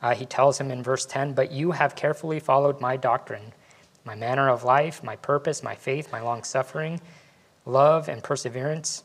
uh, 0.00 0.14
he 0.14 0.24
tells 0.24 0.58
him 0.58 0.70
in 0.70 0.82
verse 0.82 1.04
10 1.04 1.34
But 1.34 1.52
you 1.52 1.72
have 1.72 1.94
carefully 1.94 2.40
followed 2.40 2.80
my 2.80 2.96
doctrine, 2.96 3.52
my 4.06 4.14
manner 4.14 4.48
of 4.48 4.64
life, 4.64 5.04
my 5.04 5.16
purpose, 5.16 5.62
my 5.62 5.74
faith, 5.74 6.10
my 6.10 6.22
long 6.22 6.42
suffering, 6.42 6.98
love, 7.66 8.08
and 8.08 8.22
perseverance. 8.22 9.04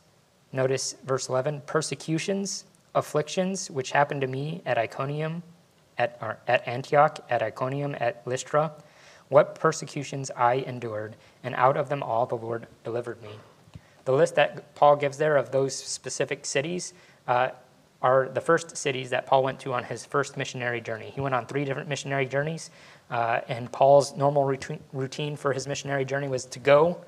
Notice 0.54 0.96
verse 1.04 1.28
11 1.28 1.64
persecutions, 1.66 2.64
afflictions, 2.96 3.70
which 3.70 3.92
happened 3.92 4.22
to 4.22 4.28
me 4.28 4.62
at 4.66 4.78
Iconium, 4.78 5.44
at, 5.98 6.40
at 6.48 6.66
Antioch, 6.66 7.20
at 7.30 7.42
Iconium, 7.44 7.98
at 8.00 8.26
Lystra 8.26 8.72
what 9.30 9.56
persecutions 9.56 10.32
I 10.36 10.56
endured, 10.56 11.16
and 11.44 11.54
out 11.56 11.78
of 11.78 11.90
them 11.90 12.02
all 12.02 12.26
the 12.26 12.36
Lord 12.36 12.68
delivered 12.84 13.22
me. 13.22 13.32
The 14.06 14.14
list 14.14 14.36
that 14.36 14.74
Paul 14.76 14.96
gives 14.96 15.18
there 15.18 15.36
of 15.36 15.52
those 15.52 15.76
specific 15.76 16.46
cities 16.46 16.94
uh, 17.28 17.50
are 18.02 18.30
the 18.30 18.40
first 18.40 18.78
cities 18.78 19.10
that 19.10 19.26
Paul 19.26 19.44
went 19.44 19.60
to 19.62 19.74
on 19.74 19.84
his 19.84 20.06
first 20.06 20.38
missionary 20.38 20.80
journey. 20.80 21.12
He 21.14 21.20
went 21.20 21.36
on 21.36 21.46
three 21.46 21.66
different 21.66 21.90
missionary 21.90 22.26
journeys, 22.26 22.70
uh, 23.10 23.42
and 23.50 23.72
Paul's 23.72 24.16
normal 24.16 24.46
routine 24.46 25.36
for 25.36 25.52
his 25.52 25.68
missionary 25.68 26.06
journey 26.06 26.30
was 26.30 26.46
to 26.46 26.60
go 26.60 27.04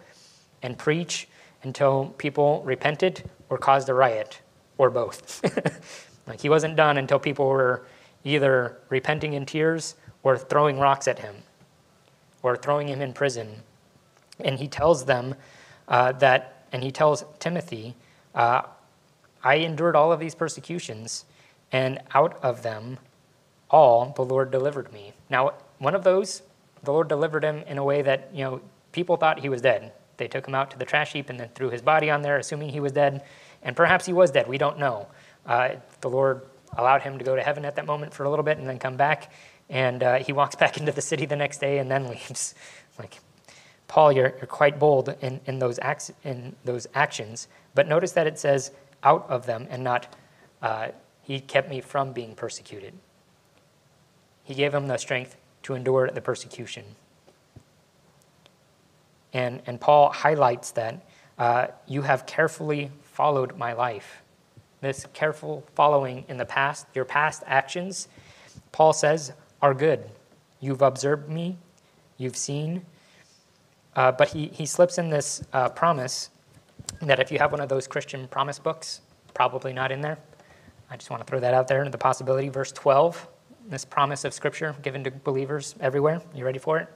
and 0.62 0.78
preach 0.78 1.28
until 1.64 2.14
people 2.18 2.62
repented 2.66 3.30
or 3.50 3.58
caused 3.58 3.88
a 3.90 3.94
riot, 3.94 4.42
or 4.78 4.90
both. 4.90 5.42
like 6.28 6.42
he 6.42 6.50
wasn't 6.50 6.76
done 6.76 6.98
until 6.98 7.20
people 7.20 7.48
were 7.48 7.86
either 8.24 8.78
repenting 8.90 9.34
in 9.34 9.46
tears 9.46 9.96
or 10.24 10.38
throwing 10.38 10.80
rocks 10.80 11.08
at 11.08 11.20
him 11.20 11.36
or 12.44 12.56
throwing 12.56 12.88
him 12.88 13.02
in 13.02 13.14
prison. 13.14 13.64
And 14.40 14.60
he 14.60 14.68
tells 14.68 15.06
them 15.06 15.36
uh, 15.88 16.14
that, 16.14 16.66
and 16.72 16.84
he 16.84 16.92
tells 16.92 17.26
Timothy, 17.40 17.96
uh, 18.34 18.62
I 19.44 19.56
endured 19.56 19.96
all 19.96 20.12
of 20.12 20.20
these 20.20 20.36
persecutions, 20.36 21.26
and 21.72 22.00
out 22.14 22.40
of 22.44 22.64
them 22.64 23.00
all 23.70 24.14
the 24.16 24.24
Lord 24.24 24.52
delivered 24.52 24.92
me. 24.92 25.14
Now, 25.30 25.54
one 25.78 25.96
of 25.96 26.04
those, 26.04 26.42
the 26.84 26.92
Lord 26.92 27.08
delivered 27.08 27.44
him 27.44 27.64
in 27.68 27.78
a 27.78 27.84
way 27.84 28.02
that, 28.02 28.30
you 28.34 28.44
know, 28.44 28.62
people 28.92 29.18
thought 29.18 29.40
he 29.40 29.50
was 29.50 29.62
dead. 29.62 29.94
They 30.18 30.28
took 30.28 30.48
him 30.48 30.56
out 30.56 30.72
to 30.72 30.78
the 30.78 30.86
trash 30.86 31.14
heap 31.14 31.30
and 31.30 31.40
then 31.40 31.50
threw 31.56 31.70
his 31.70 31.82
body 31.82 32.10
on 32.10 32.22
there, 32.22 32.38
assuming 32.38 32.70
he 32.70 32.80
was 32.80 32.92
dead. 32.92 33.24
And 33.64 33.76
perhaps 33.76 34.06
he 34.06 34.14
was 34.14 34.32
dead. 34.32 34.48
We 34.48 34.58
don't 34.58 34.80
know. 34.80 35.08
Uh, 35.46 35.76
the 36.02 36.10
Lord 36.10 36.42
allowed 36.78 37.02
him 37.02 37.18
to 37.18 37.24
go 37.24 37.36
to 37.36 37.42
heaven 37.42 37.66
at 37.66 37.76
that 37.76 37.86
moment 37.86 38.14
for 38.14 38.24
a 38.26 38.30
little 38.30 38.44
bit 38.44 38.58
and 38.58 38.68
then 38.68 38.80
come 38.80 38.98
back. 38.98 39.32
And 39.70 40.04
uh, 40.04 40.16
he 40.20 40.34
walks 40.34 40.56
back 40.64 40.78
into 40.78 40.92
the 40.92 41.02
city 41.02 41.26
the 41.26 41.36
next 41.36 41.60
day 41.60 41.78
and 41.80 41.90
then 41.90 42.08
leaves. 42.08 42.56
like, 42.98 43.20
Paul, 43.88 44.12
you're, 44.12 44.34
you're 44.38 44.48
quite 44.48 44.80
bold 44.80 45.16
in, 45.22 45.42
in, 45.46 45.60
those 45.60 45.80
acts, 45.82 46.12
in 46.24 46.56
those 46.64 46.88
actions. 46.94 47.48
But 47.74 47.88
notice 47.88 48.12
that 48.14 48.28
it 48.28 48.38
says 48.38 48.72
out 49.04 49.28
of 49.30 49.46
them 49.46 49.68
and 49.70 49.84
not, 49.84 50.16
uh, 50.62 50.90
he 51.22 51.40
kept 51.40 51.70
me 51.70 51.82
from 51.82 52.14
being 52.14 52.36
persecuted. 52.36 52.94
He 54.44 54.54
gave 54.54 54.74
him 54.74 54.88
the 54.88 54.98
strength 54.98 55.38
to 55.64 55.74
endure 55.74 56.10
the 56.10 56.22
persecution. 56.22 56.84
And, 59.34 59.62
and 59.66 59.80
Paul 59.80 60.12
highlights 60.12 60.72
that 60.72 61.06
uh, 61.38 61.68
you 61.88 62.02
have 62.02 62.26
carefully 62.26 62.92
followed 63.04 63.58
my 63.58 63.74
life. 63.74 64.24
This 64.82 65.06
careful 65.14 65.64
following 65.76 66.26
in 66.28 66.38
the 66.38 66.46
past, 66.46 66.88
your 66.96 67.06
past 67.06 67.44
actions, 67.46 68.08
Paul 68.72 68.94
says, 68.94 69.34
are 69.62 69.74
good. 69.74 70.04
You've 70.60 70.82
observed 70.82 71.30
me, 71.30 71.58
you've 72.18 72.38
seen. 72.38 72.86
Uh, 73.96 74.12
but 74.12 74.30
he, 74.30 74.48
he 74.48 74.66
slips 74.66 74.98
in 74.98 75.10
this 75.10 75.44
uh, 75.54 75.70
promise 75.70 76.30
that 77.02 77.20
if 77.20 77.32
you 77.32 77.40
have 77.40 77.52
one 77.52 77.62
of 77.62 77.70
those 77.70 77.88
Christian 77.88 78.28
promise 78.28 78.60
books, 78.60 79.02
probably 79.34 79.74
not 79.74 79.92
in 79.92 80.02
there. 80.02 80.18
I 80.90 80.98
just 80.98 81.10
want 81.10 81.26
to 81.26 81.30
throw 81.30 81.40
that 81.40 81.54
out 81.54 81.68
there, 81.68 81.88
the 81.90 81.98
possibility. 81.98 82.50
Verse 82.50 82.72
12, 82.72 83.28
this 83.68 83.86
promise 83.86 84.26
of 84.26 84.34
Scripture 84.34 84.76
given 84.82 85.04
to 85.04 85.12
believers 85.12 85.76
everywhere. 85.80 86.22
You 86.34 86.46
ready 86.46 86.60
for 86.60 86.80
it? 86.80 86.88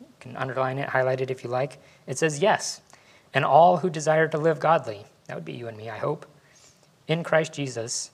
You 0.00 0.06
can 0.20 0.36
underline 0.36 0.78
it, 0.78 0.88
highlight 0.88 1.20
it 1.20 1.30
if 1.30 1.42
you 1.42 1.50
like. 1.50 1.78
It 2.06 2.18
says, 2.18 2.40
Yes, 2.40 2.82
and 3.34 3.44
all 3.44 3.78
who 3.78 3.88
desire 3.88 4.28
to 4.28 4.38
live 4.38 4.60
godly, 4.60 5.04
that 5.26 5.34
would 5.34 5.44
be 5.44 5.52
you 5.52 5.68
and 5.68 5.76
me, 5.76 5.88
I 5.88 5.98
hope, 5.98 6.26
in 7.08 7.24
Christ 7.24 7.54
Jesus, 7.54 8.10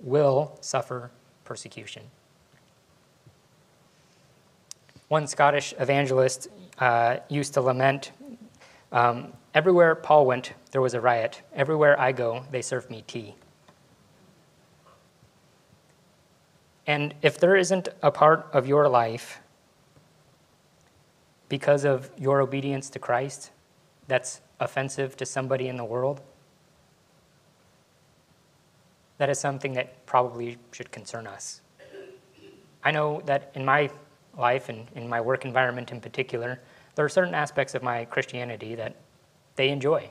will 0.00 0.58
suffer 0.60 1.10
persecution. 1.44 2.02
One 5.10 5.26
Scottish 5.26 5.74
evangelist 5.78 6.48
uh, 6.78 7.18
used 7.28 7.54
to 7.54 7.60
lament 7.60 8.12
um, 8.92 9.32
Everywhere 9.52 9.96
Paul 9.96 10.26
went, 10.26 10.52
there 10.70 10.80
was 10.80 10.94
a 10.94 11.00
riot. 11.00 11.42
Everywhere 11.52 11.98
I 11.98 12.12
go, 12.12 12.44
they 12.52 12.62
serve 12.62 12.88
me 12.88 13.02
tea. 13.06 13.34
And 16.86 17.14
if 17.20 17.38
there 17.38 17.56
isn't 17.56 17.88
a 18.02 18.10
part 18.12 18.48
of 18.52 18.66
your 18.66 18.88
life 18.88 19.40
because 21.48 21.84
of 21.84 22.10
your 22.16 22.40
obedience 22.40 22.90
to 22.90 22.98
Christ 23.00 23.50
that's 24.06 24.40
offensive 24.60 25.16
to 25.16 25.26
somebody 25.26 25.66
in 25.66 25.76
the 25.76 25.84
world, 25.84 26.20
that 29.18 29.28
is 29.28 29.38
something 29.38 29.72
that 29.72 30.06
probably 30.06 30.58
should 30.70 30.92
concern 30.92 31.26
us. 31.26 31.60
I 32.84 32.92
know 32.92 33.20
that 33.26 33.50
in 33.54 33.64
my 33.64 33.90
life 34.36 34.68
and 34.68 34.86
in 34.94 35.08
my 35.08 35.20
work 35.20 35.44
environment 35.44 35.90
in 35.90 36.00
particular, 36.00 36.60
there 36.94 37.04
are 37.04 37.08
certain 37.08 37.34
aspects 37.34 37.74
of 37.74 37.82
my 37.82 38.04
Christianity 38.04 38.74
that 38.74 38.96
they 39.56 39.68
enjoy. 39.68 40.10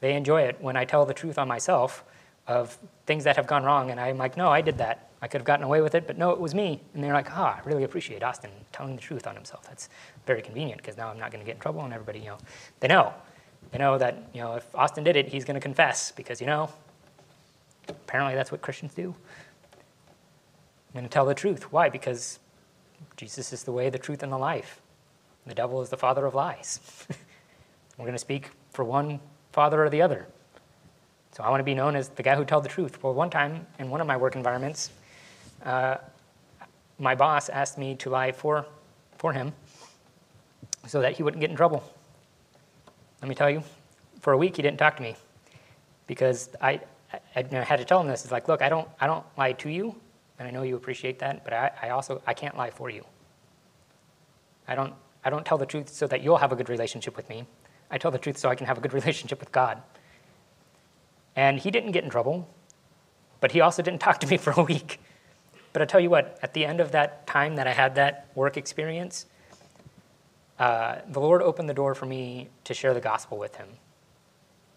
They 0.00 0.14
enjoy 0.14 0.42
it 0.42 0.56
when 0.60 0.76
I 0.76 0.84
tell 0.84 1.06
the 1.06 1.14
truth 1.14 1.38
on 1.38 1.48
myself 1.48 2.04
of 2.46 2.78
things 3.06 3.24
that 3.24 3.36
have 3.36 3.46
gone 3.46 3.64
wrong, 3.64 3.90
and 3.90 3.98
I'm 3.98 4.18
like, 4.18 4.36
no, 4.36 4.48
I 4.48 4.60
did 4.60 4.78
that. 4.78 5.10
I 5.22 5.28
could 5.28 5.40
have 5.40 5.46
gotten 5.46 5.64
away 5.64 5.80
with 5.80 5.94
it, 5.94 6.06
but 6.06 6.18
no, 6.18 6.30
it 6.30 6.38
was 6.38 6.54
me. 6.54 6.80
And 6.94 7.02
they're 7.02 7.12
like, 7.12 7.30
ah, 7.36 7.60
I 7.60 7.68
really 7.68 7.84
appreciate 7.84 8.22
Austin 8.22 8.50
telling 8.72 8.94
the 8.94 9.02
truth 9.02 9.26
on 9.26 9.34
himself. 9.34 9.64
That's 9.66 9.88
very 10.26 10.42
convenient 10.42 10.80
because 10.80 10.96
now 10.96 11.08
I'm 11.08 11.18
not 11.18 11.30
going 11.30 11.40
to 11.40 11.46
get 11.46 11.56
in 11.56 11.60
trouble, 11.60 11.82
and 11.82 11.92
everybody, 11.92 12.20
you 12.20 12.26
know, 12.26 12.38
they 12.80 12.88
know. 12.88 13.14
They 13.72 13.78
know 13.78 13.98
that, 13.98 14.28
you 14.32 14.40
know, 14.40 14.54
if 14.54 14.74
Austin 14.74 15.02
did 15.02 15.16
it, 15.16 15.28
he's 15.28 15.44
going 15.44 15.54
to 15.54 15.60
confess 15.60 16.12
because, 16.12 16.40
you 16.40 16.46
know, 16.46 16.70
apparently 17.88 18.34
that's 18.34 18.52
what 18.52 18.60
Christians 18.60 18.94
do. 18.94 19.14
I'm 20.88 20.92
going 20.92 21.04
to 21.04 21.10
tell 21.10 21.26
the 21.26 21.34
truth. 21.34 21.72
Why? 21.72 21.88
Because 21.88 22.38
Jesus 23.16 23.52
is 23.52 23.64
the 23.64 23.72
way, 23.72 23.90
the 23.90 23.98
truth, 23.98 24.22
and 24.22 24.32
the 24.32 24.38
life. 24.38 24.80
The 25.46 25.54
devil 25.54 25.80
is 25.80 25.88
the 25.88 25.96
father 25.96 26.26
of 26.26 26.34
lies. 26.34 26.80
We're 27.98 28.04
going 28.04 28.12
to 28.12 28.18
speak 28.18 28.50
for 28.72 28.84
one 28.84 29.20
father 29.52 29.84
or 29.84 29.88
the 29.88 30.02
other. 30.02 30.26
So 31.32 31.42
I 31.42 31.50
want 31.50 31.60
to 31.60 31.64
be 31.64 31.74
known 31.74 31.96
as 31.96 32.08
the 32.08 32.22
guy 32.22 32.34
who 32.34 32.44
told 32.44 32.64
the 32.64 32.68
truth. 32.68 33.02
Well, 33.02 33.14
one 33.14 33.30
time 33.30 33.66
in 33.78 33.90
one 33.90 34.00
of 34.00 34.06
my 34.06 34.16
work 34.16 34.36
environments, 34.36 34.90
uh, 35.64 35.96
my 36.98 37.14
boss 37.14 37.48
asked 37.48 37.78
me 37.78 37.94
to 37.96 38.10
lie 38.10 38.32
for, 38.32 38.66
for 39.18 39.32
him 39.32 39.52
so 40.86 41.00
that 41.00 41.16
he 41.16 41.22
wouldn't 41.22 41.40
get 41.40 41.50
in 41.50 41.56
trouble. 41.56 41.84
Let 43.20 43.28
me 43.28 43.34
tell 43.34 43.50
you, 43.50 43.62
for 44.20 44.32
a 44.32 44.38
week 44.38 44.56
he 44.56 44.62
didn't 44.62 44.78
talk 44.78 44.96
to 44.96 45.02
me 45.02 45.16
because 46.06 46.50
I, 46.60 46.80
I, 47.12 47.44
I 47.52 47.54
had 47.62 47.78
to 47.78 47.84
tell 47.84 48.00
him 48.00 48.08
this. 48.08 48.24
It's 48.24 48.32
like, 48.32 48.48
look, 48.48 48.62
I 48.62 48.68
don't, 48.68 48.88
I 49.00 49.06
don't 49.06 49.24
lie 49.36 49.52
to 49.52 49.68
you, 49.68 49.94
and 50.38 50.46
I 50.46 50.50
know 50.50 50.62
you 50.62 50.76
appreciate 50.76 51.18
that, 51.20 51.44
but 51.44 51.52
I, 51.52 51.70
I 51.82 51.88
also 51.90 52.22
I 52.26 52.34
can't 52.34 52.56
lie 52.56 52.70
for 52.70 52.90
you. 52.90 53.04
I 54.68 54.74
don't, 54.74 54.94
I 55.24 55.30
don't 55.30 55.44
tell 55.44 55.58
the 55.58 55.66
truth 55.66 55.88
so 55.88 56.06
that 56.06 56.22
you'll 56.22 56.38
have 56.38 56.52
a 56.52 56.56
good 56.56 56.68
relationship 56.68 57.16
with 57.16 57.28
me. 57.28 57.46
I 57.90 57.98
tell 57.98 58.10
the 58.10 58.18
truth 58.18 58.36
so 58.36 58.48
I 58.48 58.54
can 58.54 58.66
have 58.66 58.78
a 58.78 58.80
good 58.80 58.92
relationship 59.00 59.40
with 59.40 59.52
God. 59.52 59.82
And 61.34 61.58
he 61.58 61.70
didn't 61.70 61.92
get 61.92 62.04
in 62.04 62.10
trouble, 62.10 62.48
but 63.40 63.52
he 63.52 63.60
also 63.60 63.82
didn't 63.82 64.00
talk 64.06 64.20
to 64.20 64.26
me 64.26 64.36
for 64.36 64.52
a 64.52 64.62
week. 64.62 65.00
But 65.72 65.82
I 65.82 65.84
tell 65.84 66.00
you 66.00 66.10
what, 66.10 66.38
at 66.42 66.54
the 66.54 66.64
end 66.64 66.80
of 66.80 66.92
that 66.92 67.26
time 67.26 67.56
that 67.56 67.66
I 67.66 67.72
had 67.72 67.96
that 67.96 68.28
work 68.34 68.56
experience, 68.56 69.26
uh, 70.58 70.96
the 71.08 71.20
Lord 71.20 71.42
opened 71.42 71.68
the 71.68 71.74
door 71.74 71.94
for 71.94 72.06
me 72.06 72.48
to 72.64 72.72
share 72.72 72.94
the 72.94 73.00
gospel 73.00 73.36
with 73.36 73.56
him. 73.56 73.68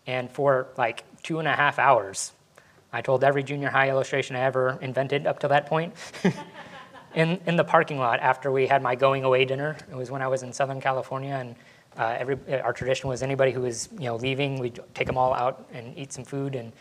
And 0.05 0.29
for 0.29 0.67
like 0.77 1.05
two 1.23 1.39
and 1.39 1.47
a 1.47 1.53
half 1.53 1.79
hours, 1.79 2.33
I 2.91 3.01
told 3.01 3.23
every 3.23 3.43
junior 3.43 3.69
high 3.69 3.89
illustration 3.89 4.35
I 4.35 4.41
ever 4.41 4.77
invented 4.81 5.27
up 5.27 5.39
to 5.39 5.47
that 5.49 5.67
point 5.67 5.93
in, 7.15 7.39
in 7.45 7.55
the 7.55 7.63
parking 7.63 7.99
lot 7.99 8.19
after 8.19 8.51
we 8.51 8.67
had 8.67 8.81
my 8.81 8.95
going 8.95 9.23
away 9.23 9.45
dinner. 9.45 9.77
It 9.91 9.95
was 9.95 10.09
when 10.09 10.21
I 10.21 10.27
was 10.27 10.43
in 10.43 10.51
Southern 10.51 10.81
California, 10.81 11.33
and 11.33 11.55
uh, 11.97 12.15
every, 12.17 12.37
our 12.61 12.73
tradition 12.73 13.09
was 13.09 13.21
anybody 13.21 13.51
who 13.51 13.61
was 13.61 13.89
you 13.93 14.05
know 14.05 14.15
leaving, 14.15 14.59
we'd 14.59 14.79
take 14.93 15.07
them 15.07 15.17
all 15.17 15.33
out 15.33 15.67
and 15.71 15.97
eat 15.97 16.11
some 16.11 16.23
food, 16.23 16.55
and 16.55 16.71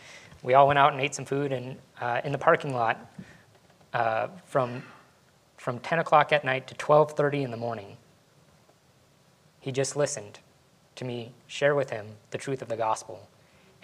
we 0.41 0.55
all 0.55 0.67
went 0.67 0.79
out 0.79 0.93
and 0.93 1.01
ate 1.01 1.13
some 1.13 1.25
food. 1.25 1.51
And 1.51 1.77
uh, 2.01 2.21
in 2.23 2.31
the 2.31 2.37
parking 2.37 2.73
lot, 2.73 3.11
uh, 3.93 4.27
from 4.45 4.83
from 5.57 5.77
10 5.79 5.99
o'clock 5.99 6.31
at 6.31 6.43
night 6.43 6.67
to 6.67 6.75
12:30 6.75 7.43
in 7.43 7.51
the 7.51 7.57
morning, 7.57 7.97
he 9.59 9.71
just 9.71 9.95
listened 9.95 10.39
to 10.95 11.05
me 11.05 11.33
share 11.47 11.75
with 11.75 11.91
him 11.91 12.07
the 12.31 12.37
truth 12.37 12.61
of 12.61 12.67
the 12.67 12.77
gospel. 12.77 13.29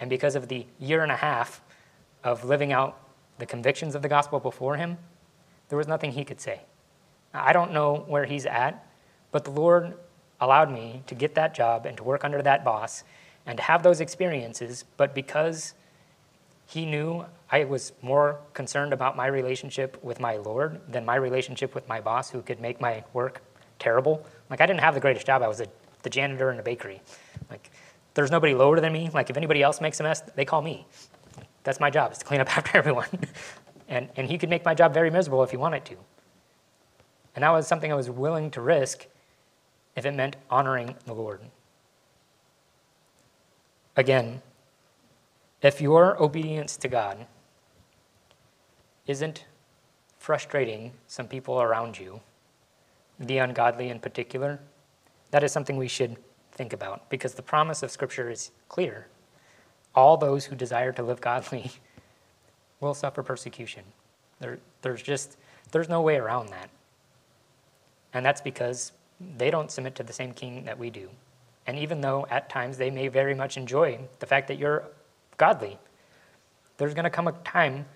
And 0.00 0.10
because 0.10 0.34
of 0.34 0.48
the 0.48 0.66
year 0.78 1.02
and 1.02 1.10
a 1.10 1.16
half 1.16 1.62
of 2.26 2.44
living 2.44 2.72
out 2.72 2.98
the 3.38 3.46
convictions 3.46 3.94
of 3.94 4.02
the 4.02 4.08
gospel 4.08 4.40
before 4.40 4.76
him, 4.76 4.98
there 5.68 5.78
was 5.78 5.86
nothing 5.86 6.10
he 6.10 6.24
could 6.24 6.40
say. 6.40 6.60
I 7.32 7.52
don't 7.52 7.72
know 7.72 8.04
where 8.08 8.24
he's 8.24 8.46
at, 8.46 8.84
but 9.30 9.44
the 9.44 9.52
Lord 9.52 9.94
allowed 10.40 10.72
me 10.72 11.02
to 11.06 11.14
get 11.14 11.36
that 11.36 11.54
job 11.54 11.86
and 11.86 11.96
to 11.96 12.02
work 12.02 12.24
under 12.24 12.42
that 12.42 12.64
boss 12.64 13.04
and 13.46 13.56
to 13.58 13.62
have 13.62 13.84
those 13.84 14.00
experiences, 14.00 14.84
but 14.96 15.14
because 15.14 15.74
he 16.66 16.84
knew 16.84 17.24
I 17.48 17.62
was 17.62 17.92
more 18.02 18.40
concerned 18.54 18.92
about 18.92 19.16
my 19.16 19.28
relationship 19.28 20.02
with 20.02 20.18
my 20.18 20.36
Lord 20.36 20.80
than 20.88 21.04
my 21.04 21.14
relationship 21.14 21.76
with 21.76 21.86
my 21.88 22.00
boss, 22.00 22.30
who 22.30 22.42
could 22.42 22.60
make 22.60 22.80
my 22.80 23.04
work 23.12 23.40
terrible. 23.78 24.26
Like, 24.50 24.60
I 24.60 24.66
didn't 24.66 24.80
have 24.80 24.94
the 24.94 25.00
greatest 25.00 25.26
job. 25.26 25.42
I 25.42 25.48
was 25.48 25.60
a, 25.60 25.68
the 26.02 26.10
janitor 26.10 26.50
in 26.50 26.58
a 26.58 26.62
bakery. 26.62 27.00
Like, 27.48 27.70
there's 28.14 28.32
nobody 28.32 28.52
lower 28.52 28.80
than 28.80 28.92
me. 28.92 29.10
Like, 29.14 29.30
if 29.30 29.36
anybody 29.36 29.62
else 29.62 29.80
makes 29.80 30.00
a 30.00 30.02
mess, 30.02 30.22
they 30.34 30.44
call 30.44 30.60
me. 30.60 30.86
That's 31.66 31.80
my 31.80 31.90
job, 31.90 32.12
is 32.12 32.18
to 32.18 32.24
clean 32.24 32.40
up 32.40 32.48
after 32.56 32.78
everyone. 32.78 33.08
and, 33.88 34.08
and 34.14 34.28
he 34.28 34.38
could 34.38 34.48
make 34.48 34.64
my 34.64 34.72
job 34.72 34.94
very 34.94 35.10
miserable 35.10 35.42
if 35.42 35.50
he 35.50 35.56
wanted 35.56 35.84
to. 35.86 35.96
And 37.34 37.42
that 37.42 37.50
was 37.50 37.66
something 37.66 37.90
I 37.90 37.96
was 37.96 38.08
willing 38.08 38.52
to 38.52 38.60
risk 38.60 39.06
if 39.96 40.06
it 40.06 40.12
meant 40.12 40.36
honoring 40.48 40.94
the 41.06 41.12
Lord. 41.12 41.40
Again, 43.96 44.42
if 45.60 45.80
your 45.80 46.22
obedience 46.22 46.76
to 46.76 46.88
God 46.88 47.26
isn't 49.08 49.44
frustrating 50.18 50.92
some 51.08 51.26
people 51.26 51.60
around 51.60 51.98
you, 51.98 52.20
the 53.18 53.38
ungodly 53.38 53.88
in 53.88 53.98
particular, 53.98 54.60
that 55.32 55.42
is 55.42 55.50
something 55.50 55.76
we 55.76 55.88
should 55.88 56.16
think 56.52 56.72
about 56.72 57.10
because 57.10 57.34
the 57.34 57.42
promise 57.42 57.82
of 57.82 57.90
Scripture 57.90 58.30
is 58.30 58.52
clear. 58.68 59.08
All 59.96 60.16
those 60.16 60.44
who 60.44 60.54
desire 60.54 60.92
to 60.92 61.02
live 61.02 61.20
godly 61.20 61.72
will 62.80 62.94
suffer 62.94 63.22
persecution. 63.22 63.82
There, 64.38 64.58
there's 64.82 65.02
just 65.02 65.36
there's 65.72 65.88
no 65.88 66.00
way 66.00 66.16
around 66.16 66.50
that. 66.50 66.70
And 68.14 68.24
that's 68.24 68.40
because 68.40 68.92
they 69.36 69.50
don't 69.50 69.70
submit 69.70 69.94
to 69.96 70.02
the 70.02 70.12
same 70.12 70.32
king 70.32 70.64
that 70.64 70.78
we 70.78 70.90
do. 70.90 71.08
And 71.66 71.78
even 71.78 72.00
though 72.00 72.26
at 72.30 72.48
times 72.48 72.76
they 72.76 72.90
may 72.90 73.08
very 73.08 73.34
much 73.34 73.56
enjoy 73.56 73.98
the 74.20 74.26
fact 74.26 74.48
that 74.48 74.58
you're 74.58 74.84
godly, 75.36 75.78
there's 76.76 76.94
going 76.94 77.04
to 77.04 77.10
come 77.10 77.26
a 77.26 77.32
time 77.32 77.86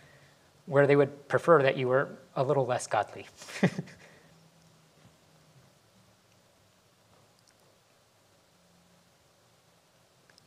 where 0.67 0.87
they 0.87 0.97
would 0.97 1.29
prefer 1.29 1.63
that 1.63 1.77
you 1.77 1.89
were 1.89 2.09
a 2.35 2.43
little 2.43 2.67
less 2.67 2.87
godly. 2.87 3.27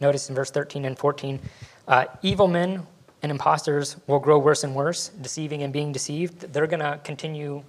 Notice 0.03 0.27
in 0.27 0.35
verse 0.35 0.51
13 0.51 0.83
and 0.83 0.99
14 0.99 1.39
uh, 1.87 2.05
evil 2.21 2.49
men 2.49 2.85
and 3.21 3.31
impostors 3.31 3.95
will 4.05 4.19
grow 4.19 4.37
worse 4.37 4.65
and 4.65 4.75
worse, 4.75 5.07
deceiving 5.21 5.63
and 5.63 5.71
being 5.71 5.93
deceived. 5.93 6.51
They're 6.51 6.67
going 6.67 6.81
to 6.81 6.99
continue 7.05 7.63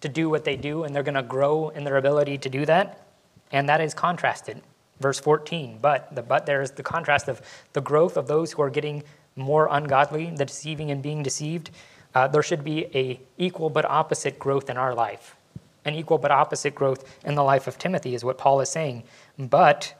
to 0.00 0.08
do 0.08 0.30
what 0.30 0.44
they 0.44 0.56
do, 0.56 0.84
and 0.84 0.94
they're 0.94 1.02
going 1.02 1.16
to 1.16 1.22
grow 1.22 1.68
in 1.68 1.84
their 1.84 1.98
ability 1.98 2.38
to 2.38 2.48
do 2.48 2.64
that. 2.64 3.06
And 3.52 3.68
that 3.68 3.82
is 3.82 3.92
contrasted. 3.92 4.62
Verse 5.00 5.20
14, 5.20 5.78
but 5.82 6.14
the 6.14 6.22
but 6.22 6.46
there 6.46 6.62
is 6.62 6.70
the 6.70 6.82
contrast 6.82 7.28
of 7.28 7.42
the 7.74 7.82
growth 7.82 8.16
of 8.16 8.26
those 8.26 8.52
who 8.52 8.62
are 8.62 8.70
getting 8.70 9.02
more 9.36 9.68
ungodly, 9.70 10.32
the 10.34 10.46
deceiving 10.46 10.90
and 10.90 11.02
being 11.02 11.22
deceived. 11.22 11.70
Uh, 12.14 12.26
there 12.26 12.42
should 12.42 12.64
be 12.64 12.86
a 12.96 13.20
equal 13.36 13.68
but 13.68 13.84
opposite 13.84 14.38
growth 14.38 14.70
in 14.70 14.78
our 14.78 14.94
life. 14.94 15.36
An 15.84 15.94
equal 15.94 16.16
but 16.16 16.30
opposite 16.30 16.74
growth 16.74 17.04
in 17.26 17.34
the 17.34 17.44
life 17.44 17.66
of 17.66 17.76
Timothy 17.76 18.14
is 18.14 18.24
what 18.24 18.38
Paul 18.38 18.62
is 18.62 18.70
saying. 18.70 19.02
But 19.38 19.92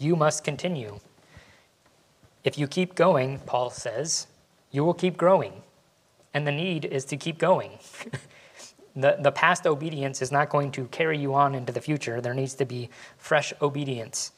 you 0.00 0.16
must 0.16 0.42
continue. 0.42 0.98
If 2.44 2.58
you 2.58 2.66
keep 2.66 2.94
going, 2.94 3.38
Paul 3.40 3.70
says, 3.70 4.26
you 4.70 4.84
will 4.84 4.94
keep 4.94 5.16
growing. 5.16 5.62
And 6.32 6.46
the 6.46 6.52
need 6.52 6.84
is 6.84 7.04
to 7.06 7.16
keep 7.16 7.38
going. 7.38 7.78
the, 8.96 9.16
the 9.20 9.32
past 9.32 9.66
obedience 9.66 10.22
is 10.22 10.30
not 10.30 10.48
going 10.48 10.70
to 10.72 10.86
carry 10.86 11.18
you 11.18 11.34
on 11.34 11.54
into 11.54 11.72
the 11.72 11.80
future. 11.80 12.20
There 12.20 12.34
needs 12.34 12.54
to 12.54 12.64
be 12.64 12.88
fresh 13.18 13.52
obedience. 13.60 14.32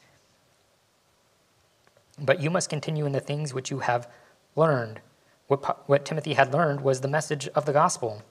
But 2.19 2.41
you 2.41 2.49
must 2.49 2.69
continue 2.69 3.05
in 3.05 3.11
the 3.11 3.19
things 3.19 3.53
which 3.53 3.71
you 3.71 3.79
have 3.79 4.09
learned. 4.55 5.01
What, 5.47 5.87
what 5.87 6.05
Timothy 6.05 6.33
had 6.33 6.53
learned 6.53 6.81
was 6.81 7.01
the 7.01 7.07
message 7.07 7.47
of 7.49 7.65
the 7.65 7.73
gospel. 7.73 8.23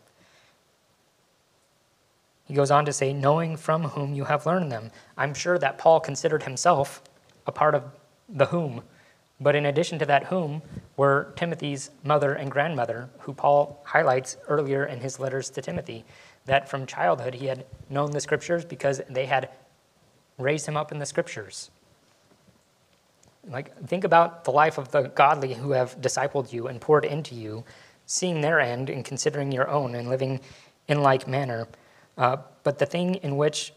He 2.44 2.54
goes 2.54 2.70
on 2.70 2.84
to 2.84 2.92
say, 2.92 3.12
knowing 3.12 3.56
from 3.56 3.84
whom 3.84 4.14
you 4.14 4.24
have 4.24 4.44
learned 4.46 4.72
them. 4.72 4.90
I'm 5.16 5.34
sure 5.34 5.58
that 5.58 5.78
Paul 5.78 6.00
considered 6.00 6.42
himself 6.42 7.02
a 7.46 7.52
part 7.52 7.74
of 7.74 7.84
the 8.28 8.46
whom. 8.46 8.82
But 9.42 9.56
in 9.56 9.66
addition 9.66 9.98
to 9.98 10.06
that 10.06 10.24
whom 10.24 10.62
were 10.96 11.32
Timothy's 11.36 11.90
mother 12.04 12.32
and 12.34 12.50
grandmother, 12.50 13.08
who 13.20 13.32
Paul 13.32 13.82
highlights 13.84 14.36
earlier 14.48 14.84
in 14.84 15.00
his 15.00 15.18
letters 15.18 15.50
to 15.50 15.62
Timothy, 15.62 16.04
that 16.44 16.68
from 16.68 16.86
childhood 16.86 17.34
he 17.34 17.46
had 17.46 17.66
known 17.90 18.12
the 18.12 18.20
scriptures 18.20 18.64
because 18.64 19.00
they 19.10 19.26
had 19.26 19.48
raised 20.38 20.66
him 20.66 20.76
up 20.76 20.92
in 20.92 20.98
the 20.98 21.06
scriptures. 21.06 21.70
Like, 23.48 23.76
think 23.88 24.04
about 24.04 24.44
the 24.44 24.52
life 24.52 24.78
of 24.78 24.92
the 24.92 25.02
godly 25.02 25.54
who 25.54 25.72
have 25.72 26.00
discipled 26.00 26.52
you 26.52 26.68
and 26.68 26.80
poured 26.80 27.04
into 27.04 27.34
you, 27.34 27.64
seeing 28.06 28.40
their 28.40 28.60
end 28.60 28.88
and 28.88 29.04
considering 29.04 29.50
your 29.50 29.68
own 29.68 29.96
and 29.96 30.08
living 30.08 30.40
in 30.86 31.02
like 31.02 31.26
manner. 31.26 31.66
Uh, 32.16 32.36
but 32.62 32.78
the 32.78 32.86
thing 32.86 33.16
in 33.16 33.36
which 33.36 33.72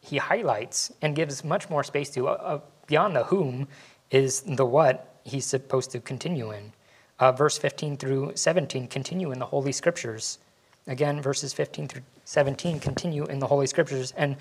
he 0.00 0.16
highlights 0.16 0.92
and 1.02 1.14
gives 1.14 1.44
much 1.44 1.68
more 1.68 1.84
space 1.84 2.08
to, 2.10 2.28
uh, 2.28 2.32
uh, 2.32 2.60
beyond 2.86 3.14
the 3.14 3.24
whom, 3.24 3.68
is 4.12 4.42
the 4.42 4.64
what 4.64 5.16
he's 5.24 5.44
supposed 5.44 5.90
to 5.90 5.98
continue 5.98 6.52
in. 6.52 6.72
Uh, 7.18 7.32
verse 7.32 7.58
15 7.58 7.96
through 7.96 8.32
17 8.36 8.86
continue 8.86 9.32
in 9.32 9.40
the 9.40 9.46
Holy 9.46 9.72
Scriptures. 9.72 10.38
Again, 10.86 11.20
verses 11.20 11.52
15 11.52 11.88
through 11.88 12.02
17 12.24 12.78
continue 12.78 13.24
in 13.24 13.40
the 13.40 13.48
Holy 13.48 13.66
Scriptures, 13.66 14.12
and 14.16 14.36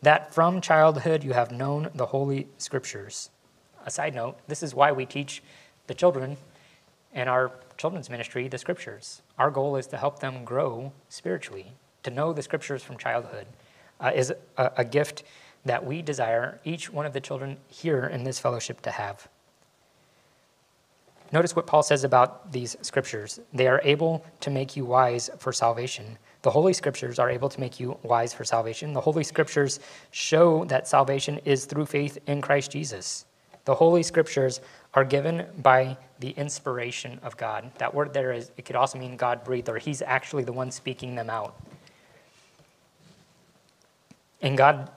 that 0.00 0.32
from 0.32 0.62
childhood 0.62 1.22
you 1.22 1.34
have 1.34 1.50
known 1.50 1.90
the 1.94 2.06
Holy 2.06 2.48
Scriptures 2.56 3.28
a 3.86 3.90
side 3.90 4.14
note, 4.14 4.36
this 4.48 4.62
is 4.62 4.74
why 4.74 4.92
we 4.92 5.06
teach 5.06 5.42
the 5.86 5.94
children 5.94 6.36
in 7.14 7.28
our 7.28 7.52
children's 7.78 8.10
ministry 8.10 8.48
the 8.48 8.58
scriptures. 8.58 9.22
Our 9.38 9.50
goal 9.50 9.76
is 9.76 9.86
to 9.88 9.96
help 9.96 10.18
them 10.18 10.44
grow 10.44 10.92
spiritually, 11.08 11.72
to 12.02 12.10
know 12.10 12.32
the 12.32 12.42
scriptures 12.42 12.82
from 12.82 12.98
childhood 12.98 13.46
uh, 14.00 14.10
is 14.14 14.34
a, 14.58 14.72
a 14.78 14.84
gift 14.84 15.22
that 15.66 15.84
we 15.84 16.00
desire 16.00 16.60
each 16.64 16.90
one 16.90 17.06
of 17.06 17.12
the 17.12 17.20
children 17.20 17.58
here 17.68 18.06
in 18.06 18.24
this 18.24 18.38
fellowship 18.38 18.80
to 18.82 18.90
have. 18.90 19.28
Notice 21.32 21.56
what 21.56 21.66
Paul 21.66 21.82
says 21.82 22.04
about 22.04 22.52
these 22.52 22.76
scriptures. 22.82 23.40
They 23.52 23.66
are 23.66 23.80
able 23.82 24.24
to 24.40 24.50
make 24.50 24.76
you 24.76 24.84
wise 24.84 25.28
for 25.38 25.52
salvation. 25.52 26.18
The 26.42 26.50
Holy 26.50 26.72
Scriptures 26.72 27.18
are 27.18 27.28
able 27.28 27.48
to 27.48 27.58
make 27.58 27.80
you 27.80 27.98
wise 28.04 28.32
for 28.32 28.44
salvation. 28.44 28.92
The 28.92 29.00
Holy 29.00 29.24
Scriptures 29.24 29.80
show 30.12 30.64
that 30.66 30.86
salvation 30.86 31.40
is 31.44 31.64
through 31.64 31.86
faith 31.86 32.18
in 32.28 32.40
Christ 32.40 32.70
Jesus. 32.70 33.24
The 33.64 33.74
Holy 33.74 34.04
Scriptures 34.04 34.60
are 34.94 35.04
given 35.04 35.46
by 35.58 35.96
the 36.20 36.30
inspiration 36.30 37.18
of 37.24 37.36
God. 37.36 37.72
That 37.78 37.92
word 37.92 38.14
there 38.14 38.32
is, 38.32 38.52
it 38.56 38.64
could 38.64 38.76
also 38.76 38.96
mean 38.96 39.16
God 39.16 39.42
breathed, 39.42 39.68
or 39.68 39.78
He's 39.78 40.02
actually 40.02 40.44
the 40.44 40.52
one 40.52 40.70
speaking 40.70 41.16
them 41.16 41.28
out. 41.28 41.60
And 44.40 44.56
God 44.56 44.92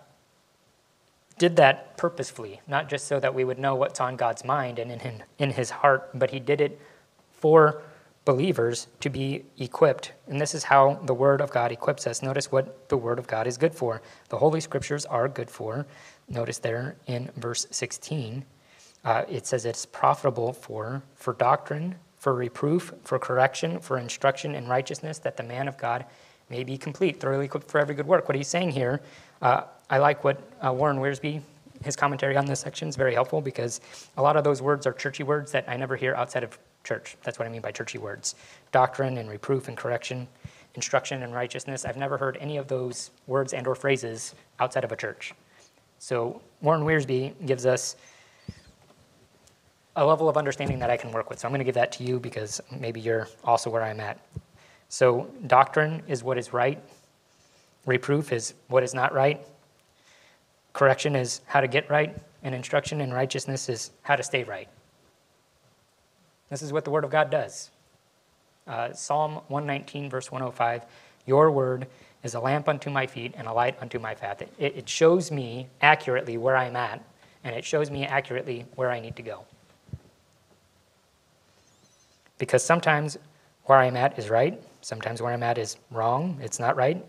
did 1.40 1.56
that 1.56 1.98
purposefully, 1.98 2.62
not 2.68 2.88
just 2.88 3.08
so 3.08 3.20
that 3.20 3.34
we 3.34 3.44
would 3.44 3.58
know 3.58 3.74
what's 3.74 4.00
on 4.00 4.16
God's 4.16 4.46
mind 4.46 4.78
and 4.78 4.92
in, 4.92 5.24
in 5.40 5.52
His 5.52 5.72
heart, 5.72 6.12
but 6.14 6.30
He 6.30 6.40
did 6.40 6.62
it 6.62 6.80
for 7.32 7.82
believers 8.26 8.88
to 9.00 9.10
be 9.10 9.44
equipped. 9.58 10.12
And 10.28 10.40
this 10.40 10.54
is 10.54 10.64
how 10.64 11.00
the 11.06 11.14
Word 11.16 11.42
of 11.42 11.50
God 11.50 11.72
equips 11.72 12.06
us. 12.06 12.22
Notice 12.22 12.52
what 12.52 12.88
the 12.90 12.98
Word 12.98 13.18
of 13.18 13.26
God 13.26 13.48
is 13.48 13.58
good 13.58 13.74
for. 13.74 14.04
The 14.30 14.38
Holy 14.38 14.62
Scriptures 14.62 15.06
are 15.08 15.28
good 15.28 15.50
for. 15.50 15.88
Notice 16.28 16.60
there 16.60 16.98
in 17.08 17.32
verse 17.38 17.66
16 17.72 18.46
uh, 19.04 19.24
it 19.30 19.48
says 19.48 19.66
it's 19.66 19.86
profitable 19.86 20.54
for, 20.54 21.02
for 21.16 21.34
doctrine, 21.34 21.96
for 22.18 22.34
reproof, 22.34 22.94
for 23.04 23.18
correction, 23.18 23.80
for 23.80 23.98
instruction 23.98 24.56
in 24.56 24.68
righteousness, 24.68 25.20
that 25.20 25.38
the 25.38 25.44
man 25.44 25.68
of 25.68 25.78
God 25.78 26.06
may 26.50 26.64
be 26.64 26.78
complete, 26.78 27.20
thoroughly 27.20 27.46
equipped 27.46 27.70
for 27.70 27.80
every 27.80 27.96
good 27.96 28.08
work. 28.08 28.28
What 28.28 28.36
he's 28.36 28.48
saying 28.48 28.72
here, 28.72 29.02
uh, 29.42 29.64
I 29.90 29.98
like 29.98 30.24
what 30.24 30.40
uh, 30.64 30.72
Warren 30.72 30.98
Wiersbe, 30.98 31.42
his 31.84 31.96
commentary 31.96 32.38
on 32.38 32.46
this 32.46 32.60
section 32.60 32.88
is 32.88 32.96
very 32.96 33.14
helpful 33.14 33.42
because 33.42 33.82
a 34.18 34.22
lot 34.22 34.38
of 34.38 34.44
those 34.44 34.62
words 34.62 34.86
are 34.86 34.94
churchy 34.94 35.24
words 35.24 35.52
that 35.52 35.66
I 35.68 35.78
never 35.78 35.96
hear 35.96 36.14
outside 36.14 36.44
of 36.44 36.60
church. 36.84 37.18
That's 37.24 37.40
what 37.40 37.48
I 37.48 37.52
mean 37.52 37.62
by 37.62 37.72
churchy 37.72 37.98
words. 37.98 38.36
Doctrine 38.72 39.18
and 39.18 39.30
reproof 39.30 39.68
and 39.68 39.76
correction, 39.76 40.28
instruction 40.76 41.24
and 41.24 41.34
righteousness. 41.34 41.86
I've 41.86 41.98
never 41.98 42.18
heard 42.18 42.38
any 42.40 42.58
of 42.58 42.68
those 42.68 43.12
words 43.28 43.54
and 43.54 43.66
or 43.66 43.76
phrases 43.76 44.36
outside 44.60 44.84
of 44.84 44.92
a 44.92 44.96
church. 44.96 45.34
So 45.98 46.42
Warren 46.62 46.84
Wiersbe 46.84 47.34
gives 47.46 47.66
us 47.66 47.96
a 49.96 50.06
level 50.06 50.30
of 50.30 50.38
understanding 50.38 50.80
that 50.80 50.90
I 50.90 50.98
can 50.98 51.12
work 51.12 51.30
with. 51.30 51.40
So 51.40 51.48
I'm 51.48 51.52
going 51.52 51.60
to 51.60 51.66
give 51.66 51.76
that 51.76 51.92
to 51.94 52.04
you 52.04 52.20
because 52.20 52.62
maybe 52.72 53.02
you're 53.02 53.28
also 53.44 53.70
where 53.70 53.84
I'm 53.84 54.00
at. 54.00 54.20
So 54.88 55.30
doctrine 55.48 56.04
is 56.08 56.24
what 56.24 56.38
is 56.38 56.54
right, 56.54 56.82
reproof 57.86 58.32
is 58.32 58.54
what 58.68 58.82
is 58.82 58.94
not 58.94 59.14
right, 59.14 59.46
correction 60.74 61.16
is 61.16 61.42
how 61.46 61.62
to 61.62 61.68
get 61.68 61.90
right, 61.90 62.16
and 62.44 62.56
instruction 62.56 63.02
in 63.02 63.14
righteousness 63.14 63.70
is 63.70 63.92
how 64.02 64.16
to 64.16 64.24
stay 64.24 64.44
right. 64.44 64.68
This 66.50 66.62
is 66.62 66.74
what 66.74 66.86
the 66.86 66.92
Word 66.92 67.04
of 67.04 67.12
God 67.12 67.30
does. 67.30 67.70
Uh, 68.68 68.94
Psalm 68.94 69.42
119, 69.48 70.10
verse 70.10 70.32
105 70.32 70.86
Your 71.26 71.52
word 71.52 71.88
is 72.24 72.36
a 72.36 72.40
lamp 72.40 72.70
unto 72.70 72.90
my 72.90 73.08
feet 73.08 73.34
and 73.38 73.48
a 73.48 73.54
light 73.54 73.76
unto 73.82 73.98
my 74.00 74.14
path. 74.14 74.42
It, 74.42 74.52
it 74.60 74.90
shows 74.90 75.32
me 75.32 75.68
accurately 75.82 76.38
where 76.38 76.56
I'm 76.56 76.76
at, 76.76 77.04
and 77.44 77.56
it 77.56 77.66
shows 77.66 77.90
me 77.90 78.06
accurately 78.06 78.66
where 78.76 78.92
I 78.92 79.00
need 79.00 79.16
to 79.16 79.24
go. 79.24 79.46
Because 82.38 82.64
sometimes 82.64 83.18
where 83.66 83.80
I'm 83.80 83.98
at 83.98 84.18
is 84.18 84.30
right, 84.30 84.62
sometimes 84.82 85.22
where 85.22 85.34
I'm 85.34 85.44
at 85.44 85.58
is 85.58 85.78
wrong, 85.92 86.40
it's 86.42 86.60
not 86.60 86.76
right. 86.76 87.04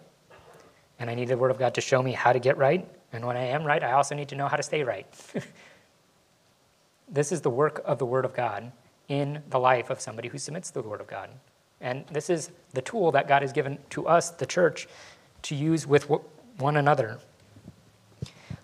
And 0.98 1.08
I 1.08 1.14
need 1.14 1.28
the 1.28 1.36
Word 1.36 1.50
of 1.50 1.58
God 1.58 1.74
to 1.74 1.80
show 1.80 2.02
me 2.02 2.12
how 2.12 2.32
to 2.32 2.38
get 2.38 2.58
right. 2.58 2.86
And 3.12 3.26
when 3.26 3.36
I 3.36 3.46
am 3.46 3.64
right, 3.64 3.82
I 3.82 3.92
also 3.92 4.14
need 4.14 4.28
to 4.28 4.36
know 4.36 4.48
how 4.48 4.56
to 4.56 4.62
stay 4.62 4.84
right. 4.84 5.06
this 7.08 7.32
is 7.32 7.40
the 7.40 7.50
work 7.50 7.82
of 7.84 7.98
the 7.98 8.06
Word 8.06 8.24
of 8.24 8.34
God 8.34 8.72
in 9.08 9.42
the 9.50 9.58
life 9.58 9.90
of 9.90 10.00
somebody 10.00 10.28
who 10.28 10.38
submits 10.38 10.70
to 10.70 10.82
the 10.82 10.88
Word 10.88 11.00
of 11.00 11.06
God. 11.06 11.30
And 11.80 12.04
this 12.12 12.30
is 12.30 12.50
the 12.74 12.82
tool 12.82 13.11
that 13.12 13.26
God 13.26 13.42
has 13.42 13.52
given 13.52 13.78
to 13.90 14.06
us, 14.06 14.30
the 14.30 14.46
church, 14.46 14.86
to 15.42 15.54
use 15.54 15.86
with 15.86 16.08
one 16.58 16.76
another. 16.76 17.18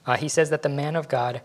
Uh, 0.05 0.16
he 0.16 0.28
says 0.28 0.51
that 0.51 0.62
the 0.62 0.68
man 0.68 0.94
of 0.94 1.09
God, 1.09 1.40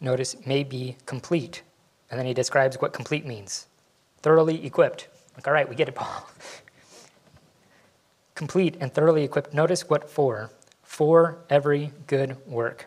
notice, 0.00 0.46
may 0.46 0.64
be 0.64 0.96
complete. 1.04 1.62
And 2.10 2.18
then 2.18 2.26
he 2.26 2.34
describes 2.34 2.80
what 2.80 2.92
complete 2.92 3.26
means 3.26 3.66
thoroughly 4.22 4.64
equipped. 4.64 5.08
Like, 5.34 5.46
all 5.46 5.52
right, 5.52 5.68
we 5.68 5.74
get 5.74 5.88
it, 5.88 5.94
Paul. 5.94 6.28
Complete 8.34 8.76
and 8.80 8.92
thoroughly 8.92 9.24
equipped. 9.24 9.52
Notice 9.52 9.88
what 9.88 10.08
for. 10.08 10.50
For 10.92 11.38
every 11.48 11.90
good 12.06 12.36
work. 12.46 12.86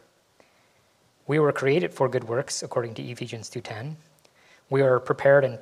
We 1.26 1.39
were 1.39 1.51
created 1.51 1.91
for 1.91 2.08
good 2.08 2.26
works, 2.26 2.62
according 2.62 2.93
to 2.93 3.01
Ephesians 3.01 3.49
2.10. 3.49 3.95
We 4.70 4.84
are 4.84 4.99
prepared 4.99 5.43
and 5.43 5.58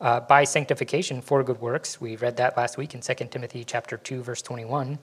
uh, 0.00 0.20
by 0.20 0.44
sanctification 0.44 1.20
for 1.20 1.42
good 1.42 1.60
works. 1.60 2.00
We 2.00 2.14
read 2.14 2.36
that 2.36 2.56
last 2.56 2.78
week 2.78 2.94
in 2.94 3.00
2 3.00 3.14
Timothy 3.32 3.64
chapter 3.64 3.96
2, 3.96 4.22
verse 4.22 4.42
21. 4.42 4.96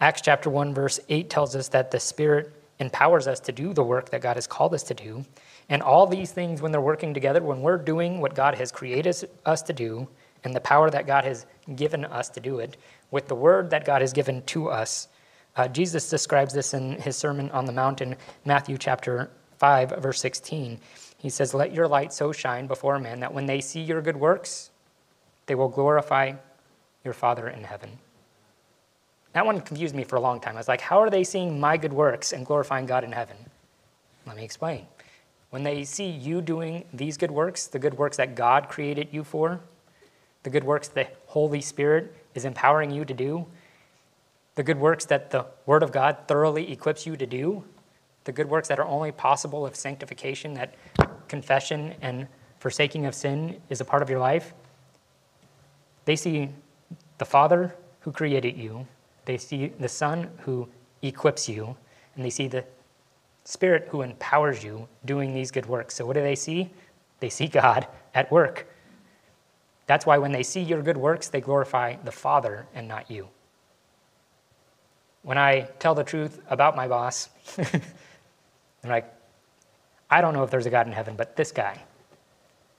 Acts 0.00 0.22
chapter 0.22 0.48
1, 0.48 0.72
verse 0.72 1.00
8 1.10 1.28
tells 1.28 1.54
us 1.54 1.68
that 1.68 1.90
the 1.90 2.00
Spirit 2.00 2.50
empowers 2.78 3.26
us 3.26 3.38
to 3.40 3.52
do 3.52 3.74
the 3.74 3.84
work 3.84 4.08
that 4.08 4.22
God 4.22 4.36
has 4.38 4.46
called 4.46 4.72
us 4.72 4.84
to 4.84 4.94
do. 4.94 5.22
And 5.68 5.82
all 5.82 6.06
these 6.06 6.32
things, 6.32 6.62
when 6.62 6.72
they're 6.72 6.80
working 6.80 7.12
together, 7.12 7.42
when 7.42 7.60
we're 7.60 7.76
doing 7.76 8.22
what 8.22 8.34
God 8.34 8.54
has 8.54 8.72
created 8.72 9.28
us 9.44 9.60
to 9.60 9.74
do, 9.74 10.08
and 10.44 10.56
the 10.56 10.60
power 10.60 10.88
that 10.88 11.06
God 11.06 11.24
has 11.24 11.44
given 11.76 12.06
us 12.06 12.30
to 12.30 12.40
do 12.40 12.60
it, 12.60 12.78
with 13.10 13.28
the 13.28 13.34
word 13.34 13.68
that 13.68 13.84
God 13.84 14.00
has 14.00 14.14
given 14.14 14.40
to 14.44 14.70
us, 14.70 15.08
uh, 15.56 15.68
Jesus 15.68 16.10
describes 16.10 16.52
this 16.52 16.74
in 16.74 16.92
his 17.00 17.16
Sermon 17.16 17.50
on 17.50 17.64
the 17.64 17.72
Mount 17.72 18.00
in 18.00 18.16
Matthew 18.44 18.76
chapter 18.78 19.30
5, 19.58 19.90
verse 19.98 20.20
16. 20.20 20.80
He 21.18 21.30
says, 21.30 21.54
Let 21.54 21.72
your 21.72 21.88
light 21.88 22.12
so 22.12 22.32
shine 22.32 22.66
before 22.66 22.98
men 22.98 23.20
that 23.20 23.32
when 23.32 23.46
they 23.46 23.60
see 23.60 23.80
your 23.80 24.02
good 24.02 24.16
works, 24.16 24.70
they 25.46 25.54
will 25.54 25.68
glorify 25.68 26.32
your 27.04 27.14
Father 27.14 27.48
in 27.48 27.64
heaven. 27.64 27.98
that 29.34 29.44
one 29.44 29.60
confused 29.60 29.94
me 29.94 30.04
for 30.04 30.16
a 30.16 30.20
long 30.20 30.40
time. 30.40 30.54
I 30.56 30.58
was 30.58 30.68
like, 30.68 30.80
how 30.80 31.00
are 31.00 31.10
they 31.10 31.24
seeing 31.24 31.60
my 31.60 31.76
good 31.76 31.92
works 31.92 32.32
and 32.32 32.46
glorifying 32.46 32.86
God 32.86 33.04
in 33.04 33.12
heaven? 33.12 33.36
Let 34.26 34.36
me 34.36 34.44
explain. 34.44 34.86
When 35.50 35.62
they 35.62 35.84
see 35.84 36.08
you 36.08 36.40
doing 36.40 36.84
these 36.92 37.16
good 37.16 37.30
works, 37.30 37.66
the 37.66 37.78
good 37.78 37.94
works 37.94 38.16
that 38.16 38.34
God 38.34 38.68
created 38.68 39.08
you 39.12 39.22
for, 39.22 39.60
the 40.42 40.50
good 40.50 40.64
works 40.64 40.88
the 40.88 41.06
Holy 41.26 41.60
Spirit 41.60 42.14
is 42.34 42.44
empowering 42.44 42.90
you 42.90 43.04
to 43.04 43.14
do, 43.14 43.46
the 44.54 44.62
good 44.62 44.78
works 44.78 45.04
that 45.06 45.30
the 45.30 45.46
Word 45.66 45.82
of 45.82 45.92
God 45.92 46.16
thoroughly 46.28 46.70
equips 46.70 47.06
you 47.06 47.16
to 47.16 47.26
do, 47.26 47.64
the 48.24 48.32
good 48.32 48.48
works 48.48 48.68
that 48.68 48.78
are 48.78 48.86
only 48.86 49.12
possible 49.12 49.66
if 49.66 49.74
sanctification, 49.74 50.54
that 50.54 50.74
confession 51.28 51.94
and 52.00 52.26
forsaking 52.58 53.06
of 53.06 53.14
sin 53.14 53.60
is 53.68 53.80
a 53.80 53.84
part 53.84 54.02
of 54.02 54.08
your 54.08 54.20
life, 54.20 54.54
they 56.04 56.16
see 56.16 56.50
the 57.18 57.24
Father 57.24 57.74
who 58.00 58.12
created 58.12 58.56
you, 58.56 58.86
they 59.24 59.38
see 59.38 59.68
the 59.78 59.88
Son 59.88 60.30
who 60.40 60.68
equips 61.02 61.48
you, 61.48 61.76
and 62.14 62.24
they 62.24 62.30
see 62.30 62.48
the 62.48 62.64
Spirit 63.44 63.88
who 63.90 64.02
empowers 64.02 64.64
you 64.64 64.88
doing 65.04 65.34
these 65.34 65.50
good 65.50 65.66
works. 65.66 65.94
So, 65.94 66.06
what 66.06 66.14
do 66.14 66.22
they 66.22 66.34
see? 66.34 66.70
They 67.20 67.28
see 67.28 67.46
God 67.46 67.86
at 68.14 68.30
work. 68.32 68.66
That's 69.86 70.06
why 70.06 70.16
when 70.16 70.32
they 70.32 70.42
see 70.42 70.62
your 70.62 70.82
good 70.82 70.96
works, 70.96 71.28
they 71.28 71.42
glorify 71.42 71.96
the 71.96 72.12
Father 72.12 72.66
and 72.74 72.88
not 72.88 73.10
you. 73.10 73.28
When 75.24 75.38
I 75.38 75.62
tell 75.78 75.94
the 75.94 76.04
truth 76.04 76.40
about 76.48 76.76
my 76.76 76.86
boss, 76.86 77.30
they're 77.56 77.80
like, 78.84 79.12
I 80.10 80.20
don't 80.20 80.34
know 80.34 80.44
if 80.44 80.50
there's 80.50 80.66
a 80.66 80.70
God 80.70 80.86
in 80.86 80.92
heaven, 80.92 81.16
but 81.16 81.34
this 81.34 81.50
guy, 81.50 81.82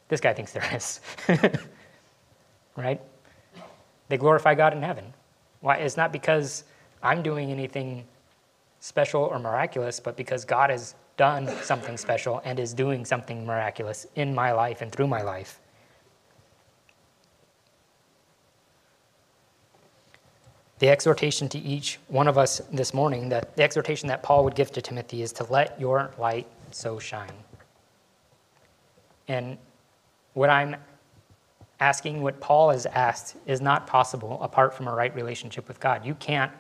this 0.07 0.21
guy 0.21 0.31
thinks 0.31 0.53
there 0.53 0.69
is. 0.73 1.01
right? 2.77 3.01
They 4.09 4.17
glorify 4.17 4.53
God 4.53 4.73
in 4.73 4.83
heaven. 4.83 5.11
Why? 5.61 5.77
It's 5.77 5.97
not 5.97 6.13
because 6.13 6.63
I'm 7.01 7.23
doing 7.23 7.51
anything 7.51 8.05
special 8.79 9.23
or 9.23 9.39
miraculous, 9.39 9.99
but 9.99 10.15
because 10.15 10.45
God 10.45 10.69
has 10.69 10.93
done 11.17 11.47
something 11.63 11.97
special 11.97 12.41
and 12.45 12.59
is 12.59 12.73
doing 12.73 13.05
something 13.05 13.43
miraculous 13.43 14.05
in 14.15 14.35
my 14.35 14.51
life 14.51 14.81
and 14.81 14.91
through 14.91 15.07
my 15.07 15.23
life. 15.23 15.59
The 20.79 20.89
exhortation 20.89 21.47
to 21.49 21.57
each 21.57 21.99
one 22.07 22.27
of 22.27 22.37
us 22.37 22.61
this 22.71 22.93
morning, 22.93 23.29
that 23.29 23.55
the 23.55 23.63
exhortation 23.63 24.07
that 24.09 24.23
Paul 24.23 24.43
would 24.43 24.55
give 24.55 24.71
to 24.73 24.81
Timothy 24.81 25.21
is 25.21 25.31
to 25.33 25.45
let 25.45 25.79
your 25.79 26.11
light 26.17 26.47
so 26.71 26.99
shine. 26.99 27.31
And 29.27 29.57
what 30.33 30.49
I'm 30.49 30.75
asking, 31.79 32.21
what 32.21 32.39
Paul 32.41 32.71
has 32.71 32.85
asked, 32.85 33.37
is 33.45 33.61
not 33.61 33.87
possible 33.87 34.37
apart 34.41 34.73
from 34.73 34.87
a 34.87 34.93
right 34.93 35.13
relationship 35.15 35.67
with 35.67 35.79
God. 35.79 36.05
You 36.05 36.15
can't 36.15 36.51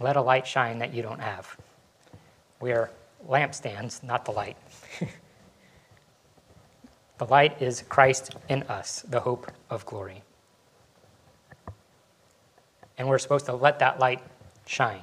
let 0.00 0.16
a 0.16 0.22
light 0.22 0.46
shine 0.46 0.78
that 0.78 0.94
you 0.94 1.02
don't 1.02 1.20
have. 1.20 1.56
We 2.60 2.72
are 2.72 2.90
lampstands, 3.28 4.02
not 4.02 4.24
the 4.24 4.30
light. 4.30 4.56
the 7.18 7.26
light 7.26 7.60
is 7.60 7.82
Christ 7.88 8.36
in 8.48 8.62
us, 8.64 9.02
the 9.08 9.20
hope 9.20 9.50
of 9.70 9.84
glory. 9.84 10.22
And 12.98 13.08
we're 13.08 13.18
supposed 13.18 13.46
to 13.46 13.54
let 13.54 13.78
that 13.80 13.98
light 13.98 14.22
shine. 14.66 15.02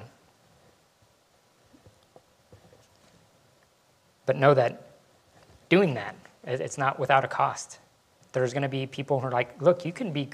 But 4.25 4.37
know 4.37 4.53
that 4.53 4.91
doing 5.69 5.93
that, 5.95 6.15
it's 6.45 6.77
not 6.77 6.99
without 6.99 7.25
a 7.25 7.27
cost. 7.27 7.79
There's 8.31 8.53
going 8.53 8.63
to 8.63 8.69
be 8.69 8.85
people 8.85 9.19
who 9.19 9.27
are 9.27 9.31
like, 9.31 9.61
look, 9.61 9.85
you 9.85 9.91
can 9.91 10.11
be 10.11 10.29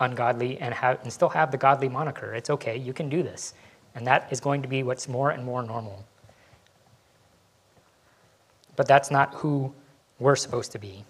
ungodly 0.00 0.58
and, 0.58 0.74
have, 0.74 1.02
and 1.02 1.12
still 1.12 1.30
have 1.30 1.50
the 1.50 1.56
godly 1.56 1.88
moniker. 1.88 2.34
It's 2.34 2.50
okay, 2.50 2.76
you 2.76 2.92
can 2.92 3.08
do 3.08 3.22
this. 3.22 3.54
And 3.94 4.06
that 4.06 4.28
is 4.30 4.38
going 4.38 4.62
to 4.62 4.68
be 4.68 4.82
what's 4.82 5.08
more 5.08 5.30
and 5.30 5.44
more 5.44 5.62
normal. 5.62 6.04
But 8.76 8.86
that's 8.86 9.10
not 9.10 9.34
who 9.34 9.72
we're 10.18 10.36
supposed 10.36 10.72
to 10.72 10.78
be. 10.78 11.04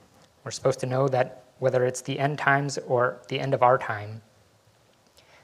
We're 0.44 0.52
supposed 0.52 0.80
to 0.80 0.86
know 0.86 1.08
that 1.08 1.44
whether 1.58 1.84
it's 1.84 2.00
the 2.00 2.18
end 2.18 2.38
times 2.38 2.78
or 2.86 3.18
the 3.28 3.40
end 3.40 3.52
of 3.52 3.62
our 3.62 3.76
time, 3.76 4.22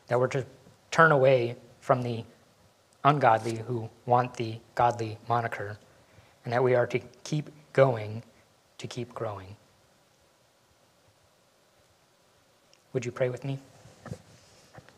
that 0.09 0.19
we're 0.19 0.29
to 0.29 0.45
turn 0.91 1.13
away 1.13 1.57
from 1.81 2.03
the 2.03 2.25
ungodly 3.05 3.57
who 3.57 3.89
want 4.07 4.35
the 4.35 4.59
godly 4.75 5.19
moniker, 5.29 5.79
and 6.45 6.53
that 6.53 6.63
we 6.63 6.75
are 6.75 6.87
to 6.87 6.99
keep 7.23 7.51
going 7.73 8.23
to 8.79 8.87
keep 8.87 9.15
growing. 9.15 9.57
Would 12.93 13.05
you 13.05 13.13
pray 13.13 13.29
with 13.29 13.45
me? 13.45 13.59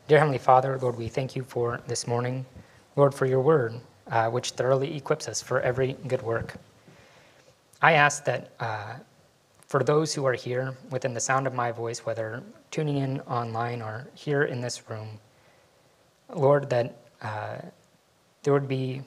Dear 0.08 0.18
Heavenly 0.18 0.38
Father, 0.38 0.78
Lord, 0.78 0.96
we 0.96 1.08
thank 1.08 1.34
you 1.34 1.42
for 1.42 1.80
this 1.88 2.06
morning. 2.06 2.44
Lord, 2.94 3.14
for 3.14 3.26
your 3.26 3.40
word, 3.40 3.74
uh, 4.08 4.28
which 4.30 4.50
thoroughly 4.50 4.96
equips 4.96 5.28
us 5.28 5.42
for 5.42 5.60
every 5.60 5.94
good 6.06 6.22
work. 6.22 6.54
I 7.82 7.92
ask 7.94 8.24
that 8.24 8.52
uh, 8.60 8.94
for 9.66 9.82
those 9.82 10.14
who 10.14 10.24
are 10.24 10.34
here 10.34 10.74
within 10.90 11.14
the 11.14 11.20
sound 11.20 11.46
of 11.46 11.54
my 11.54 11.72
voice, 11.72 12.06
whether 12.06 12.42
tuning 12.70 12.98
in 12.98 13.20
online 13.22 13.82
or 13.82 14.06
here 14.14 14.44
in 14.44 14.60
this 14.60 14.88
room, 14.88 15.18
Lord, 16.32 16.70
that 16.70 16.96
uh, 17.20 17.56
there 18.42 18.52
would 18.52 18.68
be 18.68 19.02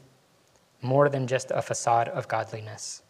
more 0.82 1.10
than 1.10 1.28
just 1.28 1.52
a 1.52 1.62
facade 1.62 2.10
of 2.10 2.28
godliness, 2.28 3.02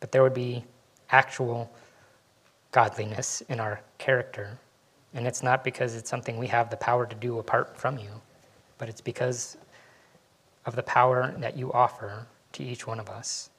but 0.00 0.12
there 0.12 0.22
would 0.22 0.34
be 0.34 0.64
actual 1.10 1.70
godliness 2.72 3.42
in 3.48 3.60
our 3.60 3.80
character. 3.98 4.58
And 5.12 5.26
it's 5.26 5.42
not 5.42 5.62
because 5.62 5.94
it's 5.94 6.10
something 6.10 6.38
we 6.38 6.48
have 6.48 6.70
the 6.70 6.76
power 6.76 7.06
to 7.06 7.14
do 7.14 7.38
apart 7.38 7.76
from 7.76 7.98
you, 7.98 8.10
but 8.78 8.88
it's 8.88 9.00
because 9.00 9.56
of 10.66 10.74
the 10.74 10.82
power 10.82 11.34
that 11.38 11.56
you 11.56 11.72
offer 11.72 12.26
to 12.52 12.64
each 12.64 12.86
one 12.86 12.98
of 12.98 13.08
us. 13.08 13.50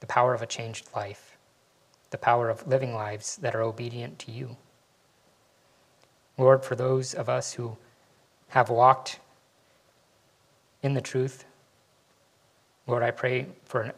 The 0.00 0.06
power 0.06 0.34
of 0.34 0.42
a 0.42 0.46
changed 0.46 0.88
life, 0.94 1.36
the 2.10 2.18
power 2.18 2.48
of 2.48 2.66
living 2.66 2.94
lives 2.94 3.36
that 3.36 3.54
are 3.54 3.62
obedient 3.62 4.18
to 4.20 4.32
you. 4.32 4.56
Lord, 6.38 6.64
for 6.64 6.74
those 6.74 7.14
of 7.14 7.28
us 7.28 7.52
who 7.52 7.76
have 8.48 8.70
walked 8.70 9.20
in 10.82 10.94
the 10.94 11.00
truth, 11.00 11.44
Lord, 12.86 13.02
I 13.02 13.10
pray 13.10 13.46
for 13.64 13.92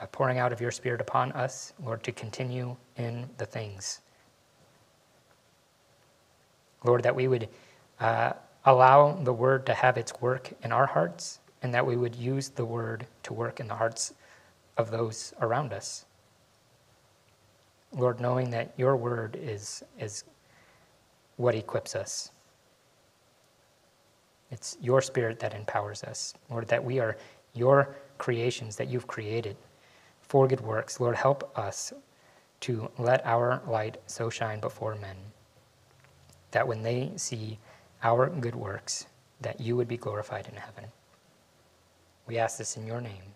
a 0.00 0.06
pouring 0.06 0.38
out 0.38 0.52
of 0.52 0.60
your 0.60 0.70
Spirit 0.70 1.00
upon 1.00 1.32
us, 1.32 1.72
Lord, 1.82 2.02
to 2.04 2.12
continue 2.12 2.76
in 2.96 3.28
the 3.38 3.46
things. 3.46 4.00
Lord, 6.84 7.02
that 7.02 7.14
we 7.14 7.28
would 7.28 7.48
uh, 8.00 8.32
allow 8.64 9.12
the 9.12 9.32
word 9.32 9.66
to 9.66 9.74
have 9.74 9.96
its 9.96 10.12
work 10.20 10.50
in 10.62 10.72
our 10.72 10.86
hearts, 10.86 11.40
and 11.62 11.72
that 11.74 11.86
we 11.86 11.96
would 11.96 12.14
use 12.14 12.48
the 12.48 12.64
word 12.64 13.06
to 13.22 13.32
work 13.32 13.60
in 13.60 13.68
the 13.68 13.74
hearts 13.74 14.14
of 14.76 14.90
those 14.90 15.32
around 15.40 15.72
us. 15.72 16.04
Lord, 17.92 18.20
knowing 18.20 18.50
that 18.50 18.74
your 18.76 18.96
word 18.96 19.38
is, 19.40 19.82
is 19.98 20.24
what 21.36 21.54
equips 21.54 21.94
us. 21.94 22.30
It's 24.50 24.76
your 24.80 25.00
spirit 25.00 25.38
that 25.40 25.54
empowers 25.54 26.04
us, 26.04 26.34
Lord, 26.50 26.68
that 26.68 26.84
we 26.84 27.00
are 27.00 27.16
your 27.54 27.96
creations 28.18 28.76
that 28.76 28.88
you've 28.88 29.06
created 29.06 29.56
for 30.20 30.46
good 30.46 30.60
works. 30.60 31.00
Lord, 31.00 31.16
help 31.16 31.56
us 31.58 31.92
to 32.60 32.90
let 32.98 33.24
our 33.26 33.62
light 33.66 33.98
so 34.06 34.30
shine 34.30 34.60
before 34.60 34.94
men 34.96 35.16
that 36.56 36.66
when 36.66 36.82
they 36.82 37.12
see 37.16 37.58
our 38.02 38.28
good 38.28 38.54
works, 38.54 39.06
that 39.40 39.60
you 39.60 39.76
would 39.76 39.88
be 39.88 39.96
glorified 39.96 40.46
in 40.48 40.56
heaven. 40.56 40.84
We 42.26 42.38
ask 42.38 42.56
this 42.56 42.76
in 42.76 42.86
your 42.86 43.00
name. 43.00 43.35